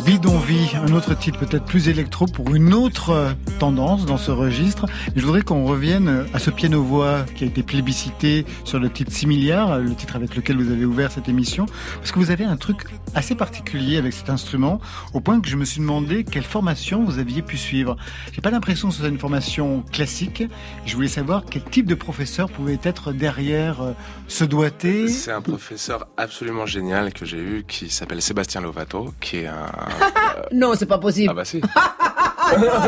Bidonvie, 0.00 0.70
un 0.74 0.92
autre 0.94 1.14
titre 1.14 1.38
peut-être 1.38 1.64
plus 1.64 1.88
électro 1.88 2.26
pour 2.26 2.54
une 2.54 2.72
autre 2.72 3.10
euh, 3.10 3.32
tendance 3.58 4.06
dans 4.06 4.16
ce 4.16 4.30
registre. 4.30 4.86
Je 5.14 5.22
voudrais 5.22 5.42
qu'on 5.42 5.64
revienne 5.64 6.08
euh, 6.08 6.24
à 6.32 6.38
ce 6.38 6.50
piano-voix 6.50 7.24
qui 7.34 7.44
a 7.44 7.46
été 7.46 7.62
plébiscité 7.62 8.46
sur 8.64 8.78
le 8.78 8.88
titre 8.90 9.12
6 9.12 9.26
milliards, 9.26 9.72
euh, 9.72 9.80
le 9.80 9.94
titre 9.94 10.16
avec 10.16 10.34
lequel 10.34 10.56
vous 10.56 10.70
avez 10.72 10.84
ouvert 10.84 11.12
cette 11.12 11.28
émission, 11.28 11.66
parce 11.96 12.10
que 12.10 12.18
vous 12.18 12.30
avez 12.30 12.44
un 12.44 12.56
truc 12.56 12.84
assez 13.14 13.34
particulier 13.34 13.96
avec 13.96 14.12
cet 14.12 14.30
instrument, 14.30 14.80
au 15.14 15.20
point 15.20 15.40
que 15.40 15.48
je 15.48 15.56
me 15.56 15.64
suis 15.64 15.80
demandé 15.80 16.24
quelle 16.24 16.44
formation 16.44 17.04
vous 17.04 17.18
aviez 17.18 17.42
pu 17.42 17.56
suivre. 17.56 17.96
J'ai 18.32 18.40
pas 18.40 18.50
l'impression 18.50 18.88
que 18.88 18.94
ce 18.94 19.00
soit 19.00 19.08
une 19.08 19.18
formation 19.18 19.82
classique. 19.92 20.44
Je 20.86 20.94
voulais 20.94 21.08
savoir 21.08 21.44
quel 21.48 21.62
type 21.64 21.86
de 21.86 21.94
professeur 21.94 22.50
pouvait 22.50 22.78
être 22.82 23.12
derrière 23.12 23.82
euh, 23.82 23.92
ce 24.28 24.44
doigté. 24.44 25.08
C'est 25.08 25.32
un 25.32 25.42
professeur 25.42 26.08
absolument 26.16 26.66
génial 26.66 27.12
que 27.12 27.24
j'ai 27.24 27.38
eu 27.38 27.64
qui 27.66 27.90
s'appelle 27.90 28.22
Sébastien 28.22 28.60
Lovato, 28.60 29.12
qui 29.20 29.38
est 29.38 29.46
un. 29.46 29.66
Non, 30.52 30.74
c'est 30.74 30.86
pas 30.86 30.98
possible. 30.98 31.28
Ah 31.30 31.34
bah 31.34 31.44
si. 31.44 31.60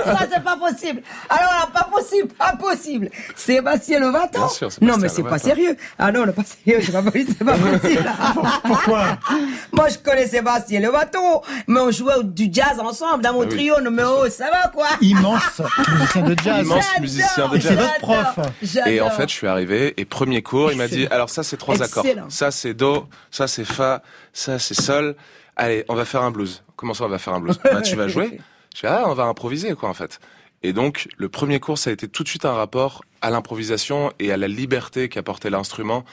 ça, 0.05 0.27
c'est 0.33 0.43
pas 0.45 0.57
possible. 0.57 1.03
Alors 1.29 1.51
là, 1.53 1.69
pas 1.73 1.89
possible, 1.93 2.29
pas 2.29 2.57
possible. 2.57 3.11
Sébastien 3.35 4.01
Lovato. 4.01 4.39
Bien 4.39 4.49
sûr, 4.49 4.73
Sébastien 4.73 4.89
Non, 4.89 4.99
mais 4.99 5.09
c'est 5.09 5.23
pas 5.23 5.39
sérieux. 5.39 5.77
Ah 5.99 6.13
non, 6.13 6.27
pas 6.33 6.43
sérieux, 6.45 6.81
c'est 6.85 6.93
pas 6.93 7.03
possible, 7.03 7.35
c'est 7.39 7.45
pas 7.45 7.55
possible. 7.57 8.05
Pourquoi 8.65 9.05
Moi, 9.73 9.89
je 9.89 9.99
connais 9.99 10.27
Sébastien 10.27 10.81
Lovato, 10.81 11.43
mais 11.67 11.81
on 11.81 11.91
jouait 11.91 12.23
du 12.23 12.49
jazz 12.53 12.79
ensemble 12.79 13.23
dans 13.23 13.33
mon 13.33 13.43
Ah 13.43 13.47
oui, 13.47 13.57
trio 13.57 13.81
numéro, 13.81 14.29
ça 14.29 14.51
va 14.51 14.69
quoi? 14.69 14.87
Immense 15.01 15.61
musicien 15.89 16.23
de 16.23 16.37
jazz. 16.43 16.65
Immense 16.67 16.99
musicien 17.01 17.49
de 17.49 17.57
Et 17.57 17.61
c'est 17.61 17.69
jazz. 17.75 17.79
votre 17.79 17.99
prof. 17.99 18.39
Et 18.87 19.01
en 19.01 19.11
fait, 19.11 19.29
je 19.29 19.35
suis 19.35 19.47
arrivé 19.47 19.95
et 19.97 20.05
premier 20.05 20.43
cours, 20.43 20.73
il 20.73 20.79
m'a 20.79 20.89
dit 20.89 21.07
alors 21.11 21.31
ça 21.31 21.43
c'est 21.43 21.57
trois 21.57 21.83
accords, 21.83 22.05
ça 22.29 22.51
c'est 22.51 22.75
do, 22.75 23.07
ça 23.31 23.47
c'est 23.47 23.65
fa, 23.65 24.03
ça 24.33 24.59
c'est 24.59 24.75
sol. 24.75 25.15
Allez, 25.57 25.85
on 25.89 25.95
va 25.95 26.05
faire 26.05 26.23
un 26.23 26.31
blues. 26.31 26.63
Comment 26.77 26.95
ça 26.95 27.05
on 27.05 27.09
va 27.09 27.19
faire 27.19 27.35
un 27.35 27.41
blues? 27.41 27.59
Bah 27.65 27.81
tu 27.83 27.97
vas 27.97 28.09
jouer. 28.09 28.41
Je 28.75 28.81
fais 28.81 28.89
ah 28.89 29.05
on 29.07 29.15
va 29.15 29.25
improviser 29.25 29.75
quoi 29.75 29.89
en 29.89 29.95
fait. 29.95 30.19
Et 30.63 30.73
donc 30.73 31.09
le 31.17 31.29
premier 31.29 31.61
cours 31.61 31.79
ça 31.79 31.91
a 31.91 31.93
été 31.93 32.09
tout 32.09 32.23
de 32.25 32.29
suite 32.29 32.45
un 32.45 32.53
rapport 32.53 33.03
à 33.23 33.31
l'improvisation 33.31 34.13
et 34.19 34.31
à 34.33 34.37
la 34.37 34.49
liberté 34.49 35.09
qu'apportait 35.09 35.51
l'instrument. 35.51 36.05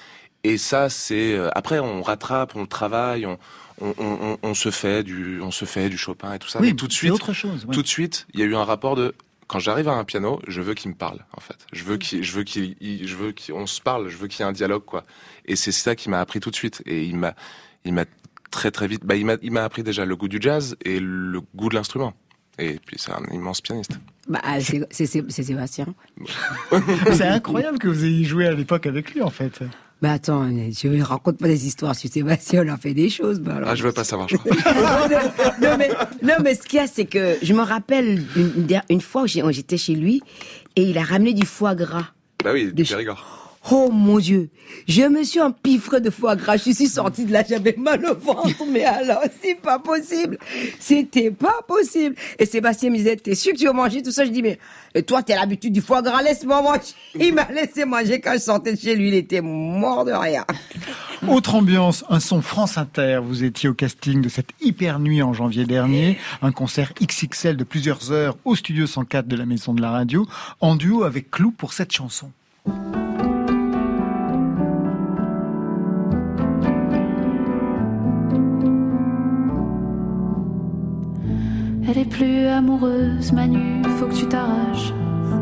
Et 0.43 0.57
ça 0.57 0.89
c'est 0.89 1.33
euh, 1.33 1.49
après 1.55 1.79
on 1.79 2.01
rattrape, 2.01 2.55
on 2.55 2.65
travaille, 2.65 3.25
on 3.25 3.37
on, 3.83 4.37
on, 4.43 4.53
se 4.53 4.69
fait 4.69 5.01
du 5.03 5.41
on 5.41 5.49
se 5.49 5.65
fait 5.65 5.89
du 5.89 5.97
Chopin 5.97 6.33
et 6.33 6.39
tout 6.39 6.47
ça. 6.47 6.59
Oui, 6.59 6.67
Mais 6.67 6.75
tout 6.75 6.87
de 6.87 6.93
suite 6.93 7.11
autre 7.11 7.33
chose. 7.33 7.65
ouais. 7.65 7.73
tout 7.73 7.81
de 7.81 7.87
suite, 7.87 8.27
il 8.33 8.39
y 8.39 8.43
a 8.43 8.45
eu 8.45 8.55
un 8.55 8.63
rapport 8.63 8.95
de 8.95 9.15
quand 9.47 9.57
j'arrive 9.57 9.87
à 9.89 9.93
un 9.93 10.03
piano, 10.03 10.39
je 10.47 10.61
veux 10.61 10.75
qu'il 10.75 10.91
me 10.91 10.95
parle 10.95 11.25
en 11.35 11.41
fait. 11.41 11.57
Je 11.73 11.83
veux 11.83 11.97
qu'il, 11.97 12.23
je 12.23 12.31
veux 12.33 12.43
qu'il, 12.43 12.75
il- 12.79 13.07
je 13.07 13.15
veux 13.15 13.33
qu'on 13.33 13.65
se 13.65 13.81
parle. 13.81 14.07
Je 14.07 14.17
veux 14.17 14.27
qu'il 14.27 14.41
y 14.41 14.43
ait 14.43 14.49
un 14.49 14.51
dialogue 14.51 14.85
quoi. 14.85 15.03
Et 15.45 15.55
c'est 15.55 15.71
ça 15.71 15.95
qui 15.95 16.09
m'a 16.09 16.19
appris 16.19 16.39
tout 16.39 16.51
de 16.51 16.55
suite. 16.55 16.83
Et 16.85 17.03
il 17.05 17.17
m'a, 17.17 17.33
il 17.85 17.93
m'a 17.93 18.05
très 18.51 18.69
très 18.69 18.85
vite. 18.87 19.03
Bah, 19.03 19.15
il 19.15 19.25
m'a, 19.25 19.35
il 19.41 19.51
m'a 19.51 19.63
appris 19.63 19.81
déjà 19.83 20.05
le 20.05 20.15
goût 20.15 20.27
du 20.27 20.37
jazz 20.39 20.75
et 20.85 20.99
le 20.99 21.41
goût 21.55 21.69
de 21.69 21.75
l'instrument. 21.75 22.13
Et 22.61 22.79
puis 22.85 22.95
c'est 22.99 23.11
un 23.11 23.23
immense 23.33 23.59
pianiste. 23.61 23.99
Bah, 24.29 24.39
c'est 24.61 24.85
c'est- 24.91 25.29
Sébastien. 25.43 25.87
C'est 27.11 27.23
incroyable 27.27 27.79
que 27.79 27.87
vous 27.87 28.05
ayez 28.05 28.23
joué 28.23 28.45
à 28.47 28.53
l'époque 28.53 28.85
avec 28.85 29.13
lui, 29.13 29.21
en 29.21 29.29
fait. 29.31 29.59
Bah 30.01 30.13
attends, 30.13 30.47
je 30.49 30.87
ne 30.87 31.03
raconte 31.03 31.37
pas 31.37 31.47
des 31.47 31.67
histoires 31.67 31.95
sur 31.95 32.09
Sébastien, 32.09 32.63
on 32.65 32.69
a 32.71 32.77
fait 32.77 32.93
des 32.93 33.09
choses. 33.09 33.39
Bah, 33.39 33.55
alors. 33.57 33.69
Ah, 33.69 33.75
je 33.75 33.83
veux 33.83 33.91
pas 33.91 34.03
savoir. 34.03 34.29
Je 34.29 34.37
crois. 34.37 34.51
non, 35.61 35.75
mais, 35.77 35.89
non, 36.23 36.35
mais 36.43 36.55
ce 36.55 36.61
qu'il 36.63 36.77
y 36.79 36.81
a, 36.81 36.87
c'est 36.87 37.05
que 37.05 37.37
je 37.41 37.53
me 37.53 37.61
rappelle 37.61 38.23
une, 38.35 38.67
une 38.89 39.01
fois 39.01 39.23
où 39.23 39.27
j'étais 39.27 39.77
chez 39.77 39.95
lui 39.95 40.21
et 40.75 40.83
il 40.83 40.97
a 40.97 41.03
ramené 41.03 41.33
du 41.33 41.45
foie 41.45 41.75
gras. 41.75 42.07
bah 42.43 42.51
oui, 42.53 42.71
du 42.71 42.83
Périgord. 42.83 43.40
Oh 43.69 43.91
mon 43.91 44.17
Dieu, 44.17 44.49
je 44.87 45.03
me 45.03 45.23
suis 45.23 45.39
empiffré 45.39 46.01
de 46.01 46.09
foie 46.09 46.35
gras. 46.35 46.57
Je 46.57 46.71
suis 46.71 46.87
sortie 46.87 47.25
de 47.25 47.31
là, 47.31 47.43
j'avais 47.47 47.75
mal 47.77 48.03
au 48.05 48.15
ventre. 48.15 48.65
Mais 48.67 48.83
alors, 48.83 49.21
c'est 49.41 49.55
pas 49.55 49.77
possible. 49.77 50.39
C'était 50.79 51.29
pas 51.29 51.61
possible. 51.67 52.15
Et 52.39 52.47
Sébastien 52.47 52.89
me 52.89 52.97
disait, 52.97 53.17
t'es 53.17 53.35
sûr 53.35 53.53
que 53.53 53.59
tu 53.59 53.65
vas 53.65 53.73
manger 53.73 54.01
tout 54.01 54.11
ça? 54.11 54.25
Je 54.25 54.31
dis, 54.31 54.41
mais 54.41 54.57
toi, 55.03 55.21
t'as 55.21 55.35
l'habitude 55.35 55.73
du 55.73 55.81
foie 55.81 56.01
gras, 56.01 56.23
laisse-moi 56.23 56.61
manger. 56.63 56.81
Il 57.15 57.35
m'a 57.35 57.47
laissé 57.51 57.85
manger 57.85 58.19
quand 58.19 58.33
je 58.33 58.39
sortais 58.39 58.73
de 58.73 58.79
chez 58.79 58.95
lui. 58.95 59.09
Il 59.09 59.13
était 59.13 59.41
mort 59.41 60.05
de 60.05 60.11
rien. 60.11 60.43
Autre 61.27 61.53
ambiance, 61.53 62.03
un 62.09 62.19
son 62.19 62.41
France 62.41 62.79
Inter. 62.79 63.19
Vous 63.23 63.43
étiez 63.43 63.69
au 63.69 63.75
casting 63.75 64.21
de 64.21 64.29
cette 64.29 64.49
hyper 64.59 64.99
nuit 64.99 65.21
en 65.21 65.33
janvier 65.33 65.65
dernier, 65.65 66.17
un 66.41 66.51
concert 66.51 66.93
XXL 66.99 67.57
de 67.57 67.63
plusieurs 67.63 68.11
heures 68.11 68.37
au 68.43 68.55
studio 68.55 68.87
104 68.87 69.27
de 69.27 69.35
la 69.35 69.45
Maison 69.45 69.75
de 69.75 69.81
la 69.81 69.91
Radio, 69.91 70.27
en 70.61 70.75
duo 70.75 71.03
avec 71.03 71.29
Clou 71.29 71.51
pour 71.51 71.73
cette 71.73 71.91
chanson. 71.91 72.31
Elle 81.93 81.97
est 81.97 82.05
plus 82.05 82.45
amoureuse, 82.47 83.33
Manu, 83.33 83.81
faut 83.99 84.05
que 84.05 84.15
tu 84.15 84.25
t'arraches. 84.25 84.93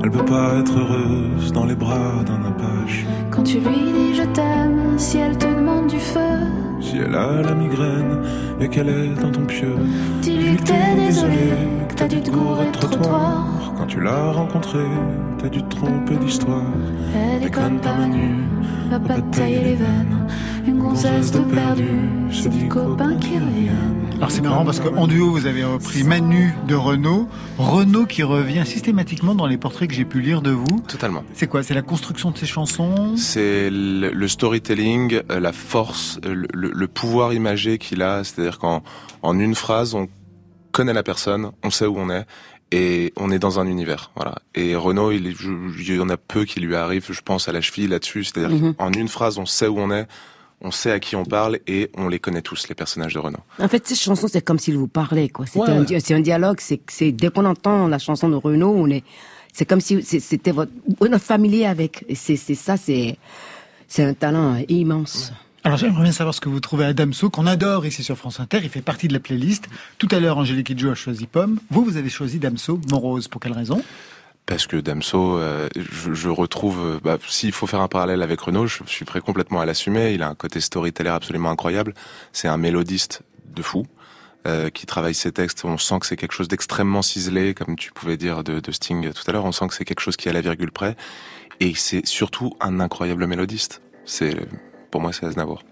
Elle 0.03 0.09
peut 0.09 0.25
pas 0.25 0.55
être 0.57 0.79
heureuse 0.79 1.53
dans 1.53 1.65
les 1.65 1.75
bras 1.75 2.23
d'un 2.25 2.43
apache. 2.43 3.05
Quand 3.29 3.43
tu 3.43 3.59
lui 3.59 3.91
dis 3.93 4.15
je 4.15 4.23
t'aime, 4.23 4.97
si 4.97 5.19
elle 5.19 5.37
te 5.37 5.45
demande 5.45 5.85
du 5.85 5.99
feu, 5.99 6.39
Si 6.81 6.97
elle 6.97 7.13
a 7.13 7.43
la 7.43 7.53
migraine 7.53 8.23
et 8.59 8.67
qu'elle 8.67 8.89
est 8.89 9.21
dans 9.21 9.29
ton 9.29 9.45
pieu, 9.45 9.75
dis-lui 10.23 10.55
que 10.55 10.63
t'es 10.63 10.95
désolé, 10.95 11.53
que 11.87 11.93
t'as 11.93 12.07
dû 12.07 12.19
te 12.19 12.31
gourer 12.31 12.65
de 12.65 12.77
trottoir. 12.79 13.45
Quand 13.77 13.85
tu 13.85 13.99
l'as 14.01 14.31
rencontrée, 14.31 14.89
t'as 15.37 15.49
dû 15.49 15.61
te 15.61 15.75
tromper 15.75 16.15
d'histoire. 16.15 16.73
Elle 17.13 17.41
déconne 17.41 17.79
pas 17.79 17.93
Manu, 17.93 18.37
va 18.89 18.99
pas 18.99 19.21
tailler 19.31 19.63
les 19.65 19.75
veines. 19.75 20.27
Une 20.65 20.79
gonzesse 20.79 21.31
de 21.31 21.41
perdu, 21.41 21.91
c'est 22.31 22.49
des 22.49 22.67
copains 22.67 23.17
qui 23.17 23.37
reviennent. 23.37 23.98
Alors 24.19 24.31
c'est 24.31 24.41
marrant 24.41 24.65
parce 24.65 24.81
qu'en 24.81 25.07
duo 25.07 25.31
vous 25.31 25.45
avez 25.45 25.63
repris 25.63 26.03
Manu 26.03 26.53
de 26.67 26.75
Renault, 26.75 27.29
Renault 27.57 28.05
qui 28.05 28.21
revient 28.21 28.63
systématiquement 28.65 29.33
dans 29.33 29.47
les 29.47 29.57
portraits 29.57 29.87
que 29.87 29.95
j'ai 29.95 30.03
pu 30.03 30.19
lire 30.19 30.41
de 30.41 30.51
vous. 30.51 30.81
Totalement. 30.89 31.23
C'est 31.33 31.47
quoi? 31.47 31.63
C'est 31.63 31.73
la 31.73 31.81
construction 31.81 32.31
de 32.31 32.37
ces 32.37 32.45
chansons? 32.45 33.15
C'est 33.15 33.69
le, 33.69 34.11
le 34.11 34.27
storytelling, 34.27 35.21
euh, 35.31 35.39
la 35.39 35.53
force, 35.53 36.19
euh, 36.25 36.43
le, 36.53 36.87
pouvoir 36.89 37.31
imagé 37.31 37.77
qu'il 37.77 38.01
a. 38.01 38.25
C'est-à-dire 38.25 38.59
qu'en 38.59 38.83
en 39.21 39.39
une 39.39 39.55
phrase, 39.55 39.93
on 39.95 40.09
connaît 40.73 40.93
la 40.93 41.03
personne, 41.03 41.51
on 41.63 41.69
sait 41.69 41.85
où 41.85 41.97
on 41.97 42.09
est. 42.09 42.25
Et 42.71 43.13
on 43.15 43.31
est 43.31 43.39
dans 43.39 43.59
un 43.59 43.65
univers, 43.65 44.11
voilà. 44.15 44.35
Et 44.53 44.75
Renaud, 44.75 45.11
il, 45.11 45.33
y 45.95 45.99
en 45.99 46.09
a 46.09 46.17
peu 46.17 46.45
qui 46.45 46.59
lui 46.59 46.75
arrivent, 46.75 47.07
je 47.09 47.21
pense 47.21 47.47
à 47.47 47.51
la 47.51 47.61
cheville 47.61 47.87
là-dessus. 47.87 48.25
C'est-à-dire 48.25 48.55
Mhm. 48.55 48.73
qu'en 48.75 48.91
une 48.91 49.07
phrase, 49.07 49.39
on 49.39 49.47
sait 49.47 49.65
où 49.67 49.79
on 49.79 49.89
est, 49.89 50.07
on 50.61 50.71
sait 50.71 50.91
à 50.91 50.99
qui 50.99 51.15
on 51.15 51.25
parle 51.25 51.59
et 51.67 51.89
on 51.95 52.07
les 52.07 52.19
connaît 52.19 52.41
tous, 52.41 52.67
les 52.67 52.75
personnages 52.75 53.13
de 53.13 53.19
Renaud. 53.19 53.39
En 53.59 53.67
fait, 53.67 53.87
cette 53.87 53.99
chanson, 53.99 54.27
c'est 54.27 54.41
comme 54.41 54.59
s'il 54.59 54.77
vous 54.77 54.87
parlait, 54.87 55.29
quoi. 55.29 55.45
Ouais, 55.55 55.69
un, 55.69 55.85
ouais. 55.85 55.99
c'est 55.99 56.13
un 56.13 56.19
dialogue. 56.19 56.59
C'est, 56.59 57.11
dès 57.11 57.29
qu'on 57.29 57.45
entend 57.45 57.87
la 57.87 57.99
chanson 57.99 58.29
de 58.29 58.35
Renaud, 58.35 58.73
on 58.75 58.89
est, 58.89 59.03
c'est 59.53 59.65
comme 59.65 59.81
si 59.81 60.01
c'était 60.03 60.51
votre, 60.51 60.71
on 60.99 61.05
est 61.05 61.19
familier 61.19 61.65
avec. 61.65 62.03
Et 62.09 62.15
c'est, 62.15 62.35
ça, 62.35 62.77
c'est, 62.77 63.17
c'est 63.87 64.03
un 64.03 64.13
talent 64.13 64.57
immense. 64.67 65.31
Alors 65.63 65.77
j'aimerais 65.77 66.03
bien 66.03 66.11
savoir 66.13 66.33
ce 66.33 66.39
que 66.39 66.47
vous 66.47 66.61
trouvez 66.61 66.85
à 66.85 66.93
Damso, 66.93 67.29
qu'on 67.29 67.45
adore 67.45 67.85
ici 67.85 68.01
sur 68.01 68.17
France 68.17 68.39
Inter, 68.39 68.59
il 68.63 68.69
fait 68.69 68.81
partie 68.81 69.09
de 69.09 69.13
la 69.13 69.19
playlist. 69.19 69.67
Tout 69.97 70.07
à 70.11 70.19
l'heure, 70.21 70.37
Angélique 70.37 70.67
Kidjo 70.67 70.89
a 70.89 70.95
choisi 70.95 71.27
Pomme. 71.27 71.59
Vous, 71.69 71.83
vous 71.83 71.97
avez 71.97 72.09
choisi 72.09 72.39
Damso, 72.39 72.79
Morose. 72.89 73.27
Pour 73.27 73.41
quelle 73.41 73.51
raison? 73.51 73.81
Parce 74.49 74.65
que 74.65 74.77
Damso, 74.77 75.37
euh, 75.37 75.69
je, 75.75 76.11
je 76.15 76.27
retrouve, 76.27 76.79
euh, 76.83 76.99
bah, 77.03 77.19
s'il 77.27 77.51
faut 77.51 77.67
faire 77.67 77.81
un 77.81 77.87
parallèle 77.87 78.23
avec 78.23 78.41
Renaud, 78.41 78.65
je 78.65 78.81
suis 78.87 79.05
prêt 79.05 79.21
complètement 79.21 79.61
à 79.61 79.65
l'assumer. 79.67 80.13
Il 80.13 80.23
a 80.23 80.27
un 80.27 80.33
côté 80.33 80.59
storyteller 80.59 81.11
absolument 81.11 81.51
incroyable. 81.51 81.93
C'est 82.33 82.47
un 82.47 82.57
mélodiste 82.57 83.21
de 83.45 83.61
fou. 83.61 83.85
euh, 84.47 84.69
qui 84.69 84.85
travaille 84.85 85.13
ses 85.13 85.31
textes, 85.31 85.65
on 85.65 85.77
sent 85.77 85.99
que 85.99 86.05
c'est 86.05 86.15
quelque 86.15 86.31
chose 86.31 86.47
d'extrêmement 86.47 87.01
ciselé, 87.01 87.53
comme 87.53 87.75
tu 87.75 87.91
pouvais 87.91 88.17
dire 88.17 88.43
de, 88.43 88.59
de 88.59 88.71
Sting 88.71 89.11
tout 89.11 89.23
à 89.27 89.31
l'heure. 89.31 89.45
On 89.45 89.51
sent 89.51 89.67
que 89.67 89.73
c'est 89.73 89.85
quelque 89.85 89.99
chose 90.01 90.17
qui 90.17 90.27
est 90.27 90.31
à 90.31 90.33
la 90.33 90.41
virgule 90.41 90.71
près, 90.71 90.95
et 91.59 91.73
c'est 91.75 92.05
surtout 92.05 92.55
un 92.61 92.79
incroyable 92.79 93.25
mélodiste. 93.27 93.81
C'est, 94.05 94.35
pour 94.91 95.01
moi, 95.01 95.11
c'est 95.13 95.25
Aznavour. 95.25 95.63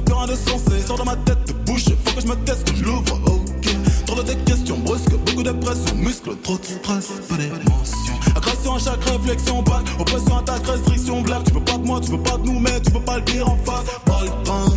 Défoncé, 0.00 0.02
plus 0.02 0.14
rien 0.14 0.26
de 0.26 0.34
sensé. 0.34 0.86
Sors 0.86 0.98
dans 0.98 1.04
ma 1.04 1.16
tête, 1.16 1.38
de 1.46 1.52
bouche. 1.64 1.84
Faut 2.04 2.14
que 2.14 2.20
je 2.20 2.26
me 2.26 2.34
teste, 2.44 2.70
que 2.70 2.76
je 2.76 2.84
l'ouvre. 2.84 3.20
Ok. 3.26 3.68
Trop 4.06 4.16
de 4.16 4.22
tes 4.22 4.36
questions 4.36 4.78
brusques, 4.78 5.10
beaucoup 5.10 5.42
de 5.42 5.52
pression. 5.52 5.94
Muscle, 5.96 6.36
trop 6.42 6.58
de 6.58 6.64
stress, 6.64 7.08
pas 7.28 7.36
d'émotion. 7.36 8.14
Agression 8.36 8.74
à 8.74 8.78
chaque 8.78 9.04
réflexion, 9.04 9.62
balle. 9.62 9.84
Oppression, 9.98 10.38
attaque, 10.38 10.66
restriction, 10.66 11.22
blague. 11.22 11.44
Tu 11.44 11.52
veux 11.52 11.64
pas 11.64 11.78
de 11.78 11.86
moi, 11.86 12.00
tu 12.00 12.10
veux 12.10 12.22
pas 12.22 12.36
de 12.36 12.46
nous, 12.46 12.60
mais 12.60 12.80
tu 12.80 12.90
peux 12.92 13.00
pas 13.00 13.16
le 13.16 13.22
dire 13.22 13.48
en 13.48 13.56
face. 13.64 13.84
Pas 14.04 14.22
le 14.22 14.44
temps. 14.44 14.72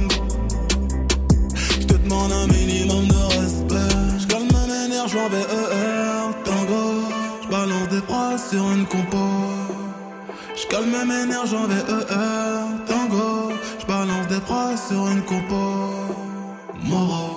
Je 1.55 1.85
te 1.85 1.93
demande 1.93 2.31
un 2.31 2.47
minimum 2.47 3.07
de 3.07 3.15
respect. 3.15 3.95
Je 4.19 4.27
calme 4.27 4.47
mes 4.47 4.87
nerfs, 4.89 5.07
j'en 5.07 5.29
vais 5.29 5.41
ER, 5.41 6.33
tango. 6.43 7.01
Je 7.43 7.47
balance 7.49 7.89
des 7.89 8.01
phrases 8.07 8.49
sur 8.49 8.71
une 8.71 8.85
compo. 8.85 9.17
Je 10.55 10.67
calme 10.67 10.89
mes 10.89 11.25
nerfs, 11.25 11.47
j'en 11.47 11.67
vais 11.67 11.75
ER. 11.75 12.68
Je 12.68 12.68
des 14.29 14.39
phrases 14.41 14.87
sur 14.87 15.07
une 15.07 15.23
compo. 15.23 15.55
Moro. 16.83 17.28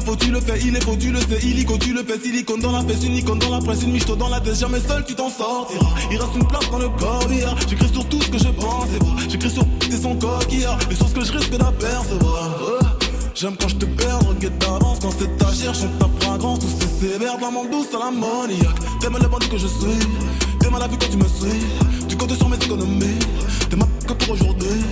Le 0.00 0.06
faut, 0.06 0.16
tu 0.16 0.30
le 0.30 0.40
fais, 0.40 0.58
il 0.64 0.76
est 0.76 0.82
faux, 0.82 0.96
tu 0.96 1.10
le 1.10 1.20
sais. 1.20 1.38
Illico, 1.42 1.76
tu 1.78 1.92
le 1.92 2.02
fais, 2.02 2.18
silicone 2.18 2.60
dans 2.60 2.72
la 2.72 2.82
fesse, 2.82 3.04
une 3.04 3.16
icône 3.16 3.38
dans 3.38 3.50
la 3.50 3.60
presse, 3.60 3.82
une 3.82 3.92
michto 3.92 4.16
dans 4.16 4.28
la 4.28 4.40
tête. 4.40 4.58
Jamais 4.58 4.80
seul, 4.80 5.04
tu 5.04 5.14
t'en 5.14 5.30
sortiras. 5.30 5.94
Il 6.10 6.18
reste 6.18 6.34
une 6.34 6.46
place 6.46 6.70
dans 6.70 6.78
le 6.78 6.88
corps 6.90 7.26
d'hier. 7.26 7.54
J'écris 7.68 7.88
sur 7.92 8.08
tout 8.08 8.20
ce 8.22 8.28
que 8.28 8.38
je 8.38 8.48
pense 8.48 8.88
et. 8.94 9.30
J'écris 9.30 9.50
sur 9.50 9.64
tes 9.78 9.96
son 9.96 10.16
coquillard, 10.16 10.78
les 10.88 10.96
sources 10.96 11.12
que 11.12 11.24
je 11.24 11.32
risque 11.32 11.56
d'apercevoir. 11.56 12.58
J'aime 13.34 13.56
quand 13.58 13.68
je 13.68 13.76
te 13.76 13.86
perds, 13.86 14.20
regrette 14.28 14.58
d'avance 14.58 14.98
quand 15.00 15.12
c'est 15.18 15.36
ta 15.38 15.52
chair, 15.52 15.74
chante 15.74 15.98
ta 15.98 16.08
fragrance, 16.20 16.60
tout 16.60 16.66
c'est 16.78 17.08
sévère, 17.08 17.38
dans 17.38 17.50
mon 17.50 17.64
douce 17.64 17.88
à 17.94 17.98
l'ammoniaque. 17.98 18.76
T'aimes 19.00 19.18
le 19.20 19.28
bandit 19.28 19.48
que 19.48 19.56
je 19.56 19.66
suis, 19.66 19.98
t'aimes 20.60 20.76
la 20.78 20.86
vie 20.86 20.96
quand 21.00 21.10
tu 21.10 21.16
me 21.16 21.24
suis, 21.24 22.06
tu 22.06 22.16
comptes 22.16 22.34
sur 22.34 22.48
mes 22.48 22.56
économies, 22.56 23.18
t'es 23.70 23.76
ma 23.76 23.86
que 24.06 24.12
pour 24.12 24.34
aujourd'hui. 24.34 24.84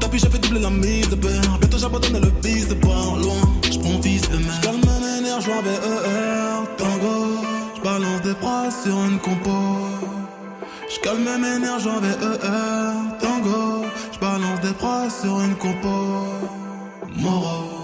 Tapis, 0.00 0.18
j'ai 0.18 0.28
fait 0.28 0.38
doubler 0.38 0.60
la 0.60 0.70
mise, 0.70 1.06
père, 1.20 1.58
bientôt 1.60 1.78
j'abandonne 1.78 2.20
le 2.20 2.32
c'est 2.42 2.80
pas 2.80 2.88
loin, 2.88 3.61
j'prends 3.82 4.02
fils 4.02 4.22
et 4.24 4.38
mère. 4.38 4.52
J'calme 4.60 4.80
mes 4.80 5.20
nerfs, 5.22 5.40
j'vois 5.40 5.54
ER, 5.56 6.66
tango, 6.76 7.44
j'balance 7.76 8.22
des 8.22 8.34
phrases 8.34 8.82
sur 8.82 9.04
une 9.04 9.18
compo. 9.18 9.50
J'calme 10.88 11.24
mes 11.24 11.58
nerfs, 11.58 11.80
j'vois 11.80 12.00
ER, 12.02 13.18
tango, 13.20 13.84
j'balance 14.12 14.60
des 14.60 14.74
phrases 14.74 15.20
sur 15.22 15.40
une 15.40 15.56
compo. 15.56 16.26
Moro. 17.16 17.81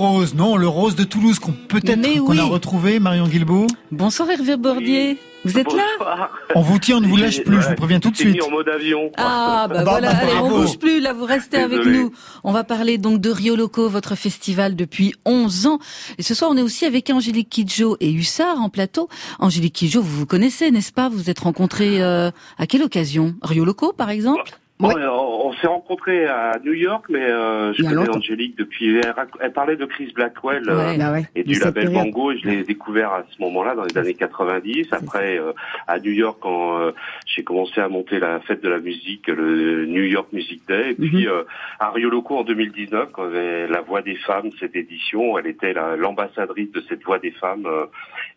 Rose, 0.00 0.34
non, 0.34 0.56
le 0.56 0.66
rose 0.66 0.96
de 0.96 1.04
Toulouse 1.04 1.38
qu'on 1.38 1.52
peut-être 1.52 1.98
Mais 2.00 2.16
qu'on 2.16 2.38
a 2.38 2.42
oui. 2.44 2.48
retrouvé, 2.48 2.98
Marion 2.98 3.26
Guilbault. 3.28 3.66
Bonsoir 3.92 4.30
Hervé 4.30 4.56
Bordier. 4.56 5.18
Vous 5.44 5.58
êtes 5.58 5.72
là. 5.72 6.28
On 6.54 6.60
vous 6.62 6.78
tient, 6.78 6.96
on 6.98 7.00
ne 7.00 7.06
vous 7.06 7.16
lâche 7.16 7.42
plus, 7.44 7.60
je 7.62 7.68
vous 7.68 7.74
préviens 7.74 8.00
tout 8.00 8.10
de 8.10 8.14
mis 8.24 8.30
suite. 8.32 8.42
en 8.42 8.50
mode 8.50 8.68
avion. 8.68 9.10
Ah 9.18 9.66
bah, 9.68 9.76
Bah, 9.76 9.90
voilà, 9.90 10.12
bah, 10.12 10.18
allez, 10.22 10.32
on 10.42 10.48
bouge 10.48 10.78
plus, 10.78 11.00
là 11.00 11.12
vous 11.12 11.24
restez 11.26 11.58
avec 11.58 11.84
nous. 11.84 12.12
On 12.44 12.52
va 12.52 12.64
parler 12.64 12.96
donc 12.98 13.20
de 13.20 13.30
Rio 13.30 13.56
Loco, 13.56 13.88
votre 13.90 14.14
festival 14.14 14.74
depuis 14.74 15.14
11 15.26 15.66
ans. 15.66 15.78
Et 16.18 16.22
ce 16.22 16.34
soir 16.34 16.50
on 16.50 16.56
est 16.56 16.62
aussi 16.62 16.86
avec 16.86 17.10
Angélique 17.10 17.48
Kidjo 17.50 17.96
et 18.00 18.10
Hussard 18.10 18.58
en 18.60 18.68
plateau. 18.70 19.08
Angélique 19.38 19.74
Kidjo, 19.74 20.00
vous 20.02 20.18
vous 20.20 20.26
connaissez, 20.26 20.70
n'est-ce 20.70 20.92
pas? 20.92 21.08
Vous 21.10 21.16
vous 21.18 21.30
êtes 21.30 21.40
rencontrés 21.40 22.02
euh, 22.02 22.30
à 22.58 22.66
quelle 22.66 22.82
occasion? 22.82 23.34
Rio 23.42 23.64
Loco 23.66 23.92
par 23.92 24.08
exemple? 24.10 24.58
Bon, 24.80 24.88
on, 24.98 25.48
on 25.48 25.52
s'est 25.52 25.66
rencontrés 25.66 26.26
à 26.26 26.58
New 26.64 26.72
York, 26.72 27.04
mais 27.10 27.22
euh, 27.22 27.72
je 27.74 27.82
connais. 27.82 28.08
Angélique 28.08 28.56
depuis. 28.56 28.98
Elle, 29.40 29.52
parlait 29.52 29.76
de 29.76 29.84
Chris 29.84 30.10
Blackwell 30.14 30.64
euh. 30.68 30.96
Bah 30.96 31.12
ouais, 31.12 31.24
et 31.34 31.44
du 31.44 31.58
label. 31.58 31.90
Bango. 31.90 32.32
Et 32.32 32.38
je 32.38 32.48
l'ai 32.48 32.62
découvert 32.64 33.12
à 33.12 33.24
ce 33.30 33.40
moment-là, 33.42 33.74
dans 33.74 33.84
les 33.84 33.96
années 33.98 34.14
90. 34.14 34.88
Après, 34.92 35.38
euh, 35.38 35.52
à 35.86 35.98
New 36.00 36.12
York, 36.12 36.38
quand 36.40 36.78
euh, 36.80 36.92
j'ai 37.26 37.44
commencé 37.44 37.80
à 37.80 37.88
monter 37.88 38.18
la 38.18 38.40
fête 38.40 38.62
de 38.62 38.68
la 38.68 38.78
musique, 38.78 39.26
le 39.28 39.84
New 39.86 40.02
York 40.04 40.28
Music 40.32 40.62
Day. 40.66 40.92
Et 40.92 40.94
puis 40.94 41.26
Mhm. 41.26 41.32
euh, 41.32 41.42
à 41.78 41.90
Rio 41.90 42.08
Loco 42.08 42.38
en 42.38 42.44
2019, 42.44 43.10
quand 43.12 43.24
la 43.26 43.80
Voix 43.82 44.00
des 44.02 44.16
femmes, 44.16 44.50
cette 44.58 44.76
édition, 44.76 45.38
elle 45.38 45.46
était 45.46 45.72
la- 45.74 45.96
l'ambassadrice 45.96 46.72
de 46.72 46.82
cette 46.88 47.02
Voix 47.04 47.18
des 47.18 47.32
femmes. 47.32 47.66
euh, 47.66 47.86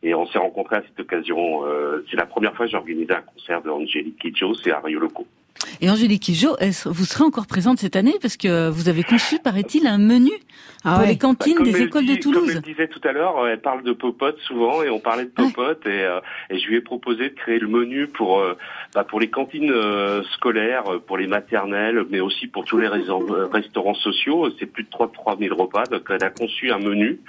et 0.06 0.14
on 0.14 0.26
s'est 0.28 0.39
rencontrés 0.39 0.76
à 0.78 0.82
cette 0.82 1.00
occasion. 1.00 1.66
euh, 1.66 2.04
c'est 2.12 2.18
la 2.18 2.26
première 2.26 2.54
fois 2.56 2.66
que 2.66 2.72
j'ai 2.72 2.78
organisé 2.78 3.14
un 3.14 3.22
concert 3.22 3.62
de 3.62 3.70
Angélique 3.70 4.20
Kidjo, 4.20 4.54
c'est 4.56 4.72
à 4.72 4.80
Rio 4.82 5.00
Loco. 5.00 5.26
Et 5.82 5.89
Angélique 5.89 6.30
est-ce- 6.30 6.89
vous 6.89 7.06
serez 7.06 7.24
encore 7.24 7.47
présente 7.47 7.78
cette 7.78 7.95
année 7.95 8.16
parce 8.22 8.38
que 8.38 8.70
vous 8.70 8.89
avez 8.89 9.04
conçu, 9.04 9.39
paraît-il, 9.39 9.88
un 9.88 9.97
menu 9.97 10.32
Ah 10.84 10.93
pour 10.95 11.04
ouais. 11.04 11.08
les 11.10 11.18
cantines 11.18 11.56
Comme 11.56 11.66
des 11.72 11.82
écoles 11.84 12.06
dit- 12.06 12.16
de 12.18 12.22
Toulouse. 12.22 12.47
Comme 12.47 12.58
elle 12.58 12.62
disait 12.74 12.88
tout 12.88 12.99
à 13.08 13.12
l'heure, 13.12 13.47
elle 13.47 13.62
parle 13.62 13.84
de 13.84 13.93
popote 13.93 14.38
souvent 14.39 14.84
et 14.84 14.89
on 14.89 14.99
parlait 14.99 15.26
de 15.26 15.32
Ouais. 15.41 15.47
popote 15.51 15.86
et, 15.86 16.04
euh, 16.04 16.20
et 16.49 16.58
je 16.60 16.68
lui 16.68 16.76
ai 16.78 16.82
proposé 16.82 17.30
de 17.30 17.36
créer 17.36 17.60
le 17.60 17.68
menu 17.68 18.08
pour 18.08 18.39
euh, 18.39 18.56
bah, 18.93 19.04
pour 19.04 19.20
les 19.20 19.30
cantines 19.30 19.72
euh, 19.72 20.22
scolaires, 20.36 20.84
euh, 20.91 20.99
pour 20.99 21.18
les 21.18 21.28
maternelles, 21.28 22.04
mais 22.10 22.20
aussi 22.20 22.47
pour 22.47 22.66
tous 22.66 22.78
les 22.78 22.88
euh, 22.88 23.47
restaurants 23.51 23.95
sociaux. 23.95 24.49
C'est 24.60 24.66
plus 24.66 24.84
de 24.84 24.89
3 24.89 25.12
3000 25.12 25.54
repas. 25.54 25.84
Donc 25.86 26.04
elle 26.10 26.24
a 26.24 26.30
conçu 26.30 26.72
un 26.72 26.80
menu 26.80 27.20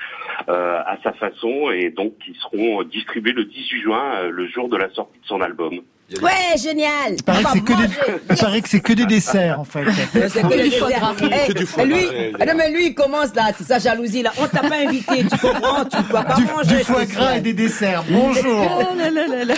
euh, 0.48 0.80
à 0.84 0.98
sa 1.02 1.12
façon 1.12 1.70
et 1.70 1.90
donc 1.90 2.14
qui 2.24 2.34
seront 2.40 2.80
euh, 2.80 2.84
distribués 2.84 3.32
le 3.32 3.44
18 3.44 3.80
juin, 3.80 4.14
euh, 4.16 4.30
le 4.30 4.46
jour 4.48 4.68
de 4.68 4.76
la 4.76 4.90
sortie 4.90 5.18
de 5.20 5.26
son 5.26 5.40
album. 5.40 5.80
Ouais, 6.22 6.56
génial. 6.62 7.14
Il 7.16 7.22
paraît 7.22 7.42
que 7.44 7.50
c'est 7.52 7.60
que 7.64 7.72
des, 7.72 7.88
il 8.30 8.36
paraît 8.36 8.60
que 8.62 8.68
c'est 8.68 8.80
que 8.80 8.92
des 8.92 9.06
desserts, 9.06 9.60
en 9.60 9.64
fait. 9.64 9.84
C'est 10.12 10.42
que 10.42 10.48
foie 10.48 10.56
desserts. 10.56 10.88
gras. 10.90 11.14
Eh, 11.22 11.48
Que 11.52 11.58
du 11.58 11.66
foie 11.66 11.84
lui, 11.84 11.96
ah 12.40 12.46
non, 12.46 12.52
mais 12.56 12.70
lui, 12.70 12.86
il 12.88 12.94
commence 12.94 13.34
là, 13.34 13.50
c'est 13.56 13.64
sa 13.64 13.78
jalousie 13.78 14.22
là. 14.22 14.32
On 14.38 14.46
t'a 14.46 14.60
pas 14.60 14.76
invité, 14.86 15.24
tu 15.24 15.38
comprends, 15.38 15.84
tu 15.84 15.96
dois 16.08 16.22
pas 16.24 16.34
Du, 16.34 16.44
manger. 16.44 16.76
du 16.78 16.84
foie 16.84 17.04
gras 17.04 17.36
et 17.36 17.40
des 17.40 17.52
desserts. 17.52 18.04
Bonjour. 18.08 18.70
Oh 18.94 18.96
là 18.96 19.10
là 19.10 19.26
là 19.26 19.44
là. 19.44 19.54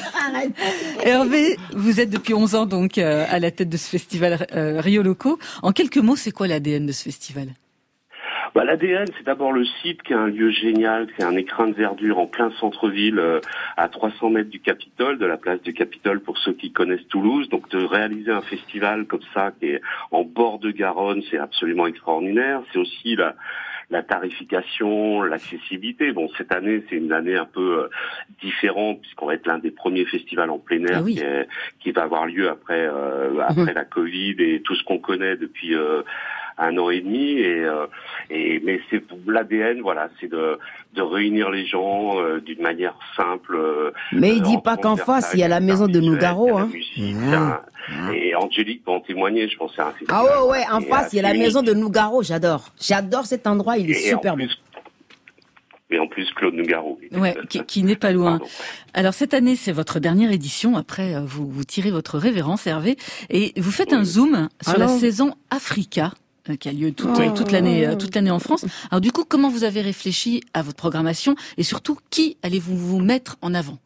Hervé, 1.04 1.58
vous 1.74 2.00
êtes 2.00 2.10
depuis 2.10 2.34
11 2.34 2.54
ans 2.54 2.66
donc 2.66 2.98
euh, 2.98 3.24
à 3.30 3.38
la 3.38 3.50
tête 3.50 3.68
de 3.68 3.76
ce 3.76 3.88
festival 3.88 4.46
euh, 4.54 4.80
Rio 4.80 5.02
Loco. 5.02 5.38
En 5.62 5.72
quelques 5.72 5.96
mots, 5.98 6.16
c'est 6.16 6.30
quoi 6.30 6.46
l'ADN 6.46 6.86
de 6.86 6.92
ce 6.92 7.02
festival? 7.02 7.48
Bah, 8.56 8.64
L'ADN, 8.64 9.04
c'est 9.18 9.24
d'abord 9.26 9.52
le 9.52 9.66
site 9.82 10.02
qui 10.02 10.14
est 10.14 10.16
un 10.16 10.28
lieu 10.28 10.48
génial, 10.50 11.08
c'est 11.16 11.22
un 11.24 11.36
écrin 11.36 11.68
de 11.68 11.74
verdure 11.74 12.18
en 12.18 12.26
plein 12.26 12.50
centre-ville, 12.52 13.18
euh, 13.18 13.40
à 13.76 13.88
300 13.88 14.30
mètres 14.30 14.48
du 14.48 14.60
Capitole, 14.60 15.18
de 15.18 15.26
la 15.26 15.36
place 15.36 15.60
du 15.62 15.74
Capitole 15.74 16.20
pour 16.20 16.38
ceux 16.38 16.54
qui 16.54 16.72
connaissent 16.72 17.06
Toulouse. 17.08 17.50
Donc 17.50 17.68
de 17.68 17.84
réaliser 17.84 18.30
un 18.32 18.40
festival 18.40 19.04
comme 19.04 19.20
ça, 19.34 19.52
qui 19.60 19.66
est 19.66 19.82
en 20.10 20.24
bord 20.24 20.58
de 20.58 20.70
Garonne, 20.70 21.22
c'est 21.30 21.36
absolument 21.36 21.86
extraordinaire. 21.86 22.62
C'est 22.72 22.78
aussi 22.78 23.14
la, 23.14 23.34
la 23.90 24.02
tarification, 24.02 25.20
l'accessibilité. 25.22 26.12
Bon, 26.12 26.30
cette 26.38 26.50
année, 26.52 26.82
c'est 26.88 26.96
une 26.96 27.12
année 27.12 27.36
un 27.36 27.44
peu 27.44 27.82
euh, 27.82 27.88
différente 28.42 29.02
puisqu'on 29.02 29.26
va 29.26 29.34
être 29.34 29.46
l'un 29.46 29.58
des 29.58 29.70
premiers 29.70 30.06
festivals 30.06 30.48
en 30.50 30.58
plein 30.58 30.82
air 30.86 30.96
Ah 31.00 31.02
oui. 31.02 31.16
qui, 31.16 31.20
est- 31.20 31.46
qui 31.80 31.90
va 31.92 32.04
avoir 32.04 32.24
lieu 32.26 32.48
après 32.48 32.88
euh, 32.90 33.38
après 33.46 33.74
la 33.74 33.84
Covid 33.84 34.36
et 34.38 34.62
tout 34.62 34.74
ce 34.74 34.82
qu'on 34.84 34.98
connaît 34.98 35.36
depuis 35.36 35.74
euh, 35.74 36.00
un 36.58 36.76
an 36.78 36.90
et 36.90 37.00
demi. 37.00 37.38
Et, 37.38 37.64
euh, 37.64 37.86
et 38.30 38.60
mais 38.64 38.80
c'est 38.90 39.02
l'ADN, 39.26 39.80
voilà, 39.82 40.08
c'est 40.20 40.28
de 40.30 40.58
de 40.94 41.02
réunir 41.02 41.50
les 41.50 41.66
gens 41.66 42.18
euh, 42.20 42.40
d'une 42.40 42.62
manière 42.62 42.94
simple. 43.16 43.54
euh, 43.56 43.90
Mais 44.12 44.34
il 44.36 44.42
dit 44.42 44.56
en 44.56 44.60
pas 44.60 44.76
qu'en 44.76 44.96
face, 44.96 45.30
il 45.34 45.40
y 45.40 45.42
a 45.42 45.48
la 45.48 45.60
maison 45.60 45.86
de 45.88 46.00
Nougaro, 46.00 46.56
hein. 46.58 46.66
musique, 46.72 47.16
c'est 47.28 47.34
un- 47.34 47.60
Et 48.12 48.34
Angélique 48.34 48.84
peut 48.84 48.90
en 48.90 49.00
témoigner, 49.00 49.48
je 49.48 49.56
pense 49.56 49.70
que 49.70 49.76
c'est 49.76 49.82
un. 49.82 49.92
Ah 50.08 50.24
ouais, 50.24 50.50
ouais, 50.50 50.64
en 50.72 50.80
face, 50.80 51.12
il 51.12 51.16
y 51.16 51.18
a 51.20 51.22
la 51.22 51.34
maison 51.34 51.62
de 51.62 51.72
Nougaro, 51.74 52.22
j'adore. 52.22 52.70
J'adore 52.80 53.26
cet 53.26 53.46
endroit, 53.46 53.76
il 53.78 53.90
est 53.90 53.94
Et 53.94 54.10
super 54.10 54.36
beau. 54.36 54.44
Et 55.88 56.00
en 56.00 56.08
plus, 56.08 56.28
Claude 56.34 56.54
Nougaro. 56.54 56.98
Ouais, 57.12 57.36
qui, 57.48 57.64
qui 57.64 57.84
n'est 57.84 57.94
pas 57.94 58.10
loin. 58.10 58.38
Pardon. 58.38 58.52
Alors 58.92 59.14
cette 59.14 59.34
année, 59.34 59.54
c'est 59.54 59.70
votre 59.70 60.00
dernière 60.00 60.32
édition. 60.32 60.76
Après, 60.76 61.14
euh, 61.14 61.20
vous, 61.24 61.48
vous 61.48 61.62
tirez 61.62 61.92
votre 61.92 62.18
révérence, 62.18 62.66
Hervé, 62.66 62.96
et 63.30 63.52
vous 63.56 63.70
faites 63.70 63.92
un 63.92 64.02
zoom 64.02 64.48
sur 64.62 64.78
la 64.78 64.88
saison 64.88 65.34
Africa 65.50 66.10
qui 66.54 66.68
a 66.68 66.72
lieu 66.72 66.92
toute, 66.92 67.10
Oh. 67.18 67.34
toute 67.36 67.50
l'année 67.50 67.86
euh, 67.86 67.96
toute 67.96 68.14
l'année 68.14 68.30
en 68.30 68.38
France. 68.38 68.64
Alors 68.90 69.00
du 69.00 69.10
coup, 69.10 69.24
comment 69.28 69.48
vous 69.48 69.64
avez 69.64 69.80
réfléchi 69.80 70.42
à 70.54 70.62
votre 70.62 70.76
programmation 70.76 71.34
et 71.58 71.62
surtout 71.64 71.96
qui 72.10 72.36
allez-vous 72.44 72.76
vous 72.76 73.00
mettre 73.00 73.36
en 73.42 73.52
avant? 73.54 73.78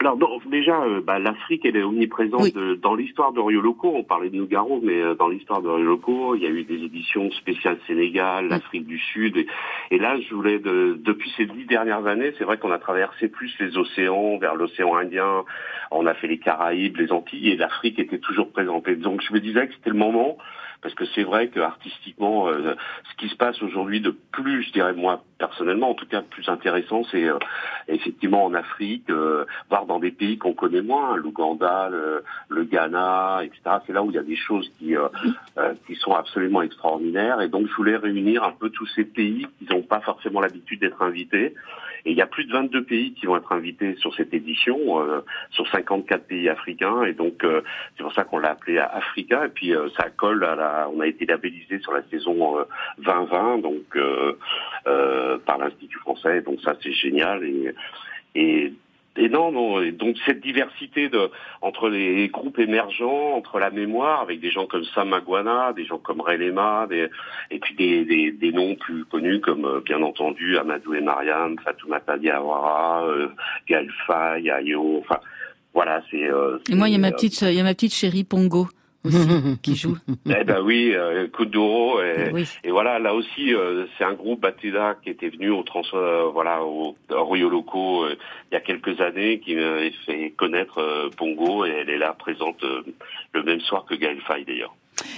Alors 0.00 0.16
donc, 0.16 0.50
déjà, 0.50 0.82
euh, 0.82 1.00
bah, 1.00 1.20
l'Afrique, 1.20 1.64
elle 1.64 1.76
est 1.76 1.82
omniprésente 1.84 2.42
Oui. 2.42 2.50
de- 2.50 2.74
dans 2.74 2.96
l'histoire 2.96 3.32
de 3.32 3.38
Rio 3.38 3.60
Loco. 3.60 3.92
On 3.94 4.02
parlait 4.02 4.30
de 4.30 4.36
Nougaro, 4.36 4.80
mais 4.82 5.00
euh, 5.00 5.14
dans 5.14 5.28
l'histoire 5.28 5.62
de 5.62 5.68
Rio 5.68 5.84
Loco, 5.84 6.34
il 6.34 6.42
y 6.42 6.46
a 6.46 6.50
eu 6.50 6.64
des 6.64 6.82
éditions 6.82 7.30
spéciales 7.30 7.78
Sénégal, 7.86 8.48
l'Afrique 8.48 8.84
du 8.88 8.98
Sud. 8.98 9.36
Et, 9.36 9.46
et 9.92 9.98
là, 9.98 10.16
je 10.20 10.34
voulais, 10.34 10.58
de, 10.58 10.98
depuis 11.04 11.30
ces 11.36 11.46
dix 11.46 11.66
dernières 11.66 12.04
années, 12.08 12.32
c'est 12.36 12.42
vrai 12.42 12.58
qu'on 12.58 12.72
a 12.72 12.78
traversé 12.80 13.28
plus 13.28 13.54
les 13.60 13.76
océans, 13.76 14.38
vers 14.38 14.56
l'océan 14.56 14.96
Indien. 14.96 15.44
On 15.92 16.04
a 16.06 16.14
fait 16.14 16.26
les 16.26 16.38
Caraïbes, 16.38 16.96
les 16.96 17.12
Antilles, 17.12 17.50
et 17.50 17.56
l'Afrique 17.56 18.00
était 18.00 18.18
toujours 18.18 18.50
présentée. 18.50 18.96
Donc, 18.96 19.22
je 19.22 19.32
me 19.32 19.38
disais 19.38 19.68
que 19.68 19.74
c'était 19.74 19.90
le 19.90 19.96
moment. 19.96 20.36
Parce 20.82 20.94
que 20.94 21.04
c'est 21.14 21.22
vrai 21.22 21.48
que 21.48 21.60
artistiquement, 21.60 22.48
euh, 22.48 22.74
ce 23.10 23.16
qui 23.16 23.28
se 23.28 23.36
passe 23.36 23.62
aujourd'hui 23.62 24.00
de 24.00 24.10
plus, 24.32 24.64
je 24.64 24.72
dirais 24.72 24.92
moi 24.92 25.22
personnellement, 25.42 25.90
en 25.90 25.94
tout 25.94 26.06
cas 26.06 26.22
plus 26.22 26.48
intéressant, 26.48 27.02
c'est 27.10 27.24
euh, 27.24 27.36
effectivement 27.88 28.44
en 28.44 28.54
Afrique, 28.54 29.10
euh, 29.10 29.44
voire 29.68 29.86
dans 29.86 29.98
des 29.98 30.12
pays 30.12 30.38
qu'on 30.38 30.54
connaît 30.54 30.82
moins, 30.82 31.16
l'Ouganda, 31.16 31.88
le, 31.90 32.22
le 32.48 32.62
Ghana, 32.62 33.40
etc. 33.42 33.60
C'est 33.84 33.92
là 33.92 34.04
où 34.04 34.10
il 34.10 34.14
y 34.14 34.18
a 34.18 34.22
des 34.22 34.36
choses 34.36 34.70
qui 34.78 34.96
euh, 34.96 35.08
euh, 35.58 35.74
qui 35.86 35.96
sont 35.96 36.14
absolument 36.14 36.62
extraordinaires. 36.62 37.40
Et 37.40 37.48
donc 37.48 37.66
je 37.66 37.74
voulais 37.74 37.96
réunir 37.96 38.44
un 38.44 38.52
peu 38.52 38.70
tous 38.70 38.86
ces 38.94 39.04
pays 39.04 39.48
qui 39.58 39.64
n'ont 39.72 39.82
pas 39.82 40.00
forcément 40.00 40.40
l'habitude 40.40 40.80
d'être 40.80 41.02
invités. 41.02 41.54
Et 42.04 42.10
il 42.10 42.16
y 42.16 42.22
a 42.22 42.26
plus 42.26 42.44
de 42.44 42.52
22 42.52 42.84
pays 42.84 43.14
qui 43.14 43.26
vont 43.26 43.36
être 43.36 43.52
invités 43.52 43.94
sur 43.96 44.12
cette 44.14 44.34
édition, 44.34 45.00
euh, 45.00 45.20
sur 45.50 45.68
54 45.70 46.24
pays 46.26 46.48
africains. 46.48 47.02
Et 47.02 47.14
donc 47.14 47.44
c'est 47.96 48.02
pour 48.02 48.12
ça 48.12 48.22
qu'on 48.22 48.38
l'a 48.38 48.50
appelé 48.50 48.78
Africa. 48.78 49.46
Et 49.46 49.48
puis 49.48 49.72
ça 49.96 50.08
colle 50.10 50.44
à 50.44 50.54
la, 50.54 50.71
on 50.94 51.00
a 51.00 51.06
été 51.06 51.26
labellisé 51.26 51.78
sur 51.80 51.92
la 51.92 52.02
saison 52.10 52.58
euh, 52.58 52.64
2020, 52.98 53.58
donc 53.58 53.84
euh, 53.96 54.32
euh, 54.86 55.38
par 55.38 55.58
l'Institut 55.58 55.98
français. 55.98 56.42
Donc 56.42 56.60
ça 56.62 56.74
c'est 56.82 56.92
génial. 56.92 57.44
Et, 57.44 57.74
et 58.34 58.72
et 59.16 59.28
non, 59.28 59.52
non. 59.52 59.82
Et 59.82 59.92
donc 59.92 60.16
cette 60.24 60.40
diversité 60.40 61.10
de 61.10 61.30
entre 61.60 61.90
les 61.90 62.28
groupes 62.28 62.58
émergents, 62.58 63.32
entre 63.34 63.58
la 63.58 63.70
mémoire, 63.70 64.20
avec 64.22 64.40
des 64.40 64.50
gens 64.50 64.66
comme 64.66 64.84
Sam 64.94 65.10
Magwana, 65.10 65.74
des 65.74 65.84
gens 65.84 65.98
comme 65.98 66.22
Ray 66.22 66.38
Lema, 66.38 66.86
des, 66.88 67.08
et 67.50 67.58
puis 67.58 67.74
des, 67.74 68.04
des, 68.06 68.32
des 68.32 68.52
noms 68.52 68.74
plus 68.74 69.04
connus 69.04 69.40
comme 69.40 69.66
euh, 69.66 69.80
bien 69.80 70.00
entendu 70.02 70.56
Amadou 70.56 70.94
et 70.94 71.02
Mariam, 71.02 71.58
Fatoumata 71.58 72.16
Diawara, 72.16 73.04
euh, 73.04 73.28
Gaël 73.68 73.90
Faye, 74.06 74.50
Ayo. 74.50 75.00
Enfin, 75.00 75.20
voilà, 75.74 76.02
c'est. 76.10 76.30
euh, 76.30 76.58
Et 76.70 76.74
moi, 76.74 76.88
il 76.88 76.92
y 76.92 76.94
a 76.94 76.96
c'est, 76.96 77.02
ma 77.02 77.08
euh, 77.08 77.12
petite, 77.12 77.42
il 77.42 77.52
y 77.54 77.60
a 77.60 77.64
ma 77.64 77.74
petite 77.74 77.94
chérie 77.94 78.24
Pongo 78.24 78.66
aussi 79.04 79.58
qui 79.62 79.76
joue. 79.76 79.96
Eh 80.26 80.44
ben 80.44 80.60
oui, 80.62 80.92
euh, 80.94 81.26
Kuduro 81.28 82.00
et, 82.00 82.30
Oui. 82.32 82.48
et 82.64 82.70
voilà, 82.70 82.98
là 82.98 83.14
aussi, 83.14 83.54
euh, 83.54 83.86
c'est 83.96 84.04
un 84.04 84.14
groupe 84.14 84.40
Batida 84.40 84.96
qui 85.02 85.10
était 85.10 85.28
venu 85.28 85.50
au 85.50 85.62
trans, 85.62 85.82
euh, 85.94 86.24
voilà, 86.32 86.62
au 86.64 86.96
au 87.10 87.24
Rio 87.26 87.48
Loco 87.48 88.04
euh, 88.04 88.16
il 88.50 88.54
y 88.54 88.56
a 88.56 88.60
quelques 88.60 89.00
années, 89.00 89.40
qui 89.40 89.54
m'a 89.54 89.78
fait 90.06 90.30
connaître 90.36 90.78
euh, 90.78 91.08
Pongo 91.16 91.64
et 91.64 91.70
elle 91.70 91.90
est 91.90 91.98
là 91.98 92.12
présente 92.18 92.62
euh, 92.64 92.82
le 93.32 93.42
même 93.42 93.60
soir 93.60 93.84
que 93.84 93.94
Gaël 93.94 94.20
Faye 94.26 94.44
d'ailleurs. 94.44 94.74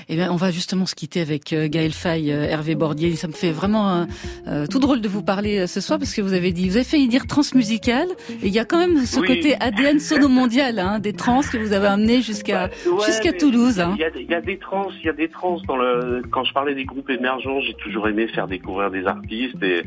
Eh 0.09 0.16
bien, 0.16 0.30
on 0.32 0.37
va 0.37 0.51
justement 0.51 0.87
se 0.87 0.95
quitter 0.95 1.20
avec 1.20 1.53
euh, 1.53 1.68
Gaël 1.68 1.93
Faye, 1.93 2.32
euh, 2.32 2.45
Hervé 2.45 2.74
Bordier. 2.74 3.14
Ça 3.16 3.28
me 3.28 3.32
fait 3.32 3.51
vraiment 3.51 3.91
euh, 3.91 4.05
euh, 4.49 4.66
tout 4.66 4.78
drôle 4.78 5.01
de 5.01 5.09
vous 5.09 5.22
parler 5.22 5.66
ce 5.66 5.80
soir 5.80 5.99
parce 5.99 6.14
que 6.14 6.20
vous 6.22 6.32
avez 6.32 6.53
dit, 6.53 6.68
vous 6.68 6.76
avez 6.76 6.85
failli 6.85 7.09
dire 7.09 7.26
transmusical 7.26 8.09
et 8.43 8.47
il 8.49 8.53
y 8.53 8.59
a 8.59 8.64
quand 8.64 8.78
même 8.78 9.05
ce 9.07 9.20
Oui. 9.20 9.26
côté 9.26 9.57
ADN 9.61 10.01
sono 10.01 10.28
mondial, 10.28 10.78
hein, 10.78 10.99
des 10.99 11.12
trans 11.12 11.41
que 11.43 11.57
vous 11.59 11.72
avez 11.72 11.87
amené 11.87 12.22
jusqu'à 12.22 12.70
Ouais, 12.87 13.07
jusqu'à 13.07 13.32
Toulouse. 13.32 13.80
Hein. 13.80 13.95
Il 13.97 14.01
y, 14.01 14.05
a, 14.05 14.11
il 14.18 14.30
y 14.30 14.35
a 14.35 14.41
des 14.41 14.59
trans, 14.59 14.89
il 15.01 15.07
y 15.07 15.09
a 15.09 15.12
des 15.12 15.28
trans 15.28 15.59
dans 15.66 15.76
le. 15.76 16.22
Quand 16.30 16.45
je 16.45 16.53
parlais 16.53 16.74
des 16.74 16.85
groupes 16.85 17.11
émergents, 17.11 17.61
j'ai 17.61 17.74
toujours 17.74 18.09
aimé 18.09 18.26
faire 18.28 18.47
découvrir 18.49 18.91
des 18.91 19.07
artistes 19.07 19.62
et 19.62 19.82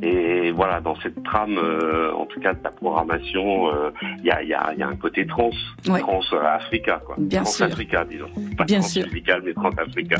et 0.00 0.50
voilà 0.52 0.80
dans 0.80 0.94
cette 1.02 1.22
trame, 1.24 1.58
euh, 1.58 2.12
en 2.14 2.24
tout 2.26 2.40
cas 2.40 2.54
de 2.54 2.58
ta 2.60 2.70
programmation, 2.70 3.68
euh, 3.68 3.90
il 4.20 4.26
y 4.26 4.30
a 4.30 4.42
il 4.42 4.48
y 4.48 4.54
a 4.54 4.70
il 4.72 4.78
y 4.78 4.82
a 4.82 4.88
un 4.88 4.96
côté 4.96 5.26
trans, 5.26 5.50
Ouais. 5.88 6.00
trans 6.00 6.20
euh, 6.32 6.42
Africa 6.44 7.02
quoi, 7.04 7.16
Bien 7.18 7.42
trans 7.42 7.50
sûr. 7.50 7.66
Africa 7.66 8.04
disons, 8.08 8.26
pas 8.56 8.64
Bien 8.64 8.80
trans 8.80 8.88
sûr. 8.88 9.06
musical 9.06 9.42
mais 9.44 9.52
trans 9.52 9.70
Africa. 9.76 10.16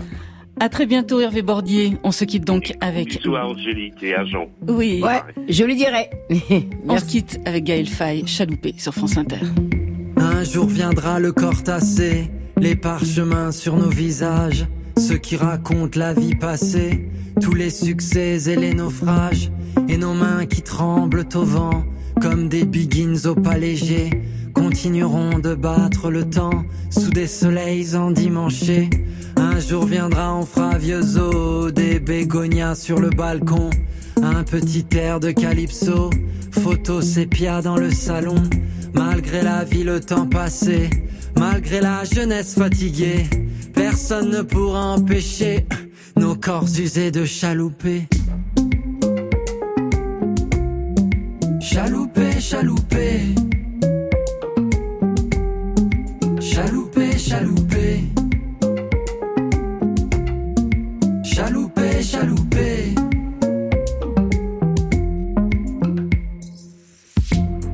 À 0.61 0.69
très 0.69 0.85
bientôt 0.85 1.19
Hervé 1.21 1.41
Bordier. 1.41 1.97
On 2.05 2.13
se 2.13 2.25
quitte 2.27 2.45
donc 2.45 2.75
avec... 2.83 3.09
Bisous 3.17 3.37
à 3.37 3.47
Angélique 3.47 4.03
et 4.03 4.15
à 4.15 4.27
Jean. 4.27 4.49
Oui. 4.69 5.01
Ouais, 5.03 5.21
je 5.49 5.65
lui 5.65 5.75
dirai. 5.77 6.11
On 6.89 6.99
se 6.99 7.07
quitte 7.07 7.41
avec 7.47 7.65
Gaël 7.65 7.87
Faye, 7.89 8.27
Chaloupé 8.27 8.75
sur 8.77 8.93
France 8.93 9.17
Inter. 9.17 9.39
Un 10.19 10.45
jour 10.45 10.67
viendra 10.67 11.19
le 11.21 11.33
corps 11.33 11.63
tassé, 11.63 12.31
les 12.59 12.77
parchemins 12.77 13.51
sur 13.51 13.77
nos 13.77 13.89
visages, 13.89 14.67
ceux 14.97 15.19
qui 15.19 15.37
racontent 15.37 15.99
la 15.99 16.15
vie 16.15 16.35
passée, 16.35 17.09
tous 17.41 17.55
les 17.55 17.71
succès 17.71 18.51
et 18.51 18.57
les 18.57 18.75
naufrages, 18.75 19.51
et 19.89 19.97
nos 19.97 20.15
mains 20.15 20.47
qui 20.47 20.63
tremblent 20.63 21.27
au 21.35 21.45
vent, 21.45 21.85
comme 22.21 22.49
des 22.49 22.65
biggins 22.65 23.27
au 23.27 23.35
pas 23.35 23.59
léger, 23.59 24.11
continueront 24.53 25.39
de 25.39 25.55
battre 25.55 26.11
le 26.11 26.29
temps 26.29 26.65
sous 26.91 27.11
des 27.11 27.27
soleils 27.27 27.97
endimanchés. 27.97 28.91
Un 29.37 29.59
jour 29.59 29.87
viendra, 29.87 30.35
on 30.35 30.45
fera 30.45 30.79
vieux 30.79 31.01
des 31.75 31.99
bégonias 31.99 32.75
sur 32.75 33.01
le 33.01 33.11
balcon, 33.11 33.71
un 34.23 34.45
petit 34.45 34.87
air 34.93 35.21
de 35.21 35.31
calypso, 35.31 36.11
photo 36.51 37.01
sépia 37.01 37.63
dans 37.63 37.77
le 37.77 37.91
salon. 37.91 38.37
Malgré 38.95 39.43
la 39.43 39.65
vie, 39.65 39.85
le 39.85 40.01
temps 40.01 40.27
passé, 40.27 40.91
malgré 41.39 41.81
la 41.81 42.05
jeunesse 42.05 42.55
fatiguée, 42.55 43.25
personne 43.93 44.31
ne 44.31 44.41
pourra 44.41 44.95
empêcher 44.95 45.67
nos 46.17 46.35
corps 46.35 46.65
usés 46.79 47.11
de 47.11 47.27
chalouper. 47.27 48.09
Chalouper, 51.61 52.41
chalouper. 52.41 53.21
Chalouper, 56.41 57.19
chalouper. 57.19 58.05
Chalouper, 61.23 62.03
chalouper. 62.03 62.95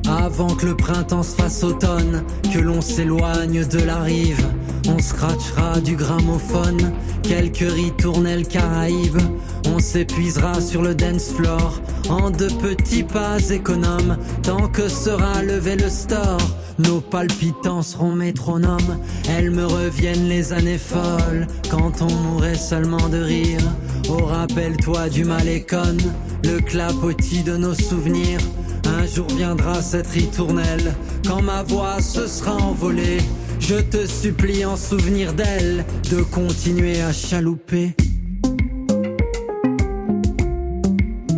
Avant 0.05 0.53
que 0.55 0.65
le 0.65 0.75
printemps 0.75 1.23
se 1.23 1.35
fasse 1.37 1.63
automne, 1.63 2.23
que 2.53 2.59
l'on 2.59 2.81
s'éloigne 2.81 3.65
de 3.65 3.79
la 3.79 4.01
rive, 4.01 4.45
on 4.87 4.99
scratchera 4.99 5.79
du 5.81 5.95
gramophone, 5.95 6.93
quelques 7.23 7.71
ritournelles 7.71 8.47
caraïbes, 8.47 9.21
on 9.67 9.79
s'épuisera 9.79 10.61
sur 10.61 10.81
le 10.81 10.95
dance 10.95 11.31
floor, 11.31 11.81
en 12.09 12.29
de 12.29 12.47
petits 12.47 13.03
pas 13.03 13.39
économes, 13.49 14.17
tant 14.43 14.67
que 14.67 14.87
sera 14.87 15.43
levé 15.43 15.75
le 15.75 15.89
store. 15.89 16.39
Nos 16.79 17.01
palpitants 17.01 17.81
seront 17.81 18.13
métronomes, 18.13 18.99
elles 19.29 19.51
me 19.51 19.65
reviennent 19.65 20.29
les 20.29 20.53
années 20.53 20.77
folles, 20.77 21.45
quand 21.69 22.01
on 22.01 22.13
mourait 22.13 22.55
seulement 22.55 23.09
de 23.09 23.21
rire. 23.21 23.61
Oh 24.09 24.25
rappelle-toi 24.25 25.09
du 25.09 25.25
malécon, 25.25 25.97
le 26.43 26.59
clapotis 26.61 27.43
de 27.43 27.57
nos 27.57 27.73
souvenirs. 27.73 28.39
Un 28.85 29.05
jour 29.05 29.27
viendra 29.35 29.81
cette 29.81 30.07
ritournelle, 30.07 30.95
quand 31.27 31.41
ma 31.41 31.63
voix 31.63 32.01
se 32.01 32.27
sera 32.27 32.55
envolée. 32.55 33.19
Je 33.59 33.75
te 33.75 34.05
supplie 34.07 34.65
en 34.65 34.75
souvenir 34.75 35.33
d'elle, 35.33 35.85
de 36.09 36.21
continuer 36.23 37.01
à 37.01 37.11
chalouper. 37.11 37.95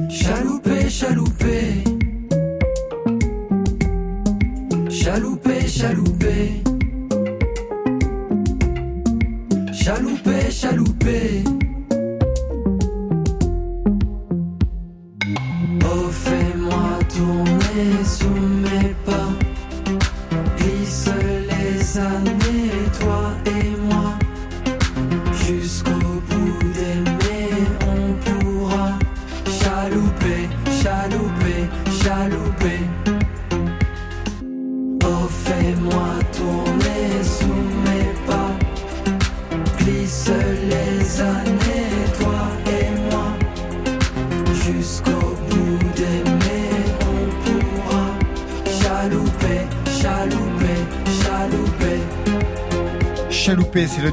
Chalouper, 0.09 0.89
chalouper. 0.89 1.83
Chalouper, 4.89 5.67
chalouper. 5.67 6.63
Chalouper, 9.73 10.51
chalouper. 10.51 11.43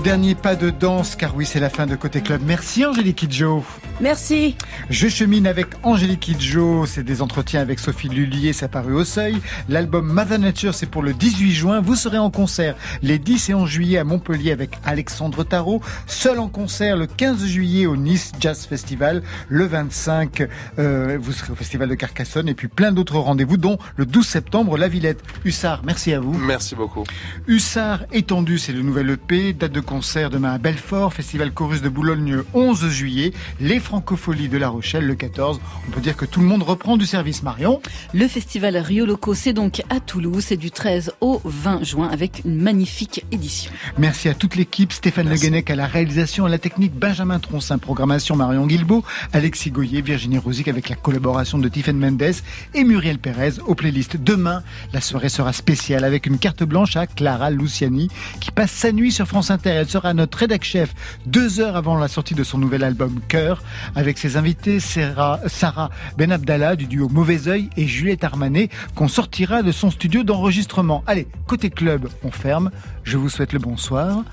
Dernier 0.09 0.35
pas 0.35 0.57
de 0.57 0.71
danse, 0.71 1.17
car 1.17 1.37
oui, 1.37 1.45
c'est 1.45 1.61
la 1.61 1.69
fin 1.69 1.85
de 1.85 1.95
Côté 1.95 2.23
Club. 2.23 2.41
Merci 2.43 2.87
Angélique 2.87 3.17
Kidjo. 3.17 3.63
Merci. 4.01 4.55
Je 4.91 5.09
chemine 5.09 5.49
avec 5.49 5.67
Angélique 5.83 6.21
Kidjo, 6.21 6.87
c'est 6.87 7.03
des 7.03 7.21
entretiens 7.21 7.61
avec 7.61 7.81
Sophie 7.81 8.09
Lullier, 8.09 8.53
ça 8.53 8.69
paru 8.69 8.95
au 8.95 9.05
seuil. 9.05 9.37
L'album 9.69 10.07
Mother 10.07 10.39
Nature, 10.39 10.73
c'est 10.73 10.87
pour 10.87 11.03
le 11.03 11.13
18 11.13 11.53
juin. 11.53 11.81
Vous 11.81 11.97
serez 11.97 12.19
en 12.19 12.31
concert 12.31 12.77
les 13.03 13.19
10 13.19 13.51
et 13.51 13.55
11 13.55 13.69
juillet 13.69 13.99
à 13.99 14.05
Montpellier 14.05 14.53
avec 14.53 14.71
Alexandre 14.85 15.43
Tarot. 15.43 15.83
Seul 16.07 16.39
en 16.39 16.49
concert 16.49 16.97
le 16.97 17.09
15 17.09 17.45
juillet 17.47 17.87
au 17.87 17.97
Nice 17.97 18.31
Jazz 18.39 18.67
Festival. 18.67 19.23
Le 19.49 19.67
25, 19.67 20.47
euh, 20.79 21.19
vous 21.21 21.33
serez 21.33 21.53
au 21.53 21.57
Festival 21.57 21.89
de 21.89 21.97
Carcassonne 21.97 22.49
et 22.49 22.55
puis 22.55 22.69
plein 22.69 22.93
d'autres 22.93 23.19
rendez-vous, 23.19 23.57
dont 23.57 23.79
le 23.97 24.07
12 24.07 24.25
septembre, 24.25 24.79
La 24.79 24.87
Villette. 24.87 25.23
Hussard, 25.45 25.83
merci 25.85 26.13
à 26.13 26.21
vous. 26.21 26.39
Merci 26.39 26.77
beaucoup. 26.77 27.03
Hussard 27.49 28.05
étendu, 28.13 28.59
c'est 28.59 28.73
le 28.73 28.83
nouvel 28.83 29.11
EP. 29.11 29.55
Date 29.55 29.73
de 29.73 29.81
concert 29.81 30.31
demain 30.31 30.53
à 30.53 30.59
Belfort, 30.59 31.13
Festival 31.13 31.51
Chorus 31.51 31.83
de 31.83 31.89
Boulogne 31.89 32.31
le 32.31 32.47
11 32.55 32.89
juillet, 32.91 33.33
les 33.61 33.81
Francopholies 33.89 34.51
de 34.51 34.59
La 34.59 34.69
Rochelle 34.69 35.07
le 35.07 35.15
14. 35.15 35.59
On 35.89 35.91
peut 35.93 36.03
dire 36.03 36.15
que 36.15 36.27
tout 36.27 36.41
le 36.41 36.47
monde 36.47 36.63
reprend 36.63 36.99
du 36.99 37.07
service 37.07 37.43
Marion. 37.43 37.81
Le 38.13 38.29
festival 38.29 38.77
Rio 38.77 39.07
Loco, 39.07 39.33
c'est 39.33 39.55
donc 39.55 39.83
à 39.89 39.99
Toulouse. 39.99 40.45
C'est 40.47 40.59
du 40.59 40.71
13 40.71 41.15
au 41.23 41.41
20 41.43 41.85
juin 41.85 42.11
avec 42.13 42.43
une 42.45 42.61
magnifique 42.61 43.25
édition. 43.33 43.73
Merci 43.97 44.29
à 44.29 44.35
toute 44.35 44.57
l'équipe, 44.57 44.93
Stéphane 44.93 45.31
Le. 45.31 45.37
Guenec 45.37 45.71
à 45.71 45.75
la 45.75 45.87
réalisation, 45.87 46.45
à 46.45 46.51
la 46.51 46.59
technique, 46.59 46.93
Benjamin 46.93 47.39
Troncin, 47.39 47.79
programmation 47.79 48.37
Marion 48.37 48.67
Guilbault, 48.67 49.05
Alexis 49.33 49.71
Goyer, 49.71 50.03
Virginie 50.03 50.37
Rosic 50.37 50.69
avec 50.69 50.91
la 50.91 50.97
collaboration 50.97 51.57
de 51.57 51.67
Tiffen 51.67 51.97
Mendes 51.97 52.35
et 52.75 52.85
Muriel 52.85 53.19
Pérez 53.19 53.53
aux 53.67 53.75
playlists. 53.75 54.19
Demain, 54.23 54.63
la 54.93 55.01
soirée 55.01 55.31
sera 55.31 55.55
spéciale 55.55 56.05
avec 56.05 56.27
une 56.27 56.37
carte 56.37 56.63
blanche 56.63 56.95
à 56.97 57.07
Clara 57.07 57.51
Luciani 57.51 58.11
qui 58.39 58.51
passe 58.51 58.73
sa 58.73 58.93
nuit 58.93 59.13
sur 59.13 59.27
France 59.27 59.51
Inter. 59.51 59.71
Elle 59.71 59.89
sera 59.89 60.13
notre 60.13 60.37
rédac 60.37 60.63
chef 60.63 60.95
deux 61.25 61.61
heures 61.61 61.77
avant 61.77 61.97
la 61.97 62.09
sortie 62.09 62.35
de 62.35 62.45
son 62.45 62.59
nouvel 62.59 62.85
album 62.85 63.19
Cœur 63.29 63.63
avec 63.95 64.19
ses 64.19 64.37
invités 64.37 64.81
Sarah, 64.81 65.41
Sarah 65.47 65.91
Benabdallah 66.17 66.77
du 66.77 66.87
duo 66.87 67.09
Mauvais 67.09 67.49
Oeil 67.49 67.71
et 67.77 67.87
Juliette 67.87 68.25
Armanet 68.25 68.69
qu'on 68.95 69.09
sortira 69.09 69.63
de 69.63 69.73
son 69.73 69.91
studio 69.91 70.23
d'enregistrement. 70.23 71.03
Allez, 71.07 71.27
côté 71.47 71.71
club, 71.71 72.09
on 72.23 72.31
ferme. 72.31 72.71
Je 73.05 73.17
vous 73.17 73.29
souhaite 73.29 73.53
le 73.53 73.59
bonsoir. 73.59 74.25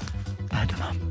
À 0.52 0.66
demain. 0.66 1.05